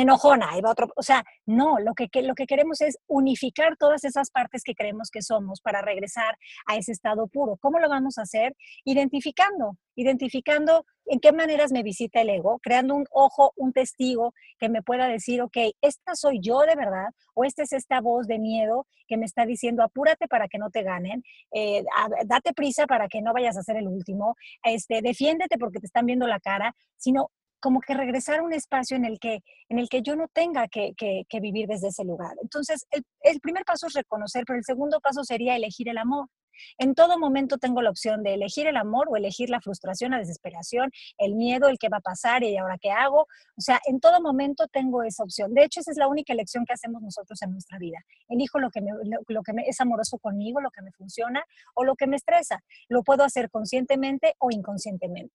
enojona, 0.00 0.50
ahí 0.50 0.60
va 0.60 0.70
otro, 0.70 0.88
o 0.96 1.02
sea, 1.02 1.24
no, 1.46 1.78
lo 1.78 1.94
que, 1.94 2.08
lo 2.22 2.34
que 2.34 2.46
queremos 2.46 2.80
es 2.80 2.98
unificar 3.06 3.76
todas 3.76 4.04
esas 4.04 4.30
partes 4.30 4.62
que 4.62 4.74
creemos 4.74 5.10
que 5.10 5.22
somos 5.22 5.60
para 5.60 5.82
regresar 5.82 6.36
a 6.66 6.76
ese 6.76 6.92
estado 6.92 7.26
puro. 7.28 7.56
¿Cómo 7.60 7.78
lo 7.78 7.88
vamos 7.88 8.18
a 8.18 8.22
hacer? 8.22 8.56
Identificando, 8.84 9.76
identificando 9.96 10.84
en 11.06 11.20
qué 11.20 11.32
maneras 11.32 11.72
me 11.72 11.82
visita 11.82 12.20
el 12.20 12.30
ego, 12.30 12.58
creando 12.62 12.94
un 12.94 13.06
ojo, 13.10 13.52
un 13.56 13.72
testigo 13.72 14.34
que 14.58 14.68
me 14.68 14.82
pueda 14.82 15.08
decir, 15.08 15.40
ok, 15.42 15.56
esta 15.80 16.14
soy 16.14 16.40
yo 16.40 16.60
de 16.60 16.76
verdad, 16.76 17.08
o 17.34 17.44
esta 17.44 17.62
es 17.62 17.72
esta 17.72 18.00
voz 18.00 18.26
de 18.26 18.38
miedo 18.38 18.86
que 19.06 19.16
me 19.16 19.24
está 19.24 19.46
diciendo, 19.46 19.82
apúrate 19.82 20.28
para 20.28 20.48
que 20.48 20.58
no 20.58 20.70
te 20.70 20.82
ganen, 20.82 21.24
eh, 21.52 21.84
date 22.26 22.52
prisa 22.52 22.86
para 22.86 23.08
que 23.08 23.22
no 23.22 23.32
vayas 23.32 23.56
a 23.56 23.62
ser 23.62 23.76
el 23.76 23.88
último, 23.88 24.36
este, 24.62 25.00
defiéndete 25.02 25.58
porque 25.58 25.80
te 25.80 25.86
están 25.86 26.06
viendo 26.06 26.26
la 26.26 26.40
cara, 26.40 26.74
sino 26.96 27.30
como 27.60 27.80
que 27.80 27.94
regresar 27.94 28.40
a 28.40 28.42
un 28.42 28.52
espacio 28.52 28.96
en 28.96 29.04
el 29.04 29.18
que, 29.18 29.40
en 29.68 29.78
el 29.78 29.88
que 29.88 30.02
yo 30.02 30.16
no 30.16 30.28
tenga 30.28 30.68
que, 30.68 30.94
vivir 31.40 31.66
desde 31.66 31.88
ese 31.88 32.04
lugar. 32.04 32.36
Entonces, 32.42 32.86
el, 32.90 33.40
primer 33.40 33.64
paso 33.64 33.86
es 33.86 33.94
reconocer, 33.94 34.44
pero 34.46 34.58
el 34.58 34.64
segundo 34.64 35.00
paso 35.00 35.24
sería 35.24 35.56
elegir 35.56 35.88
el 35.88 35.98
amor. 35.98 36.28
En 36.76 36.94
todo 36.94 37.18
momento 37.18 37.58
tengo 37.58 37.82
la 37.82 37.90
opción 37.90 38.24
de 38.24 38.34
elegir 38.34 38.66
el 38.66 38.76
amor 38.76 39.06
o 39.08 39.16
elegir 39.16 39.48
la 39.48 39.60
frustración, 39.60 40.10
la 40.10 40.18
desesperación, 40.18 40.90
el 41.16 41.36
miedo, 41.36 41.68
el 41.68 41.78
que 41.78 41.88
va 41.88 41.98
a 41.98 42.00
pasar 42.00 42.42
y 42.42 42.56
ahora 42.56 42.78
qué 42.80 42.90
hago. 42.90 43.20
O 43.56 43.60
sea, 43.60 43.80
en 43.86 44.00
todo 44.00 44.20
momento 44.20 44.66
tengo 44.66 45.04
esa 45.04 45.22
opción. 45.22 45.54
De 45.54 45.62
hecho, 45.64 45.78
esa 45.78 45.92
es 45.92 45.96
la 45.96 46.08
única 46.08 46.32
elección 46.32 46.64
que 46.64 46.72
hacemos 46.72 47.00
nosotros 47.00 47.40
en 47.42 47.52
nuestra 47.52 47.78
vida. 47.78 47.98
Elijo 48.28 48.58
lo 48.58 48.70
que, 48.70 48.80
lo, 48.80 49.42
que 49.42 49.52
es 49.66 49.80
amoroso 49.80 50.18
conmigo, 50.18 50.60
lo 50.60 50.70
que 50.70 50.82
me 50.82 50.90
funciona 50.92 51.44
o 51.74 51.84
lo 51.84 51.94
que 51.94 52.08
me 52.08 52.16
estresa. 52.16 52.60
Lo 52.88 53.04
puedo 53.04 53.22
hacer 53.22 53.50
conscientemente 53.50 54.34
o 54.38 54.50
inconscientemente. 54.50 55.34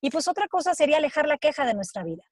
Y 0.00 0.10
pues 0.10 0.28
otra 0.28 0.48
cosa 0.48 0.74
sería 0.74 0.98
alejar 0.98 1.26
la 1.26 1.38
queja 1.38 1.64
de 1.64 1.74
nuestra 1.74 2.04
vida. 2.04 2.22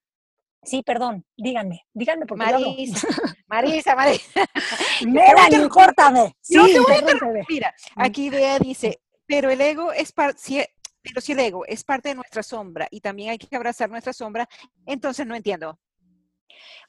Sí, 0.64 0.82
perdón, 0.82 1.26
díganme, 1.36 1.82
díganme 1.92 2.24
porque 2.24 2.44
Marisa, 2.44 3.06
Marisa, 3.46 3.94
Marisa. 3.94 4.24
Melanie, 5.06 5.68
córtame. 5.68 6.34
Sí, 6.40 6.56
no 6.56 6.66
te 6.66 6.80
voy 6.80 6.94
a 6.94 7.44
Mira, 7.48 7.74
aquí 7.96 8.30
Bea 8.30 8.58
dice, 8.58 9.00
pero 9.26 9.50
el 9.50 9.60
ego 9.60 9.92
es 9.92 10.12
parte, 10.12 10.38
si, 10.38 10.64
pero 11.02 11.20
si 11.20 11.32
el 11.32 11.40
ego 11.40 11.66
es 11.66 11.84
parte 11.84 12.10
de 12.10 12.14
nuestra 12.14 12.42
sombra 12.42 12.88
y 12.90 13.00
también 13.00 13.30
hay 13.30 13.38
que 13.38 13.54
abrazar 13.54 13.90
nuestra 13.90 14.14
sombra, 14.14 14.48
entonces 14.86 15.26
no 15.26 15.34
entiendo. 15.34 15.78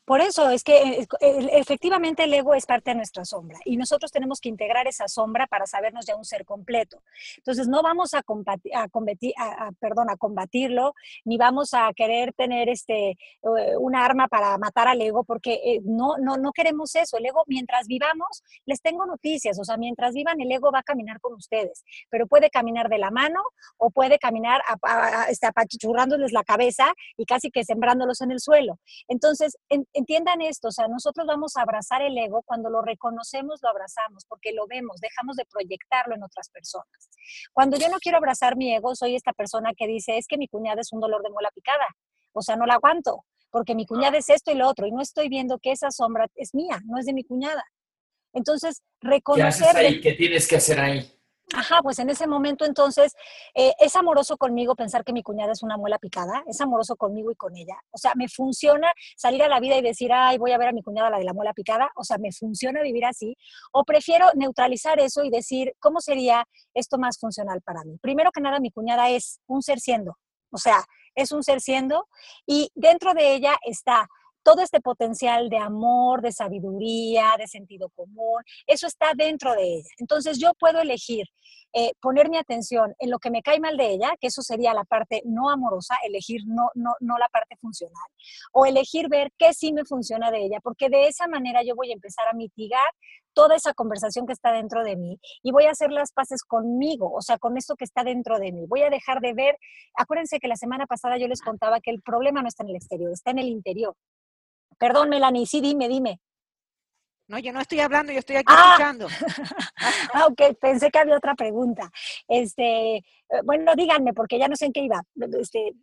Por 0.05 0.21
eso 0.21 0.49
es 0.51 0.63
que 0.63 1.05
efectivamente 1.53 2.23
el 2.23 2.33
ego 2.33 2.53
es 2.53 2.65
parte 2.65 2.91
de 2.91 2.95
nuestra 2.95 3.25
sombra 3.25 3.59
y 3.65 3.75
nosotros 3.75 4.11
tenemos 4.11 4.39
que 4.39 4.49
integrar 4.49 4.87
esa 4.87 5.07
sombra 5.07 5.47
para 5.47 5.65
sabernos 5.65 6.05
ya 6.05 6.15
un 6.15 6.25
ser 6.25 6.45
completo. 6.45 7.01
Entonces 7.37 7.67
no 7.67 7.81
vamos 7.81 8.13
a, 8.13 8.21
combatir, 8.21 8.71
a, 9.37 9.71
perdón, 9.79 10.09
a 10.11 10.15
combatirlo 10.17 10.93
ni 11.23 11.37
vamos 11.37 11.73
a 11.73 11.91
querer 11.95 12.33
tener 12.33 12.69
este, 12.69 13.11
eh, 13.11 13.17
un 13.79 13.95
arma 13.95 14.27
para 14.27 14.57
matar 14.59 14.87
al 14.87 15.01
ego 15.01 15.23
porque 15.23 15.53
eh, 15.63 15.81
no, 15.83 16.17
no, 16.17 16.37
no 16.37 16.51
queremos 16.51 16.95
eso. 16.95 17.17
El 17.17 17.25
ego, 17.25 17.43
mientras 17.47 17.87
vivamos, 17.87 18.43
les 18.65 18.81
tengo 18.81 19.05
noticias, 19.05 19.59
o 19.59 19.63
sea, 19.63 19.77
mientras 19.77 20.13
vivan 20.13 20.39
el 20.39 20.51
ego 20.51 20.71
va 20.71 20.79
a 20.79 20.83
caminar 20.83 21.19
con 21.19 21.33
ustedes, 21.33 21.83
pero 22.09 22.27
puede 22.27 22.49
caminar 22.49 22.89
de 22.89 22.99
la 22.99 23.09
mano 23.09 23.41
o 23.77 23.89
puede 23.89 24.19
caminar 24.19 24.61
este, 25.29 25.47
apachuchurrándoles 25.47 26.31
la 26.31 26.43
cabeza 26.43 26.93
y 27.17 27.25
casi 27.25 27.49
que 27.49 27.63
sembrándolos 27.63 28.21
en 28.21 28.31
el 28.31 28.39
suelo. 28.39 28.79
Entonces, 29.07 29.57
en, 29.69 29.87
entiendan 29.95 30.41
esto, 30.41 30.67
o 30.67 30.71
sea, 30.71 30.87
nosotros 30.87 31.25
vamos 31.25 31.55
a 31.57 31.61
abrazar 31.61 32.01
el 32.01 32.17
ego 32.17 32.43
cuando 32.45 32.69
lo 32.69 32.81
reconocemos, 32.81 33.59
lo 33.63 33.69
abrazamos, 33.69 34.25
porque 34.27 34.51
lo 34.53 34.67
vemos, 34.67 34.97
dejamos 35.01 35.35
de 35.37 35.45
proyectarlo 35.45 36.15
en 36.15 36.23
otras 36.23 36.49
personas. 36.49 37.09
Cuando 37.53 37.77
yo 37.77 37.89
no 37.89 37.97
quiero 37.99 38.17
abrazar 38.17 38.55
mi 38.57 38.75
ego, 38.75 38.93
soy 38.95 39.15
esta 39.15 39.33
persona 39.33 39.71
que 39.75 39.87
dice, 39.87 40.17
es 40.17 40.27
que 40.27 40.37
mi 40.37 40.47
cuñada 40.47 40.81
es 40.81 40.91
un 40.91 40.99
dolor 40.99 41.23
de 41.23 41.31
muela 41.31 41.49
picada, 41.55 41.87
o 42.33 42.41
sea, 42.41 42.55
no 42.55 42.65
la 42.65 42.75
aguanto, 42.75 43.25
porque 43.49 43.73
mi 43.73 43.85
cuñada 43.85 44.17
es 44.17 44.29
esto 44.29 44.51
y 44.51 44.55
lo 44.55 44.67
otro, 44.67 44.85
y 44.85 44.91
no 44.91 45.01
estoy 45.01 45.29
viendo 45.29 45.57
que 45.59 45.71
esa 45.71 45.89
sombra 45.89 46.27
es 46.35 46.53
mía, 46.53 46.81
no 46.85 46.99
es 46.99 47.05
de 47.05 47.13
mi 47.13 47.23
cuñada. 47.23 47.63
Entonces, 48.33 48.83
reconocer... 48.99 49.71
¿Qué 49.71 49.77
ahí? 49.77 50.01
¿Qué 50.01 50.13
tienes 50.13 50.45
que 50.47 50.57
hacer 50.57 50.79
ahí? 50.79 51.14
Ajá, 51.53 51.81
pues 51.83 51.99
en 51.99 52.09
ese 52.09 52.25
momento 52.25 52.65
entonces 52.65 53.15
eh, 53.53 53.71
es 53.79 53.95
amoroso 53.95 54.35
conmigo 54.35 54.75
pensar 54.75 55.03
que 55.03 55.13
mi 55.13 55.21
cuñada 55.21 55.51
es 55.51 55.61
una 55.61 55.77
muela 55.77 55.99
picada, 55.99 56.43
es 56.47 56.59
amoroso 56.59 56.95
conmigo 56.95 57.31
y 57.31 57.35
con 57.35 57.55
ella. 57.55 57.77
O 57.91 57.97
sea, 57.99 58.13
me 58.15 58.27
funciona 58.27 58.91
salir 59.15 59.43
a 59.43 59.47
la 59.47 59.59
vida 59.59 59.77
y 59.77 59.81
decir, 59.81 60.11
ay, 60.11 60.39
voy 60.39 60.53
a 60.53 60.57
ver 60.57 60.69
a 60.69 60.71
mi 60.71 60.81
cuñada 60.81 61.11
la 61.11 61.19
de 61.19 61.23
la 61.23 61.33
muela 61.33 61.53
picada. 61.53 61.91
O 61.95 62.03
sea, 62.03 62.17
me 62.17 62.31
funciona 62.31 62.81
vivir 62.81 63.05
así. 63.05 63.37
O 63.71 63.83
prefiero 63.83 64.31
neutralizar 64.33 64.99
eso 64.99 65.23
y 65.23 65.29
decir, 65.29 65.75
¿cómo 65.79 66.01
sería 66.01 66.47
esto 66.73 66.97
más 66.97 67.19
funcional 67.19 67.61
para 67.61 67.83
mí? 67.83 67.97
Primero 68.01 68.31
que 68.31 68.41
nada, 68.41 68.59
mi 68.59 68.71
cuñada 68.71 69.09
es 69.09 69.39
un 69.45 69.61
ser 69.61 69.79
siendo. 69.79 70.17
O 70.51 70.57
sea, 70.57 70.83
es 71.13 71.31
un 71.31 71.43
ser 71.43 71.61
siendo 71.61 72.07
y 72.45 72.71
dentro 72.73 73.13
de 73.13 73.35
ella 73.35 73.55
está 73.65 74.07
todo 74.45 74.61
este 74.61 74.79
potencial 74.79 75.49
de 75.49 75.57
amor, 75.57 76.21
de 76.21 76.31
sabiduría, 76.31 77.33
de 77.39 77.47
sentido 77.47 77.89
común, 77.89 78.43
eso 78.67 78.85
está 78.85 79.13
dentro 79.17 79.53
de 79.53 79.63
ella. 79.77 79.89
Entonces 79.97 80.37
yo 80.37 80.53
puedo 80.53 80.79
elegir 80.79 81.25
eh, 81.73 81.93
poner 81.99 82.29
mi 82.29 82.37
atención 82.37 82.93
en 82.99 83.09
lo 83.09 83.17
que 83.17 83.31
me 83.31 83.41
cae 83.41 83.59
mal 83.59 83.75
de 83.75 83.89
ella, 83.89 84.13
que 84.21 84.27
eso 84.27 84.43
sería 84.43 84.75
la 84.75 84.83
parte 84.83 85.23
no 85.25 85.49
amorosa, 85.49 85.95
elegir 86.05 86.41
no, 86.45 86.69
no, 86.75 86.93
no 86.99 87.17
la 87.17 87.27
parte 87.27 87.57
funcional, 87.57 88.07
o 88.53 88.67
elegir 88.67 89.09
ver 89.09 89.31
qué 89.37 89.51
sí 89.51 89.73
me 89.73 89.83
funciona 89.83 90.29
de 90.29 90.45
ella, 90.45 90.59
porque 90.61 90.89
de 90.89 91.07
esa 91.07 91.27
manera 91.27 91.63
yo 91.63 91.75
voy 91.75 91.89
a 91.89 91.93
empezar 91.93 92.27
a 92.27 92.33
mitigar 92.33 92.87
toda 93.33 93.55
esa 93.55 93.73
conversación 93.73 94.27
que 94.27 94.33
está 94.33 94.51
dentro 94.51 94.83
de 94.83 94.95
mí 94.95 95.19
y 95.41 95.51
voy 95.51 95.65
a 95.65 95.71
hacer 95.71 95.91
las 95.91 96.11
paces 96.11 96.43
conmigo, 96.43 97.11
o 97.11 97.21
sea, 97.21 97.39
con 97.39 97.57
esto 97.57 97.75
que 97.75 97.83
está 97.83 98.03
dentro 98.03 98.37
de 98.39 98.51
mí. 98.51 98.67
Voy 98.67 98.83
a 98.83 98.89
dejar 98.89 99.21
de 99.21 99.33
ver, 99.33 99.57
acuérdense 99.95 100.39
que 100.39 100.47
la 100.47 100.55
semana 100.55 100.85
pasada 100.85 101.17
yo 101.17 101.27
les 101.27 101.41
contaba 101.41 101.81
que 101.81 101.91
el 101.91 102.01
problema 102.01 102.43
no 102.43 102.47
está 102.47 102.63
en 102.63 102.69
el 102.69 102.75
exterior, 102.75 103.11
está 103.11 103.31
en 103.31 103.39
el 103.39 103.47
interior. 103.47 103.95
Perdón, 104.77 105.09
Melanie, 105.09 105.45
sí, 105.45 105.61
dime, 105.61 105.87
dime. 105.87 106.19
No, 107.27 107.39
yo 107.39 107.51
no 107.51 107.59
estoy 107.59 107.79
hablando, 107.79 108.11
yo 108.11 108.19
estoy 108.19 108.35
aquí 108.35 108.53
ah. 108.55 108.69
escuchando. 108.69 109.07
ah, 110.13 110.27
ok, 110.27 110.57
pensé 110.59 110.91
que 110.91 110.99
había 110.99 111.17
otra 111.17 111.33
pregunta. 111.33 111.89
Este, 112.27 112.97
eh, 112.97 113.03
bueno, 113.43 113.73
díganme, 113.75 114.13
porque 114.13 114.37
ya 114.37 114.47
no 114.47 114.55
sé 114.55 114.65
en 114.65 114.73
qué 114.73 114.81
iba. 114.81 115.01
Este... 115.39 115.73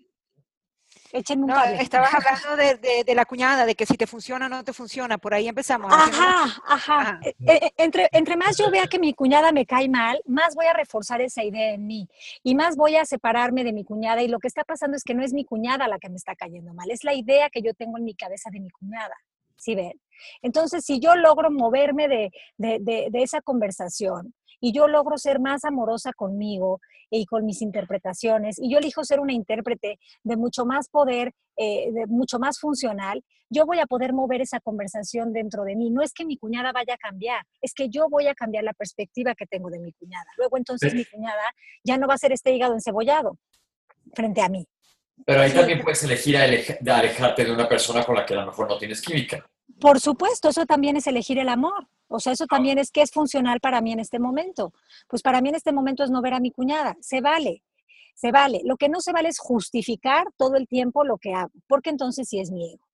Échenme 1.12 1.42
un 1.44 1.48
No, 1.50 1.54
cable. 1.54 1.82
estabas 1.82 2.10
hablando 2.14 2.56
de, 2.56 2.76
de- 2.76 3.04
de 3.04 3.14
la 3.14 3.24
cuñada, 3.26 3.66
de 3.66 3.74
que 3.74 3.84
si 3.86 3.96
te 3.96 4.06
funciona 4.06 4.46
o 4.46 4.48
no 4.48 4.64
te 4.64 4.72
funciona. 4.72 5.18
Por 5.18 5.34
ahí 5.34 5.46
empezamos. 5.46 5.92
Ajá, 5.92 6.44
ajá. 6.66 7.00
Ajá. 7.00 7.20
Eh, 7.22 7.34
eh, 7.46 7.70
Entre, 7.76 8.08
entre 8.12 8.36
más 8.36 8.56
yo 8.56 8.70
vea 8.70 8.86
que 8.86 8.98
mi 8.98 9.12
cuñada 9.12 9.52
me 9.52 9.66
cae 9.66 9.88
mal, 9.88 10.20
más 10.26 10.54
voy 10.54 10.66
a 10.66 10.72
reforzar 10.72 11.20
esa 11.20 11.44
idea 11.44 11.72
en 11.74 11.86
mí 11.86 12.08
y 12.42 12.54
más 12.54 12.76
voy 12.76 12.96
a 12.96 13.04
separarme 13.04 13.62
de 13.64 13.72
mi 13.72 13.84
cuñada. 13.84 14.22
Y 14.22 14.28
lo 14.28 14.38
que 14.38 14.48
está 14.48 14.64
pasando 14.64 14.96
es 14.96 15.04
que 15.04 15.14
no 15.14 15.22
es 15.22 15.32
mi 15.32 15.44
cuñada 15.44 15.86
la 15.86 15.98
que 15.98 16.08
me 16.08 16.16
está 16.16 16.34
cayendo 16.34 16.72
mal, 16.74 16.90
es 16.90 17.04
la 17.04 17.14
idea 17.14 17.50
que 17.50 17.60
yo 17.62 17.74
tengo 17.74 17.98
en 17.98 18.04
mi 18.04 18.14
cabeza 18.14 18.48
de 18.50 18.60
mi 18.60 18.70
cuñada. 18.70 19.14
¿Sí 19.56 19.74
ven? 19.76 20.00
Entonces, 20.40 20.84
si 20.84 20.98
yo 20.98 21.14
logro 21.14 21.50
moverme 21.50 22.08
de, 22.08 22.30
de, 22.56 22.78
de- 22.80 23.08
de 23.10 23.22
esa 23.22 23.40
conversación 23.42 24.34
y 24.62 24.72
yo 24.72 24.86
logro 24.86 25.18
ser 25.18 25.40
más 25.40 25.64
amorosa 25.64 26.12
conmigo 26.12 26.80
y 27.10 27.26
con 27.26 27.44
mis 27.44 27.60
interpretaciones, 27.60 28.58
y 28.58 28.72
yo 28.72 28.78
elijo 28.78 29.04
ser 29.04 29.20
una 29.20 29.34
intérprete 29.34 29.98
de 30.22 30.36
mucho 30.36 30.64
más 30.64 30.88
poder, 30.88 31.34
eh, 31.56 31.90
de 31.92 32.06
mucho 32.06 32.38
más 32.38 32.58
funcional, 32.58 33.22
yo 33.50 33.66
voy 33.66 33.80
a 33.80 33.86
poder 33.86 34.14
mover 34.14 34.40
esa 34.40 34.60
conversación 34.60 35.32
dentro 35.32 35.64
de 35.64 35.76
mí. 35.76 35.90
No 35.90 36.00
es 36.00 36.14
que 36.14 36.24
mi 36.24 36.38
cuñada 36.38 36.72
vaya 36.72 36.94
a 36.94 36.96
cambiar, 36.96 37.44
es 37.60 37.74
que 37.74 37.90
yo 37.90 38.08
voy 38.08 38.28
a 38.28 38.34
cambiar 38.34 38.64
la 38.64 38.72
perspectiva 38.72 39.34
que 39.34 39.46
tengo 39.46 39.68
de 39.68 39.80
mi 39.80 39.92
cuñada. 39.92 40.24
Luego 40.38 40.56
entonces 40.56 40.92
Sí. 40.92 40.98
mi 40.98 41.04
cuñada 41.04 41.42
ya 41.84 41.98
no 41.98 42.06
va 42.06 42.14
a 42.14 42.18
ser 42.18 42.32
este 42.32 42.54
hígado 42.54 42.72
encebollado 42.72 43.36
frente 44.14 44.40
a 44.40 44.48
mí. 44.48 44.66
Pero 45.26 45.42
ahí 45.42 45.52
también 45.52 45.82
puedes 45.82 46.02
elegir 46.04 46.36
alejarte 46.36 47.44
de 47.44 47.52
una 47.52 47.68
persona 47.68 48.04
con 48.04 48.14
la 48.14 48.24
que 48.24 48.34
a 48.34 48.38
lo 48.38 48.46
mejor 48.46 48.68
no 48.68 48.78
tienes 48.78 49.02
química. 49.02 49.44
Por 49.80 50.00
supuesto, 50.00 50.48
eso 50.48 50.64
también 50.64 50.96
es 50.96 51.06
elegir 51.06 51.38
el 51.38 51.48
amor. 51.48 51.88
O 52.12 52.20
sea, 52.20 52.32
eso 52.32 52.46
también 52.46 52.78
es 52.78 52.90
que 52.90 53.02
es 53.02 53.10
funcional 53.10 53.60
para 53.60 53.80
mí 53.80 53.92
en 53.92 54.00
este 54.00 54.18
momento. 54.18 54.72
Pues 55.08 55.22
para 55.22 55.40
mí 55.40 55.48
en 55.48 55.54
este 55.56 55.72
momento 55.72 56.04
es 56.04 56.10
no 56.10 56.22
ver 56.22 56.34
a 56.34 56.40
mi 56.40 56.50
cuñada. 56.50 56.96
Se 57.00 57.20
vale, 57.20 57.62
se 58.14 58.30
vale. 58.32 58.60
Lo 58.64 58.76
que 58.76 58.88
no 58.88 59.00
se 59.00 59.12
vale 59.12 59.28
es 59.28 59.38
justificar 59.38 60.26
todo 60.36 60.56
el 60.56 60.66
tiempo 60.68 61.04
lo 61.04 61.18
que 61.18 61.34
hago, 61.34 61.50
porque 61.66 61.90
entonces 61.90 62.28
sí 62.28 62.38
es 62.40 62.50
mi 62.50 62.72
ego. 62.72 62.84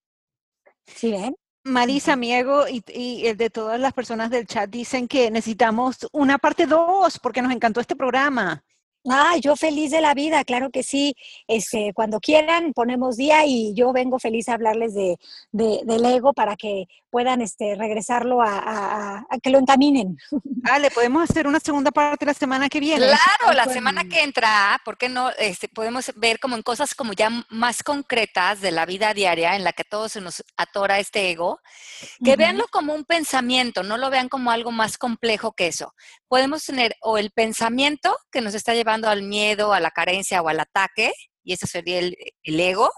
¿Sí 0.86 1.10
ven? 1.12 1.36
Marisa, 1.64 2.16
mi 2.16 2.32
ego 2.32 2.66
y, 2.68 2.82
y 2.94 3.26
el 3.26 3.36
de 3.36 3.50
todas 3.50 3.78
las 3.78 3.92
personas 3.92 4.30
del 4.30 4.46
chat 4.46 4.70
dicen 4.70 5.06
que 5.06 5.30
necesitamos 5.30 5.98
una 6.12 6.38
parte 6.38 6.66
2 6.66 7.18
porque 7.20 7.42
nos 7.42 7.52
encantó 7.52 7.80
este 7.80 7.96
programa. 7.96 8.64
Ah, 9.08 9.36
yo 9.40 9.54
feliz 9.54 9.90
de 9.90 10.00
la 10.00 10.12
vida, 10.14 10.44
claro 10.44 10.70
que 10.70 10.82
sí. 10.82 11.14
Este, 11.46 11.92
cuando 11.94 12.20
quieran 12.20 12.72
ponemos 12.72 13.16
día 13.16 13.46
y 13.46 13.72
yo 13.74 13.92
vengo 13.92 14.18
feliz 14.18 14.48
a 14.48 14.54
hablarles 14.54 14.94
de, 14.94 15.16
de- 15.52 15.80
del 15.84 16.04
ego 16.04 16.32
para 16.32 16.56
que 16.56 16.86
puedan 17.10 17.40
este, 17.40 17.74
regresarlo 17.76 18.42
a, 18.42 18.58
a- 18.58 19.16
a- 19.18 19.26
a 19.30 19.38
que 19.42 19.50
lo 19.50 19.58
entaminen. 19.58 20.16
Vale, 20.44 20.90
podemos 20.90 21.22
hacer 21.28 21.46
una 21.46 21.60
segunda 21.60 21.90
parte 21.90 22.26
la 22.26 22.34
semana 22.34 22.68
que 22.68 22.80
viene. 22.80 23.06
Claro, 23.06 23.54
la 23.54 23.64
semana 23.66 24.04
que 24.04 24.22
entra, 24.22 24.80
¿por 24.84 24.98
qué 24.98 25.08
no? 25.08 25.30
Este, 25.38 25.68
podemos 25.68 26.12
ver 26.16 26.38
como 26.38 26.56
en 26.56 26.62
cosas 26.62 26.94
como 26.94 27.12
ya 27.12 27.30
más 27.48 27.82
concretas 27.82 28.60
de 28.60 28.70
la 28.70 28.84
vida 28.86 29.14
diaria 29.14 29.56
en 29.56 29.64
la 29.64 29.72
que 29.72 29.84
todo 29.84 30.08
se 30.08 30.20
nos 30.20 30.44
atora 30.56 30.98
este 30.98 31.30
ego, 31.30 31.60
que 32.24 32.30
Ujú. 32.32 32.38
veanlo 32.38 32.66
como 32.70 32.94
un 32.94 33.04
pensamiento, 33.04 33.82
no 33.82 33.96
lo 33.96 34.10
vean 34.10 34.28
como 34.28 34.50
algo 34.50 34.70
más 34.72 34.98
complejo 34.98 35.52
que 35.52 35.68
eso. 35.68 35.94
Podemos 36.28 36.64
tener 36.64 36.94
o 37.02 37.18
el 37.18 37.30
pensamiento 37.30 38.14
que 38.30 38.40
nos 38.40 38.54
está 38.54 38.74
llevando 38.74 39.08
al 39.08 39.22
miedo, 39.22 39.72
a 39.72 39.80
la 39.80 39.90
carencia 39.90 40.42
o 40.42 40.48
al 40.48 40.60
ataque, 40.60 41.12
y 41.42 41.54
eso 41.54 41.66
sería 41.66 41.98
el, 42.00 42.16
el 42.42 42.60
ego, 42.60 42.90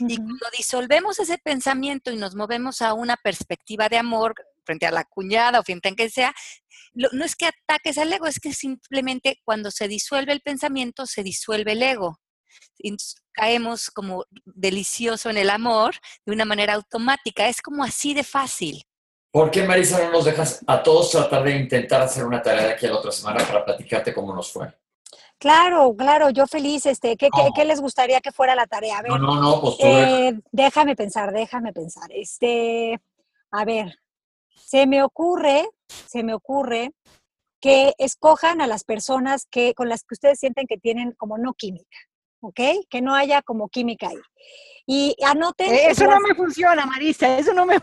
y 0.00 0.16
cuando 0.16 0.46
disolvemos 0.56 1.18
ese 1.18 1.38
pensamiento 1.38 2.10
y 2.10 2.16
nos 2.16 2.34
movemos 2.34 2.82
a 2.82 2.94
una 2.94 3.16
perspectiva 3.16 3.88
de 3.88 3.98
amor 3.98 4.34
frente 4.64 4.86
a 4.86 4.90
la 4.90 5.04
cuñada 5.04 5.60
o 5.60 5.62
frente 5.62 5.88
a 5.88 5.94
quien 5.94 6.10
sea, 6.10 6.34
lo- 6.92 7.08
no 7.12 7.24
es 7.24 7.36
que 7.36 7.46
ataques 7.46 7.96
al 7.98 8.12
ego, 8.12 8.26
es 8.26 8.40
que 8.40 8.52
simplemente 8.52 9.40
cuando 9.44 9.70
se 9.70 9.88
disuelve 9.88 10.32
el 10.32 10.40
pensamiento, 10.40 11.06
se 11.06 11.22
disuelve 11.22 11.72
el 11.72 11.82
ego. 11.82 12.20
Y 12.78 12.96
caemos 13.32 13.90
como 13.90 14.24
delicioso 14.44 15.30
en 15.30 15.36
el 15.38 15.50
amor 15.50 15.94
de 16.26 16.32
una 16.32 16.44
manera 16.44 16.74
automática. 16.74 17.48
Es 17.48 17.60
como 17.62 17.84
así 17.84 18.14
de 18.14 18.24
fácil. 18.24 18.84
¿Por 19.30 19.50
qué, 19.50 19.62
Marisa, 19.62 19.98
no 20.04 20.10
nos 20.10 20.24
dejas 20.24 20.64
a 20.66 20.82
todos 20.82 21.10
tratar 21.10 21.44
de 21.44 21.56
intentar 21.56 22.00
hacer 22.02 22.24
una 22.24 22.42
tarea 22.42 22.66
de 22.66 22.72
aquí 22.72 22.86
a 22.86 22.90
la 22.90 22.96
otra 22.98 23.12
semana 23.12 23.44
para 23.46 23.64
platicarte 23.64 24.12
cómo 24.14 24.34
nos 24.34 24.50
fue? 24.52 24.66
Claro, 25.38 25.94
claro, 25.96 26.30
yo 26.30 26.46
feliz. 26.46 26.86
Este, 26.86 27.16
¿qué, 27.16 27.28
qué- 27.34 27.50
qué 27.54 27.64
les 27.64 27.80
gustaría 27.80 28.20
que 28.20 28.32
fuera 28.32 28.54
la 28.54 28.66
tarea? 28.66 28.98
A 28.98 29.02
ver, 29.02 29.12
No, 29.12 29.18
no, 29.18 29.40
no, 29.40 29.60
pues 29.60 29.76
tú 29.78 29.84
eh, 29.86 30.40
déjame 30.50 30.96
pensar, 30.96 31.32
déjame 31.32 31.72
pensar. 31.72 32.10
Este, 32.12 33.00
a 33.52 33.64
ver, 33.64 33.98
se 34.54 34.86
me 34.86 35.02
ocurre, 35.02 35.68
se 36.06 36.22
me 36.22 36.34
ocurre 36.34 36.90
que 37.60 37.92
escojan 37.98 38.60
a 38.60 38.66
las 38.66 38.84
personas 38.84 39.46
que, 39.50 39.74
con 39.74 39.88
las 39.88 40.02
que 40.04 40.14
ustedes 40.14 40.38
sienten 40.38 40.66
que 40.66 40.78
tienen 40.78 41.12
como 41.12 41.38
no 41.38 41.54
química, 41.54 41.98
¿ok? 42.40 42.60
Que 42.88 43.00
no 43.02 43.14
haya 43.14 43.42
como 43.42 43.68
química 43.68 44.08
ahí. 44.08 44.18
Y 44.90 45.14
anoten. 45.22 45.70
Eh, 45.70 45.88
Eso 45.90 46.04
no 46.04 46.12
las- 46.12 46.20
me 46.22 46.34
funciona, 46.34 46.86
Marisa, 46.86 47.36
eso 47.38 47.52
no 47.52 47.66
me... 47.66 47.76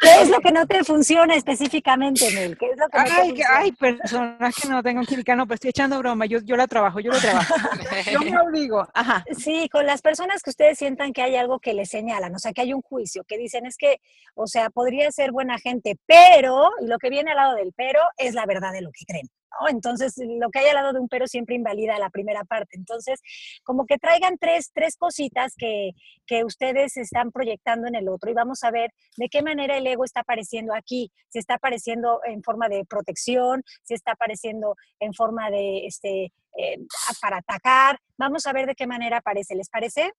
¿Qué 0.00 0.20
es 0.20 0.28
lo 0.28 0.38
que 0.40 0.52
no 0.52 0.66
te 0.66 0.84
funciona 0.84 1.34
específicamente, 1.34 2.30
Mel? 2.32 2.58
¿Qué 2.58 2.66
es 2.70 2.76
lo 2.76 2.86
que 2.88 2.98
no 2.98 3.34
te 3.34 3.44
Ay, 3.48 3.72
personas 3.72 4.54
que 4.54 4.68
no 4.68 4.82
tengo 4.82 5.00
química, 5.02 5.34
no, 5.34 5.46
pero 5.46 5.54
estoy 5.54 5.70
echando 5.70 5.98
broma, 5.98 6.26
yo, 6.26 6.40
yo 6.44 6.56
la 6.56 6.66
trabajo, 6.66 7.00
yo 7.00 7.10
lo 7.10 7.18
trabajo. 7.18 7.54
Yo 8.12 8.20
me 8.20 8.38
obligo, 8.38 8.86
ajá. 8.92 9.24
Sí, 9.36 9.68
con 9.70 9.86
las 9.86 10.02
personas 10.02 10.42
que 10.42 10.50
ustedes 10.50 10.76
sientan 10.78 11.12
que 11.14 11.22
hay 11.22 11.36
algo 11.36 11.58
que 11.58 11.72
les 11.72 11.88
señalan, 11.88 12.34
o 12.34 12.38
sea, 12.38 12.52
que 12.52 12.60
hay 12.60 12.74
un 12.74 12.82
juicio, 12.82 13.24
que 13.24 13.38
dicen 13.38 13.64
es 13.64 13.76
que, 13.78 14.00
o 14.34 14.46
sea, 14.46 14.68
podría 14.70 15.10
ser 15.10 15.32
buena 15.32 15.58
gente, 15.58 15.96
pero, 16.06 16.70
y 16.82 16.86
lo 16.86 16.98
que 16.98 17.08
viene 17.10 17.30
al 17.30 17.36
lado 17.38 17.54
del 17.54 17.72
pero 17.74 18.00
es 18.18 18.34
la 18.34 18.44
verdad 18.44 18.72
de 18.72 18.82
lo 18.82 18.90
que 18.92 19.04
creen. 19.06 19.28
¿No? 19.60 19.68
Entonces, 19.68 20.14
lo 20.16 20.50
que 20.50 20.60
hay 20.60 20.66
al 20.68 20.76
lado 20.76 20.92
de 20.92 21.00
un 21.00 21.08
pero 21.08 21.26
siempre 21.26 21.56
invalida 21.56 21.98
la 21.98 22.10
primera 22.10 22.44
parte. 22.44 22.76
Entonces, 22.76 23.20
como 23.64 23.86
que 23.86 23.98
traigan 23.98 24.38
tres, 24.38 24.70
tres 24.74 24.96
cositas 24.96 25.54
que, 25.56 25.92
que 26.26 26.44
ustedes 26.44 26.96
están 26.96 27.32
proyectando 27.32 27.88
en 27.88 27.94
el 27.94 28.08
otro 28.08 28.30
y 28.30 28.34
vamos 28.34 28.62
a 28.64 28.70
ver 28.70 28.90
de 29.16 29.28
qué 29.28 29.42
manera 29.42 29.76
el 29.76 29.86
ego 29.86 30.04
está 30.04 30.20
apareciendo 30.20 30.74
aquí. 30.74 31.10
Si 31.28 31.38
está 31.38 31.54
apareciendo 31.54 32.20
en 32.24 32.42
forma 32.42 32.68
de 32.68 32.84
protección, 32.84 33.62
si 33.82 33.94
está 33.94 34.12
apareciendo 34.12 34.74
en 35.00 35.14
forma 35.14 35.50
de, 35.50 35.86
este, 35.86 36.32
eh, 36.56 36.78
para 37.20 37.38
atacar. 37.38 37.98
Vamos 38.16 38.46
a 38.46 38.52
ver 38.52 38.66
de 38.66 38.74
qué 38.74 38.86
manera 38.86 39.18
aparece. 39.18 39.54
¿Les 39.54 39.68
parece? 39.68 40.12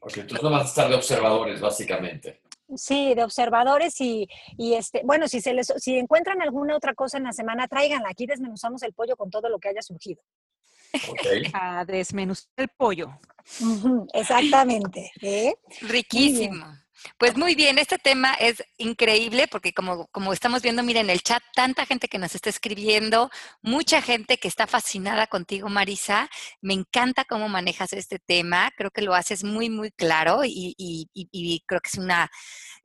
Ok, 0.00 0.18
entonces 0.18 0.42
no 0.42 0.50
vas 0.50 0.62
a 0.62 0.68
estar 0.68 0.88
de 0.88 0.94
observadores, 0.94 1.60
básicamente. 1.60 2.40
Sí, 2.76 3.14
de 3.14 3.24
observadores 3.24 4.00
y, 4.00 4.28
y 4.56 4.74
este, 4.74 5.02
bueno, 5.04 5.26
si 5.28 5.40
se 5.40 5.54
les, 5.54 5.72
si 5.76 5.96
encuentran 5.96 6.42
alguna 6.42 6.76
otra 6.76 6.94
cosa 6.94 7.16
en 7.18 7.24
la 7.24 7.32
semana, 7.32 7.66
tráiganla. 7.66 8.10
Aquí 8.10 8.26
desmenuzamos 8.26 8.82
el 8.82 8.92
pollo 8.92 9.16
con 9.16 9.30
todo 9.30 9.48
lo 9.48 9.58
que 9.58 9.68
haya 9.68 9.82
surgido. 9.82 10.22
Ok. 11.08 11.18
A 11.54 11.84
desmenuzar 11.84 12.48
el 12.56 12.68
pollo. 12.68 13.10
Exactamente. 14.12 15.10
¿eh? 15.22 15.54
Riquísimo. 15.82 16.66
Pues 17.16 17.36
muy 17.36 17.54
bien, 17.54 17.78
este 17.78 17.98
tema 17.98 18.34
es 18.34 18.62
increíble 18.76 19.46
porque 19.48 19.72
como, 19.72 20.06
como 20.08 20.32
estamos 20.32 20.62
viendo, 20.62 20.82
miren, 20.82 21.06
en 21.06 21.10
el 21.10 21.22
chat, 21.22 21.42
tanta 21.54 21.86
gente 21.86 22.08
que 22.08 22.18
nos 22.18 22.34
está 22.34 22.50
escribiendo, 22.50 23.30
mucha 23.62 24.02
gente 24.02 24.38
que 24.38 24.48
está 24.48 24.66
fascinada 24.66 25.26
contigo, 25.28 25.68
Marisa. 25.68 26.28
Me 26.60 26.74
encanta 26.74 27.24
cómo 27.24 27.48
manejas 27.48 27.92
este 27.92 28.18
tema, 28.18 28.72
creo 28.76 28.90
que 28.90 29.02
lo 29.02 29.14
haces 29.14 29.44
muy, 29.44 29.70
muy 29.70 29.90
claro 29.92 30.40
y, 30.44 30.74
creo 31.66 31.80
que 31.80 31.88
es 31.88 31.98
una 31.98 32.30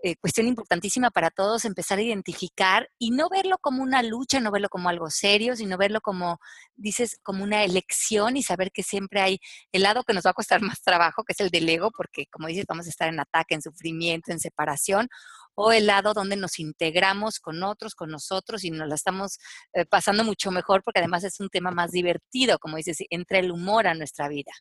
eh, 0.04 0.16
cuestión 0.18 0.48
importantísima 0.48 1.10
para 1.10 1.32
todos 1.32 1.66
empezar 1.66 1.98
a 1.98 2.02
identificar 2.02 2.90
y 3.00 3.12
no 3.12 3.30
verlo 3.30 3.58
como 3.60 3.82
una 3.82 4.04
lucha, 4.04 4.40
no 4.40 4.52
verlo 4.52 4.70
como 4.70 4.90
algo 4.90 5.10
serio, 5.10 5.56
sino 5.56 5.78
verlo 5.78 6.02
como, 6.02 6.40
dices, 6.76 7.20
como 7.24 7.44
una 7.44 7.64
elección 7.64 8.38
y 8.38 8.44
saber 8.44 8.72
que 8.72 8.84
siempre 8.84 9.22
hay 9.22 9.40
el 9.72 9.84
lado 9.84 10.04
que 10.04 10.14
nos 10.14 10.26
va 10.26 10.32
a 10.32 10.34
costar 10.34 10.62
más 10.78 10.82
trabajo, 10.82 11.24
que 11.24 11.34
es 11.34 11.40
el 11.40 11.50
del 11.50 11.68
ego, 11.70 11.92
porque 11.92 12.28
como 12.28 12.48
dices, 12.48 12.66
vamos 12.68 12.86
a 12.86 12.90
estar 12.90 13.10
en 13.10 13.20
ataque, 13.20 13.56
en 13.56 13.62
sufrimiento, 13.62 14.03
en 14.10 14.40
separación, 14.40 15.08
o 15.56 15.72
el 15.72 15.86
lado 15.88 16.14
donde 16.14 16.36
nos 16.36 16.60
integramos 16.60 17.40
con 17.40 17.64
otros, 17.64 17.96
con 17.96 18.10
nosotros 18.10 18.64
y 18.64 18.72
nos 18.72 18.88
la 18.88 18.96
estamos 18.96 19.38
eh, 19.74 19.86
pasando 19.86 20.24
mucho 20.24 20.52
mejor, 20.52 20.82
porque 20.84 21.00
además 21.00 21.24
es 21.24 21.40
un 21.40 21.50
tema 21.50 21.72
más 21.72 21.92
divertido, 21.92 22.58
como 22.60 22.78
dices, 22.78 22.98
entra 23.10 23.40
el 23.40 23.52
humor 23.52 23.88
a 23.88 23.94
nuestra 23.94 24.28
vida. 24.30 24.52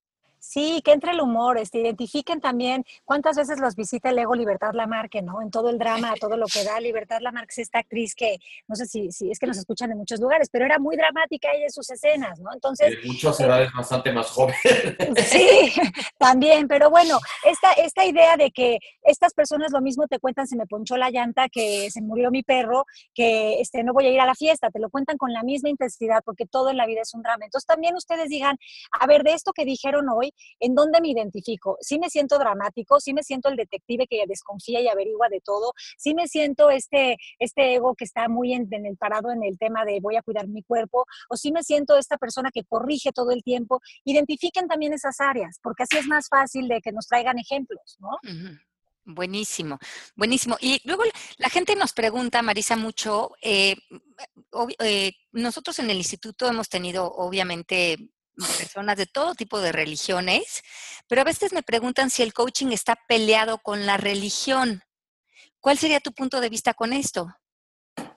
Sí, 0.44 0.82
que 0.84 0.90
entre 0.90 1.12
el 1.12 1.20
humor, 1.20 1.56
este, 1.56 1.78
identifiquen 1.78 2.40
también 2.40 2.84
cuántas 3.04 3.36
veces 3.36 3.60
los 3.60 3.76
visita 3.76 4.10
el 4.10 4.18
ego 4.18 4.34
Libertad 4.34 4.72
Lamarque, 4.72 5.22
¿no? 5.22 5.40
En 5.40 5.52
todo 5.52 5.70
el 5.70 5.78
drama, 5.78 6.14
todo 6.20 6.36
lo 6.36 6.46
que 6.46 6.64
da 6.64 6.80
Libertad 6.80 7.20
Lamarque, 7.20 7.52
es 7.52 7.58
esta 7.58 7.78
actriz 7.78 8.16
que, 8.16 8.38
no 8.66 8.74
sé 8.74 8.86
si, 8.86 9.12
si 9.12 9.30
es 9.30 9.38
que 9.38 9.46
nos 9.46 9.56
escuchan 9.56 9.92
en 9.92 9.98
muchos 9.98 10.18
lugares, 10.18 10.48
pero 10.50 10.64
era 10.64 10.80
muy 10.80 10.96
dramática 10.96 11.48
ella 11.52 11.66
en 11.66 11.70
sus 11.70 11.88
escenas, 11.90 12.40
¿no? 12.40 12.52
Entonces, 12.52 12.90
De 12.90 13.06
muchas 13.06 13.38
edades 13.38 13.70
bastante 13.72 14.10
más 14.12 14.26
joven. 14.30 14.54
Sí, 15.22 15.72
también, 16.18 16.66
pero 16.66 16.90
bueno, 16.90 17.18
esta, 17.44 17.72
esta 17.74 18.04
idea 18.04 18.36
de 18.36 18.50
que 18.50 18.78
estas 19.02 19.34
personas 19.34 19.70
lo 19.70 19.80
mismo 19.80 20.08
te 20.08 20.18
cuentan, 20.18 20.48
se 20.48 20.56
me 20.56 20.66
ponchó 20.66 20.96
la 20.96 21.10
llanta, 21.10 21.48
que 21.48 21.88
se 21.90 22.02
murió 22.02 22.32
mi 22.32 22.42
perro, 22.42 22.84
que 23.14 23.60
este, 23.60 23.84
no 23.84 23.92
voy 23.92 24.06
a 24.06 24.10
ir 24.10 24.20
a 24.20 24.26
la 24.26 24.34
fiesta, 24.34 24.70
te 24.70 24.80
lo 24.80 24.90
cuentan 24.90 25.16
con 25.16 25.32
la 25.32 25.44
misma 25.44 25.68
intensidad 25.68 26.22
porque 26.24 26.46
todo 26.46 26.70
en 26.70 26.76
la 26.76 26.86
vida 26.86 27.02
es 27.02 27.14
un 27.14 27.22
drama. 27.22 27.44
Entonces 27.44 27.66
también 27.66 27.94
ustedes 27.94 28.28
digan, 28.28 28.58
a 28.98 29.06
ver, 29.06 29.22
de 29.22 29.34
esto 29.34 29.52
que 29.52 29.64
dijeron 29.64 30.08
hoy, 30.08 30.31
¿en 30.60 30.74
dónde 30.74 31.00
me 31.00 31.08
identifico? 31.08 31.76
Sí 31.80 31.98
me 31.98 32.10
siento 32.10 32.38
dramático, 32.38 33.00
sí 33.00 33.12
me 33.14 33.22
siento 33.22 33.48
el 33.48 33.56
detective 33.56 34.06
que 34.06 34.24
desconfía 34.26 34.80
y 34.80 34.88
averigua 34.88 35.28
de 35.28 35.40
todo, 35.40 35.72
sí 35.98 36.14
me 36.14 36.28
siento 36.28 36.70
este, 36.70 37.16
este 37.38 37.74
ego 37.74 37.94
que 37.94 38.04
está 38.04 38.28
muy 38.28 38.52
en, 38.54 38.68
el 38.72 38.96
parado 38.96 39.30
en 39.30 39.42
el 39.42 39.58
tema 39.58 39.84
de 39.84 40.00
voy 40.00 40.16
a 40.16 40.22
cuidar 40.22 40.48
mi 40.48 40.62
cuerpo, 40.62 41.06
o 41.28 41.36
sí 41.36 41.52
me 41.52 41.62
siento 41.62 41.96
esta 41.96 42.18
persona 42.18 42.50
que 42.52 42.64
corrige 42.64 43.12
todo 43.12 43.30
el 43.30 43.42
tiempo. 43.42 43.80
Identifiquen 44.04 44.68
también 44.68 44.92
esas 44.92 45.20
áreas, 45.20 45.58
porque 45.62 45.84
así 45.84 45.98
es 45.98 46.06
más 46.06 46.28
fácil 46.28 46.68
de 46.68 46.80
que 46.80 46.92
nos 46.92 47.06
traigan 47.06 47.38
ejemplos, 47.38 47.98
¿no? 48.00 48.18
Buenísimo, 49.04 49.78
buenísimo. 50.14 50.56
Y 50.60 50.80
luego 50.84 51.02
la 51.38 51.48
gente 51.48 51.74
nos 51.74 51.92
pregunta, 51.92 52.40
Marisa, 52.40 52.76
mucho, 52.76 53.32
eh, 53.42 53.74
eh, 54.78 55.12
nosotros 55.32 55.78
en 55.80 55.90
el 55.90 55.96
instituto 55.96 56.46
hemos 56.46 56.68
tenido 56.68 57.10
obviamente 57.12 57.96
personas 58.36 58.96
de 58.96 59.06
todo 59.06 59.34
tipo 59.34 59.60
de 59.60 59.72
religiones, 59.72 60.62
pero 61.08 61.20
a 61.20 61.24
veces 61.24 61.52
me 61.52 61.62
preguntan 61.62 62.10
si 62.10 62.22
el 62.22 62.32
coaching 62.32 62.68
está 62.68 62.96
peleado 63.08 63.58
con 63.58 63.86
la 63.86 63.96
religión. 63.96 64.82
¿Cuál 65.60 65.78
sería 65.78 66.00
tu 66.00 66.12
punto 66.12 66.40
de 66.40 66.48
vista 66.48 66.74
con 66.74 66.92
esto? 66.92 67.28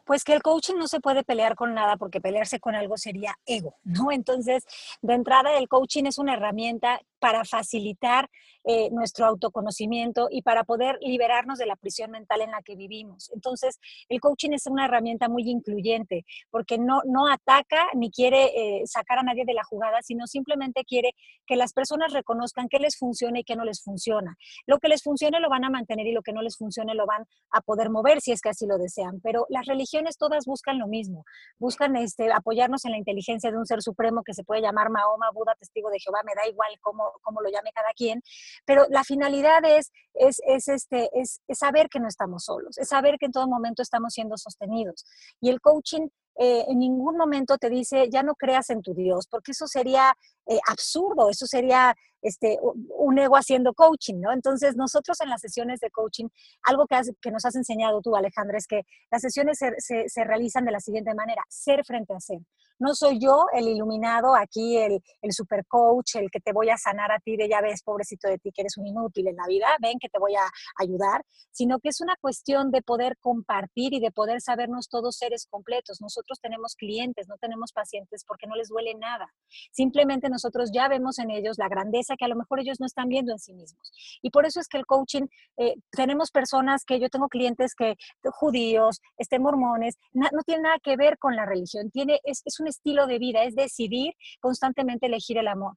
Pues 0.05 0.23
que 0.23 0.33
el 0.33 0.41
coaching 0.41 0.75
no 0.75 0.87
se 0.87 0.99
puede 0.99 1.23
pelear 1.23 1.55
con 1.55 1.73
nada 1.73 1.97
porque 1.97 2.21
pelearse 2.21 2.59
con 2.59 2.75
algo 2.75 2.97
sería 2.97 3.35
ego, 3.45 3.75
¿no? 3.83 4.11
Entonces, 4.11 4.63
de 5.01 5.13
entrada, 5.13 5.57
el 5.57 5.67
coaching 5.67 6.05
es 6.05 6.17
una 6.17 6.33
herramienta 6.33 7.01
para 7.25 7.43
facilitar 7.43 8.29
eh, 8.65 8.89
nuestro 8.91 9.25
autoconocimiento 9.25 10.27
y 10.29 10.43
para 10.43 10.63
poder 10.63 10.97
liberarnos 11.01 11.57
de 11.57 11.65
la 11.65 11.75
prisión 11.75 12.11
mental 12.11 12.41
en 12.41 12.51
la 12.51 12.61
que 12.61 12.75
vivimos. 12.75 13.31
Entonces, 13.33 13.79
el 14.09 14.19
coaching 14.19 14.51
es 14.51 14.67
una 14.67 14.85
herramienta 14.85 15.27
muy 15.27 15.49
incluyente 15.49 16.23
porque 16.51 16.77
no, 16.77 17.01
no 17.05 17.27
ataca 17.27 17.87
ni 17.95 18.11
quiere 18.11 18.45
eh, 18.55 18.81
sacar 18.85 19.19
a 19.19 19.23
nadie 19.23 19.43
de 19.43 19.55
la 19.55 19.63
jugada, 19.63 20.03
sino 20.03 20.27
simplemente 20.27 20.83
quiere 20.83 21.13
que 21.47 21.55
las 21.55 21.73
personas 21.73 22.13
reconozcan 22.13 22.67
qué 22.69 22.77
les 22.77 22.95
funciona 22.95 23.39
y 23.39 23.43
qué 23.43 23.55
no 23.55 23.65
les 23.65 23.81
funciona. 23.81 24.35
Lo 24.67 24.77
que 24.77 24.87
les 24.87 25.01
funcione 25.01 25.39
lo 25.39 25.49
van 25.49 25.63
a 25.63 25.71
mantener 25.71 26.05
y 26.05 26.11
lo 26.11 26.21
que 26.21 26.33
no 26.33 26.43
les 26.43 26.57
funcione 26.57 26.93
lo 26.93 27.07
van 27.07 27.25
a 27.51 27.61
poder 27.61 27.89
mover 27.89 28.21
si 28.21 28.33
es 28.33 28.41
que 28.41 28.49
así 28.49 28.67
lo 28.67 28.77
desean. 28.77 29.19
Pero 29.21 29.47
las 29.49 29.65
religiones 29.65 30.17
todas 30.17 30.45
buscan 30.45 30.77
lo 30.77 30.87
mismo, 30.87 31.23
buscan 31.57 31.95
este, 31.95 32.31
apoyarnos 32.31 32.85
en 32.85 32.91
la 32.91 32.97
inteligencia 32.99 33.49
de 33.49 33.57
un 33.57 33.65
ser 33.65 33.81
supremo 33.81 34.21
que 34.23 34.35
se 34.35 34.43
puede 34.43 34.61
llamar 34.61 34.91
Mahoma, 34.91 35.31
Buda, 35.33 35.55
testigo 35.59 35.89
de 35.89 35.99
Jehová, 35.99 36.21
me 36.23 36.33
da 36.35 36.47
igual 36.47 36.69
cómo, 36.81 37.11
como 37.21 37.41
lo 37.41 37.49
llame 37.49 37.71
cada 37.73 37.93
quien, 37.93 38.21
pero 38.65 38.85
la 38.89 39.03
finalidad 39.03 39.63
es, 39.65 39.91
es, 40.13 40.41
es 40.47 40.67
este, 40.67 41.09
es, 41.13 41.41
saber 41.53 41.89
que 41.89 41.99
no 41.99 42.07
estamos 42.07 42.45
solos, 42.45 42.77
es 42.77 42.89
saber 42.89 43.17
que 43.19 43.27
en 43.27 43.31
todo 43.31 43.47
momento 43.47 43.81
estamos 43.81 44.13
siendo 44.13 44.37
sostenidos. 44.37 45.05
Y 45.41 45.49
el 45.49 45.61
coaching 45.61 46.07
eh, 46.37 46.65
en 46.67 46.79
ningún 46.79 47.17
momento 47.17 47.57
te 47.57 47.69
dice, 47.69 48.09
ya 48.09 48.21
no 48.21 48.35
creas 48.35 48.69
en 48.69 48.81
tu 48.81 48.93
Dios, 48.93 49.27
porque 49.29 49.51
eso 49.51 49.67
sería 49.67 50.13
eh, 50.47 50.59
absurdo, 50.69 51.29
eso 51.29 51.45
sería 51.45 51.95
este, 52.25 52.57
un 52.61 53.19
ego 53.19 53.35
haciendo 53.37 53.73
coaching, 53.73 54.19
¿no? 54.19 54.33
Entonces, 54.33 54.75
nosotros 54.75 55.21
en 55.21 55.29
las 55.29 55.41
sesiones 55.41 55.79
de 55.79 55.91
coaching, 55.91 56.27
algo 56.63 56.87
que, 56.87 56.99
que 57.21 57.31
nos 57.31 57.45
has 57.45 57.55
enseñado 57.55 58.01
tú, 58.01 58.15
Alejandra, 58.15 58.57
es 58.57 58.67
que 58.67 58.81
las 59.11 59.21
sesiones 59.21 59.59
se, 59.59 59.71
se, 59.77 60.09
se, 60.09 60.23
realizan 60.23 60.65
de 60.65 60.71
la 60.71 60.79
siguiente 60.79 61.13
manera, 61.13 61.43
ser 61.49 61.85
frente 61.85 62.13
a 62.15 62.19
ser. 62.19 62.39
No 62.77 62.93
soy 62.93 63.19
yo 63.19 63.45
el 63.53 63.69
iluminado, 63.69 64.35
aquí 64.35 64.77
el, 64.77 64.99
el 65.21 65.31
super 65.31 65.65
coach, 65.65 66.15
el 66.15 66.29
que 66.29 66.41
te 66.41 66.51
voy 66.51 66.69
a 66.69 66.77
sanar 66.77 67.09
a 67.11 67.19
ti 67.19 67.37
de 67.37 67.47
ya 67.47 67.61
ves, 67.61 67.81
pobrecito 67.83 68.27
de 68.27 68.37
ti, 68.37 68.51
que 68.51 68.63
eres 68.63 68.77
un 68.77 68.85
inútil 68.85 69.27
en 69.27 69.37
la 69.37 69.47
vida, 69.47 69.67
ven 69.79 69.97
que 69.97 70.09
te 70.09 70.19
voy 70.19 70.35
a 70.35 70.43
ayudar, 70.77 71.23
sino 71.51 71.79
que 71.79 71.89
es 71.89 72.01
una 72.01 72.15
cuestión 72.19 72.71
de 72.71 72.81
poder 72.81 73.17
compartir 73.19 73.93
y 73.93 74.01
de 74.01 74.11
poder 74.11 74.41
sabernos 74.41 74.89
todos 74.89 75.15
seres 75.15 75.47
completos. 75.49 76.01
Nosotros 76.01 76.39
tenemos 76.41 76.75
clientes, 76.75 77.29
no 77.29 77.37
tenemos 77.37 77.71
pacientes 77.71 78.25
porque 78.27 78.45
no 78.47 78.55
les 78.55 78.67
duele 78.67 78.93
nada. 78.95 79.33
Simplemente 79.71 80.27
nosotros 80.27 80.71
ya 80.73 80.89
vemos 80.89 81.17
en 81.19 81.31
ellos 81.31 81.57
la 81.57 81.69
grandeza 81.69 82.14
que 82.17 82.25
a 82.25 82.27
lo 82.27 82.35
mejor 82.35 82.59
ellos 82.59 82.79
no 82.79 82.85
están 82.85 83.07
viendo 83.07 83.31
en 83.31 83.39
sí 83.39 83.53
mismos. 83.53 83.91
Y 84.21 84.29
por 84.29 84.45
eso 84.45 84.59
es 84.59 84.67
que 84.67 84.77
el 84.77 84.85
coaching, 84.85 85.27
eh, 85.57 85.75
tenemos 85.91 86.31
personas 86.31 86.83
que 86.85 86.99
yo 86.99 87.09
tengo 87.09 87.27
clientes 87.27 87.73
que 87.75 87.95
judíos, 88.23 89.01
este, 89.17 89.39
mormones, 89.39 89.95
no 90.13 90.29
tiene 90.45 90.63
nada 90.63 90.79
que 90.83 90.97
ver 90.97 91.17
con 91.17 91.35
la 91.35 91.45
religión, 91.45 91.89
tiene, 91.91 92.19
es, 92.23 92.41
es 92.45 92.59
un 92.59 92.67
estilo 92.67 93.07
de 93.07 93.19
vida, 93.19 93.43
es 93.43 93.55
decidir 93.55 94.13
constantemente 94.39 95.07
elegir 95.07 95.37
el 95.37 95.47
amor. 95.47 95.75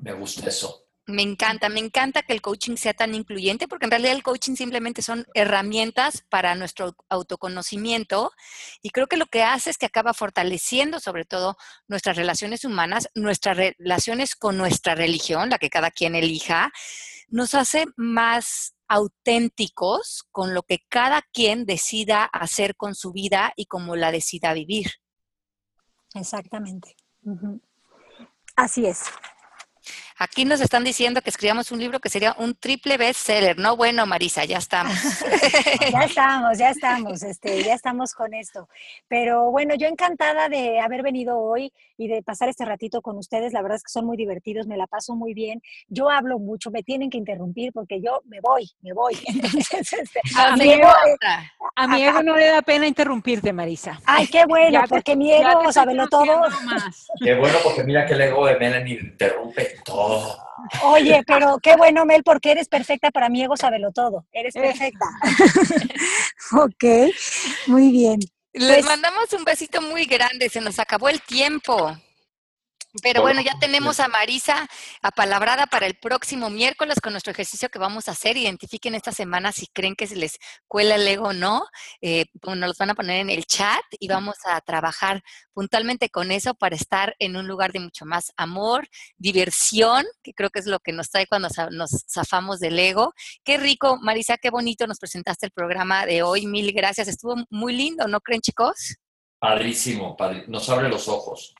Me 0.00 0.12
gusta 0.12 0.48
eso. 0.48 0.85
Me 1.08 1.22
encanta, 1.22 1.68
me 1.68 1.78
encanta 1.78 2.22
que 2.22 2.32
el 2.32 2.42
coaching 2.42 2.76
sea 2.76 2.92
tan 2.92 3.14
incluyente, 3.14 3.68
porque 3.68 3.84
en 3.84 3.92
realidad 3.92 4.12
el 4.12 4.24
coaching 4.24 4.56
simplemente 4.56 5.02
son 5.02 5.24
herramientas 5.34 6.24
para 6.28 6.56
nuestro 6.56 6.96
autoconocimiento 7.08 8.32
y 8.82 8.90
creo 8.90 9.06
que 9.06 9.16
lo 9.16 9.26
que 9.26 9.44
hace 9.44 9.70
es 9.70 9.78
que 9.78 9.86
acaba 9.86 10.14
fortaleciendo 10.14 10.98
sobre 10.98 11.24
todo 11.24 11.56
nuestras 11.86 12.16
relaciones 12.16 12.64
humanas, 12.64 13.08
nuestras 13.14 13.56
relaciones 13.56 14.34
con 14.34 14.58
nuestra 14.58 14.96
religión, 14.96 15.48
la 15.48 15.58
que 15.58 15.70
cada 15.70 15.92
quien 15.92 16.16
elija, 16.16 16.72
nos 17.28 17.54
hace 17.54 17.86
más 17.96 18.74
auténticos 18.88 20.24
con 20.32 20.54
lo 20.54 20.62
que 20.62 20.84
cada 20.88 21.22
quien 21.32 21.66
decida 21.66 22.24
hacer 22.24 22.74
con 22.76 22.96
su 22.96 23.12
vida 23.12 23.52
y 23.56 23.66
cómo 23.66 23.94
la 23.94 24.10
decida 24.10 24.52
vivir. 24.54 24.90
Exactamente. 26.14 26.96
Así 28.56 28.86
es. 28.86 29.04
Aquí 30.18 30.46
nos 30.46 30.62
están 30.62 30.82
diciendo 30.82 31.20
que 31.20 31.28
escribamos 31.28 31.70
un 31.72 31.78
libro 31.78 32.00
que 32.00 32.08
sería 32.08 32.34
un 32.38 32.54
triple 32.54 32.96
bestseller. 32.96 33.58
No, 33.58 33.76
bueno, 33.76 34.06
Marisa, 34.06 34.46
ya 34.46 34.56
estamos. 34.56 34.94
ya 35.92 36.00
estamos, 36.00 36.58
ya 36.58 36.70
estamos, 36.70 37.22
este, 37.22 37.62
ya 37.62 37.74
estamos 37.74 38.14
con 38.14 38.32
esto. 38.32 38.66
Pero 39.08 39.50
bueno, 39.50 39.74
yo 39.74 39.86
encantada 39.86 40.48
de 40.48 40.80
haber 40.80 41.02
venido 41.02 41.38
hoy 41.38 41.70
y 41.98 42.08
de 42.08 42.22
pasar 42.22 42.48
este 42.48 42.64
ratito 42.64 43.02
con 43.02 43.18
ustedes. 43.18 43.52
La 43.52 43.60
verdad 43.60 43.76
es 43.76 43.82
que 43.82 43.92
son 43.92 44.06
muy 44.06 44.16
divertidos, 44.16 44.66
me 44.66 44.78
la 44.78 44.86
paso 44.86 45.14
muy 45.14 45.34
bien. 45.34 45.60
Yo 45.88 46.08
hablo 46.08 46.38
mucho, 46.38 46.70
me 46.70 46.82
tienen 46.82 47.10
que 47.10 47.18
interrumpir 47.18 47.74
porque 47.74 48.00
yo 48.00 48.22
me 48.24 48.40
voy, 48.40 48.70
me 48.80 48.94
voy. 48.94 49.18
Entonces, 49.26 49.92
este, 49.92 50.20
a, 50.34 50.56
mi 50.56 50.72
ego, 50.72 50.88
a, 51.74 51.88
mi 51.88 52.02
ego, 52.02 52.22
no 52.22 52.36
le 52.36 52.46
da 52.46 52.62
pena 52.62 52.86
interrumpirte, 52.86 53.52
Marisa. 53.52 54.00
Ay, 54.06 54.26
qué 54.28 54.46
bueno, 54.46 54.82
porque 54.88 55.14
mi 55.14 55.30
ego, 55.30 55.70
sabelo 55.72 56.08
todo. 56.08 56.42
Qué 57.22 57.34
bueno, 57.34 57.58
porque 57.62 57.84
mira 57.84 58.06
que 58.06 58.14
el 58.14 58.22
ego 58.22 58.46
de 58.46 58.56
Melanie 58.56 58.98
interrumpe 58.98 59.76
todo. 59.84 60.05
Oye, 60.84 61.22
pero 61.26 61.58
qué 61.62 61.76
bueno, 61.76 62.04
Mel, 62.04 62.22
porque 62.24 62.52
eres 62.52 62.68
perfecta 62.68 63.10
para 63.10 63.28
mi 63.28 63.42
ego, 63.42 63.56
sábelo 63.56 63.92
todo. 63.92 64.26
Eres 64.32 64.56
eh. 64.56 64.60
perfecta. 64.60 65.06
ok, 66.52 67.12
muy 67.66 67.90
bien. 67.90 68.20
Les 68.52 68.68
pues 68.68 68.86
mandamos 68.86 69.32
un 69.34 69.44
besito 69.44 69.82
muy 69.82 70.06
grande, 70.06 70.48
se 70.48 70.60
nos 70.60 70.78
acabó 70.78 71.08
el 71.08 71.20
tiempo. 71.20 71.96
Pero 73.02 73.22
bueno, 73.22 73.40
ya 73.40 73.58
tenemos 73.58 74.00
a 74.00 74.08
Marisa 74.08 74.68
apalabrada 75.02 75.66
para 75.66 75.86
el 75.86 75.94
próximo 75.94 76.50
miércoles 76.50 77.00
con 77.00 77.12
nuestro 77.12 77.32
ejercicio 77.32 77.68
que 77.68 77.78
vamos 77.78 78.08
a 78.08 78.12
hacer. 78.12 78.36
Identifiquen 78.36 78.94
esta 78.94 79.12
semana 79.12 79.52
si 79.52 79.66
creen 79.66 79.94
que 79.94 80.06
se 80.06 80.16
les 80.16 80.38
cuela 80.68 80.94
el 80.94 81.06
ego 81.06 81.28
o 81.28 81.32
no. 81.32 81.66
Eh, 82.00 82.26
nos 82.42 82.56
los 82.56 82.78
van 82.78 82.90
a 82.90 82.94
poner 82.94 83.20
en 83.20 83.30
el 83.30 83.44
chat 83.46 83.82
y 83.98 84.08
vamos 84.08 84.36
a 84.44 84.60
trabajar 84.60 85.22
puntualmente 85.52 86.10
con 86.10 86.30
eso 86.30 86.54
para 86.54 86.76
estar 86.76 87.14
en 87.18 87.36
un 87.36 87.46
lugar 87.46 87.72
de 87.72 87.80
mucho 87.80 88.04
más 88.04 88.32
amor, 88.36 88.88
diversión, 89.16 90.04
que 90.22 90.32
creo 90.32 90.50
que 90.50 90.60
es 90.60 90.66
lo 90.66 90.80
que 90.80 90.92
nos 90.92 91.10
trae 91.10 91.26
cuando 91.26 91.48
nos 91.70 92.04
zafamos 92.08 92.60
del 92.60 92.78
ego. 92.78 93.12
Qué 93.44 93.56
rico, 93.58 93.98
Marisa, 94.00 94.36
qué 94.38 94.50
bonito 94.50 94.86
nos 94.86 94.98
presentaste 94.98 95.46
el 95.46 95.52
programa 95.52 96.06
de 96.06 96.22
hoy. 96.22 96.46
Mil 96.46 96.72
gracias. 96.72 97.08
Estuvo 97.08 97.36
muy 97.50 97.74
lindo, 97.74 98.06
¿no 98.08 98.20
creen, 98.20 98.40
chicos? 98.40 98.96
Padrísimo, 99.46 100.16
nos 100.48 100.68
abre 100.70 100.88
los 100.88 101.06
ojos. 101.06 101.54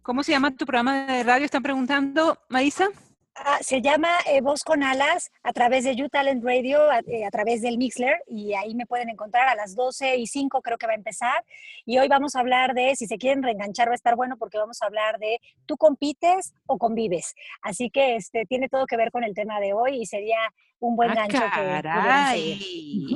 ¿Cómo 0.00 0.22
se 0.22 0.32
llama 0.32 0.56
tu 0.56 0.64
programa 0.64 1.04
de 1.04 1.22
radio? 1.22 1.44
Están 1.44 1.62
preguntando, 1.62 2.38
Marisa. 2.48 2.88
Ah, 3.34 3.58
se 3.60 3.82
llama 3.82 4.08
eh, 4.26 4.40
Voz 4.40 4.64
con 4.64 4.82
Alas 4.82 5.30
a 5.42 5.52
través 5.52 5.84
de 5.84 5.94
You 5.96 6.08
Talent 6.08 6.42
Radio, 6.42 6.80
eh, 7.06 7.26
a, 7.26 7.30
través 7.30 7.60
del 7.60 7.76
Mixler, 7.76 8.22
y 8.26 8.54
ahí 8.54 8.74
me 8.74 8.86
pueden 8.86 9.10
encontrar 9.10 9.48
a 9.48 9.54
las 9.54 9.74
12 9.74 10.16
y 10.16 10.26
5 10.26 10.62
creo 10.62 10.78
que 10.78 10.86
va 10.86 10.92
a 10.92 10.96
empezar. 10.96 11.44
Y 11.84 11.98
hoy 11.98 12.08
vamos 12.08 12.36
a 12.36 12.40
hablar 12.40 12.72
de, 12.72 12.96
si 12.96 13.06
se 13.06 13.18
quieren 13.18 13.42
reenganchar 13.42 13.88
va 13.88 13.92
a 13.92 13.96
estar 13.96 14.16
bueno 14.16 14.38
porque 14.38 14.56
vamos 14.56 14.80
a 14.80 14.86
hablar 14.86 15.18
de 15.18 15.40
tú 15.66 15.76
compites 15.76 16.54
o 16.64 16.78
convives. 16.78 17.34
Así 17.60 17.90
que 17.90 18.16
este, 18.16 18.46
tiene 18.46 18.70
todo 18.70 18.86
que 18.86 18.96
ver 18.96 19.10
con 19.10 19.24
el 19.24 19.34
tema 19.34 19.60
de 19.60 19.74
hoy 19.74 20.00
y 20.00 20.06
sería 20.06 20.38
un 20.78 20.96
buen 20.96 21.10
ah, 21.10 21.14
gancho 21.16 21.38
caray. 21.38 22.58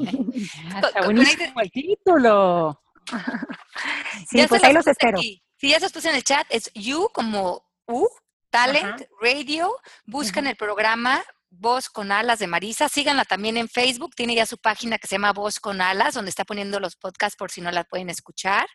Está 0.77 1.05
buenísimo 1.07 1.61
el 1.63 1.71
título. 1.71 2.81
sí, 4.29 4.45
pues 4.49 4.65
ahí 4.65 4.73
los 4.73 4.87
espero. 4.87 5.19
Si 5.21 5.43
ya 5.61 5.81
se 5.81 5.91
puso 5.91 6.09
en 6.09 6.17
el 6.17 6.25
chat, 6.25 6.47
es 6.51 6.71
You 6.75 7.09
como 7.13 7.65
U, 7.87 8.09
Talent 8.51 9.03
Radio. 9.21 9.75
Buscan 10.05 10.47
el 10.47 10.57
programa, 10.57 11.23
Voz 11.59 11.89
con 11.89 12.13
Alas 12.13 12.39
de 12.39 12.47
Marisa. 12.47 12.89
Síganla 12.89 13.25
también 13.25 13.57
en 13.57 13.69
Facebook. 13.69 14.15
Tiene 14.15 14.35
ya 14.35 14.47
su 14.47 14.59
página 14.59 14.99
que 14.99 15.07
se 15.07 15.15
llama 15.15 15.33
Voz 15.33 15.61
con 15.61 15.81
Alas, 15.81 16.15
donde 16.15 16.31
está 16.31 16.45
poniendo 16.45 16.81
los 16.81 16.97
podcasts 16.97 17.37
por 17.37 17.51
si 17.51 17.61
no 17.61 17.71
la 17.71 17.85
pueden 17.85 18.11
escuchar. 18.11 18.67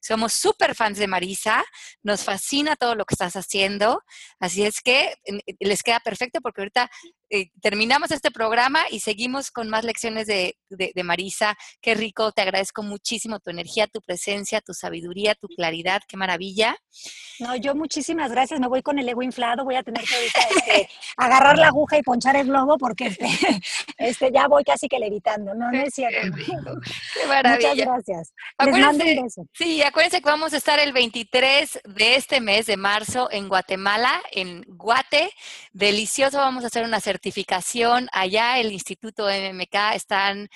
Somos 0.00 0.32
súper 0.32 0.74
fans 0.74 0.98
de 0.98 1.06
Marisa. 1.06 1.64
Nos 2.02 2.24
fascina 2.24 2.76
todo 2.76 2.94
lo 2.94 3.04
que 3.04 3.14
estás 3.14 3.36
haciendo. 3.36 4.02
Así 4.40 4.64
es 4.64 4.80
que 4.80 5.14
les 5.60 5.82
queda 5.82 6.00
perfecto 6.00 6.40
porque 6.40 6.62
ahorita 6.62 6.90
eh, 7.30 7.50
terminamos 7.60 8.10
este 8.10 8.30
programa 8.30 8.84
y 8.90 9.00
seguimos 9.00 9.50
con 9.50 9.68
más 9.68 9.84
lecciones 9.84 10.26
de, 10.26 10.54
Marisa. 11.04 11.56
Qué 11.80 11.94
rico, 11.94 12.32
te 12.32 12.42
agradezco 12.42 12.82
muchísimo 12.82 13.38
tu 13.38 13.50
energía, 13.50 13.86
tu 13.86 14.00
presencia, 14.00 14.60
tu 14.60 14.72
sabiduría, 14.72 15.34
tu 15.34 15.48
claridad, 15.48 16.00
qué 16.08 16.16
maravilla. 16.16 16.76
No, 17.38 17.54
yo 17.56 17.74
muchísimas 17.74 18.30
gracias, 18.30 18.60
me 18.60 18.66
voy 18.66 18.82
con 18.82 18.98
el 18.98 19.08
ego 19.08 19.22
inflado, 19.22 19.64
voy 19.64 19.76
a 19.76 19.82
tener 19.82 20.04
que 20.04 20.26
este, 20.26 20.88
agarrar 21.16 21.58
la 21.58 21.68
aguja 21.68 21.98
y 21.98 22.02
ponchar 22.18 22.36
el 22.36 22.48
globo 22.48 22.76
porque 22.78 23.06
este, 23.06 23.26
este, 23.98 24.30
ya 24.32 24.48
voy 24.48 24.64
casi 24.64 24.88
que 24.88 24.98
levitando, 24.98 25.54
no, 25.54 25.70
no 25.70 25.78
es 25.78 25.94
cierto. 25.94 26.36
Qué, 27.14 27.26
maravilla. 27.26 27.70
Muchas 27.70 27.86
gracias. 27.86 28.34
Les 28.64 28.78
mando 28.78 29.04
un 29.04 29.22
beso. 29.22 29.46
Sí, 29.54 29.82
acuérdense 29.82 30.20
que 30.20 30.28
vamos 30.28 30.52
a 30.52 30.56
estar 30.56 30.78
el 30.80 30.92
23 30.92 31.80
de 31.84 32.16
este 32.16 32.40
mes 32.40 32.66
de 32.66 32.76
marzo 32.76 33.28
en 33.30 33.48
Guatemala, 33.48 34.20
en 34.32 34.64
Guate. 34.66 35.30
Delicioso, 35.72 36.38
vamos 36.38 36.64
a 36.64 36.66
hacer 36.66 36.84
una 36.84 37.00
certificación 37.00 38.08
allá, 38.12 38.58
el 38.58 38.72
Instituto 38.72 39.26
MMK, 39.28 39.94
están 39.94 40.48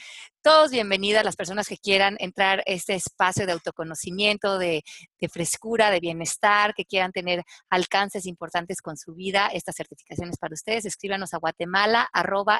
todos 0.42 0.72
bienvenidas 0.72 1.24
las 1.24 1.36
personas 1.36 1.68
que 1.68 1.76
quieran 1.76 2.16
entrar 2.18 2.58
a 2.60 2.62
este 2.66 2.94
espacio 2.94 3.46
de 3.46 3.52
autoconocimiento, 3.52 4.58
de, 4.58 4.82
frescura, 5.30 5.90
de 5.90 6.00
bienestar, 6.00 6.74
que 6.74 6.84
quieran 6.84 7.12
tener 7.12 7.44
alcances 7.70 8.26
importantes 8.26 8.82
con 8.82 8.96
su 8.96 9.14
vida. 9.14 9.46
Estas 9.52 9.76
certificaciones 9.76 10.36
para 10.38 10.54
ustedes, 10.54 10.84
escríbanos 10.84 11.32
a 11.32 11.38
guatemala 11.38 12.10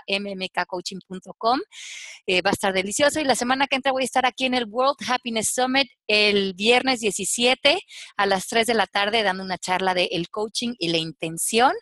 mmkcoaching.com. 0.06 1.58
Eh, 2.26 2.40
va 2.40 2.50
a 2.50 2.52
estar 2.52 2.72
delicioso 2.72 3.18
y 3.18 3.24
la 3.24 3.34
semana 3.34 3.66
que 3.66 3.74
entra 3.76 3.90
voy 3.90 4.02
a 4.02 4.04
estar 4.04 4.26
aquí 4.26 4.44
en 4.44 4.54
el 4.54 4.66
World 4.66 4.98
Happiness 5.08 5.50
Summit 5.52 5.88
el 6.06 6.54
viernes 6.54 7.00
17 7.00 7.80
a 8.16 8.26
las 8.26 8.46
3 8.46 8.66
de 8.66 8.74
la 8.74 8.86
tarde 8.86 9.24
dando 9.24 9.42
una 9.42 9.58
charla 9.58 9.94
de 9.94 10.04
el 10.12 10.28
coaching 10.28 10.74
y 10.78 10.88
la 10.88 10.98
intención. 10.98 11.72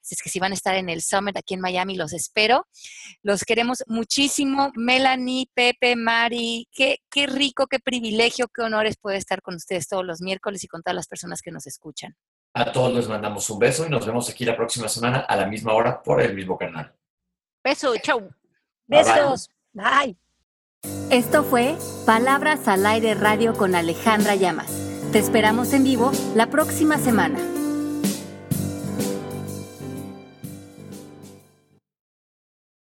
Así 0.00 0.14
es 0.14 0.22
que 0.22 0.30
si 0.30 0.38
van 0.38 0.52
a 0.52 0.54
estar 0.54 0.74
en 0.76 0.88
el 0.88 1.02
Summit 1.02 1.36
aquí 1.36 1.52
en 1.52 1.60
Miami, 1.60 1.96
los 1.96 2.14
espero. 2.14 2.66
Los 3.22 3.44
queremos 3.44 3.84
muchísimo. 3.88 4.70
Melanie, 4.74 5.49
Pepe, 5.54 5.96
Mari, 5.96 6.68
qué, 6.72 6.98
qué 7.10 7.26
rico, 7.26 7.66
qué 7.66 7.78
privilegio, 7.78 8.48
qué 8.48 8.62
honores 8.62 8.96
poder 8.96 9.18
estar 9.18 9.42
con 9.42 9.54
ustedes 9.54 9.88
todos 9.88 10.04
los 10.04 10.20
miércoles 10.20 10.64
y 10.64 10.68
con 10.68 10.82
todas 10.82 10.94
las 10.94 11.06
personas 11.06 11.42
que 11.42 11.50
nos 11.50 11.66
escuchan. 11.66 12.16
A 12.54 12.72
todos 12.72 12.94
les 12.94 13.08
mandamos 13.08 13.48
un 13.50 13.58
beso 13.58 13.86
y 13.86 13.90
nos 13.90 14.04
vemos 14.04 14.28
aquí 14.28 14.44
la 14.44 14.56
próxima 14.56 14.88
semana 14.88 15.20
a 15.20 15.36
la 15.36 15.46
misma 15.46 15.72
hora 15.72 16.02
por 16.02 16.20
el 16.20 16.34
mismo 16.34 16.58
canal. 16.58 16.92
Beso, 17.62 17.94
chau. 18.02 18.30
Besos. 18.86 19.48
bye. 19.72 20.16
Esto 21.10 21.44
fue 21.44 21.76
Palabras 22.06 22.66
al 22.66 22.86
Aire 22.86 23.14
Radio 23.14 23.54
con 23.54 23.74
Alejandra 23.74 24.34
Llamas. 24.34 24.72
Te 25.12 25.18
esperamos 25.18 25.72
en 25.72 25.84
vivo 25.84 26.10
la 26.34 26.46
próxima 26.46 26.98
semana. 26.98 27.38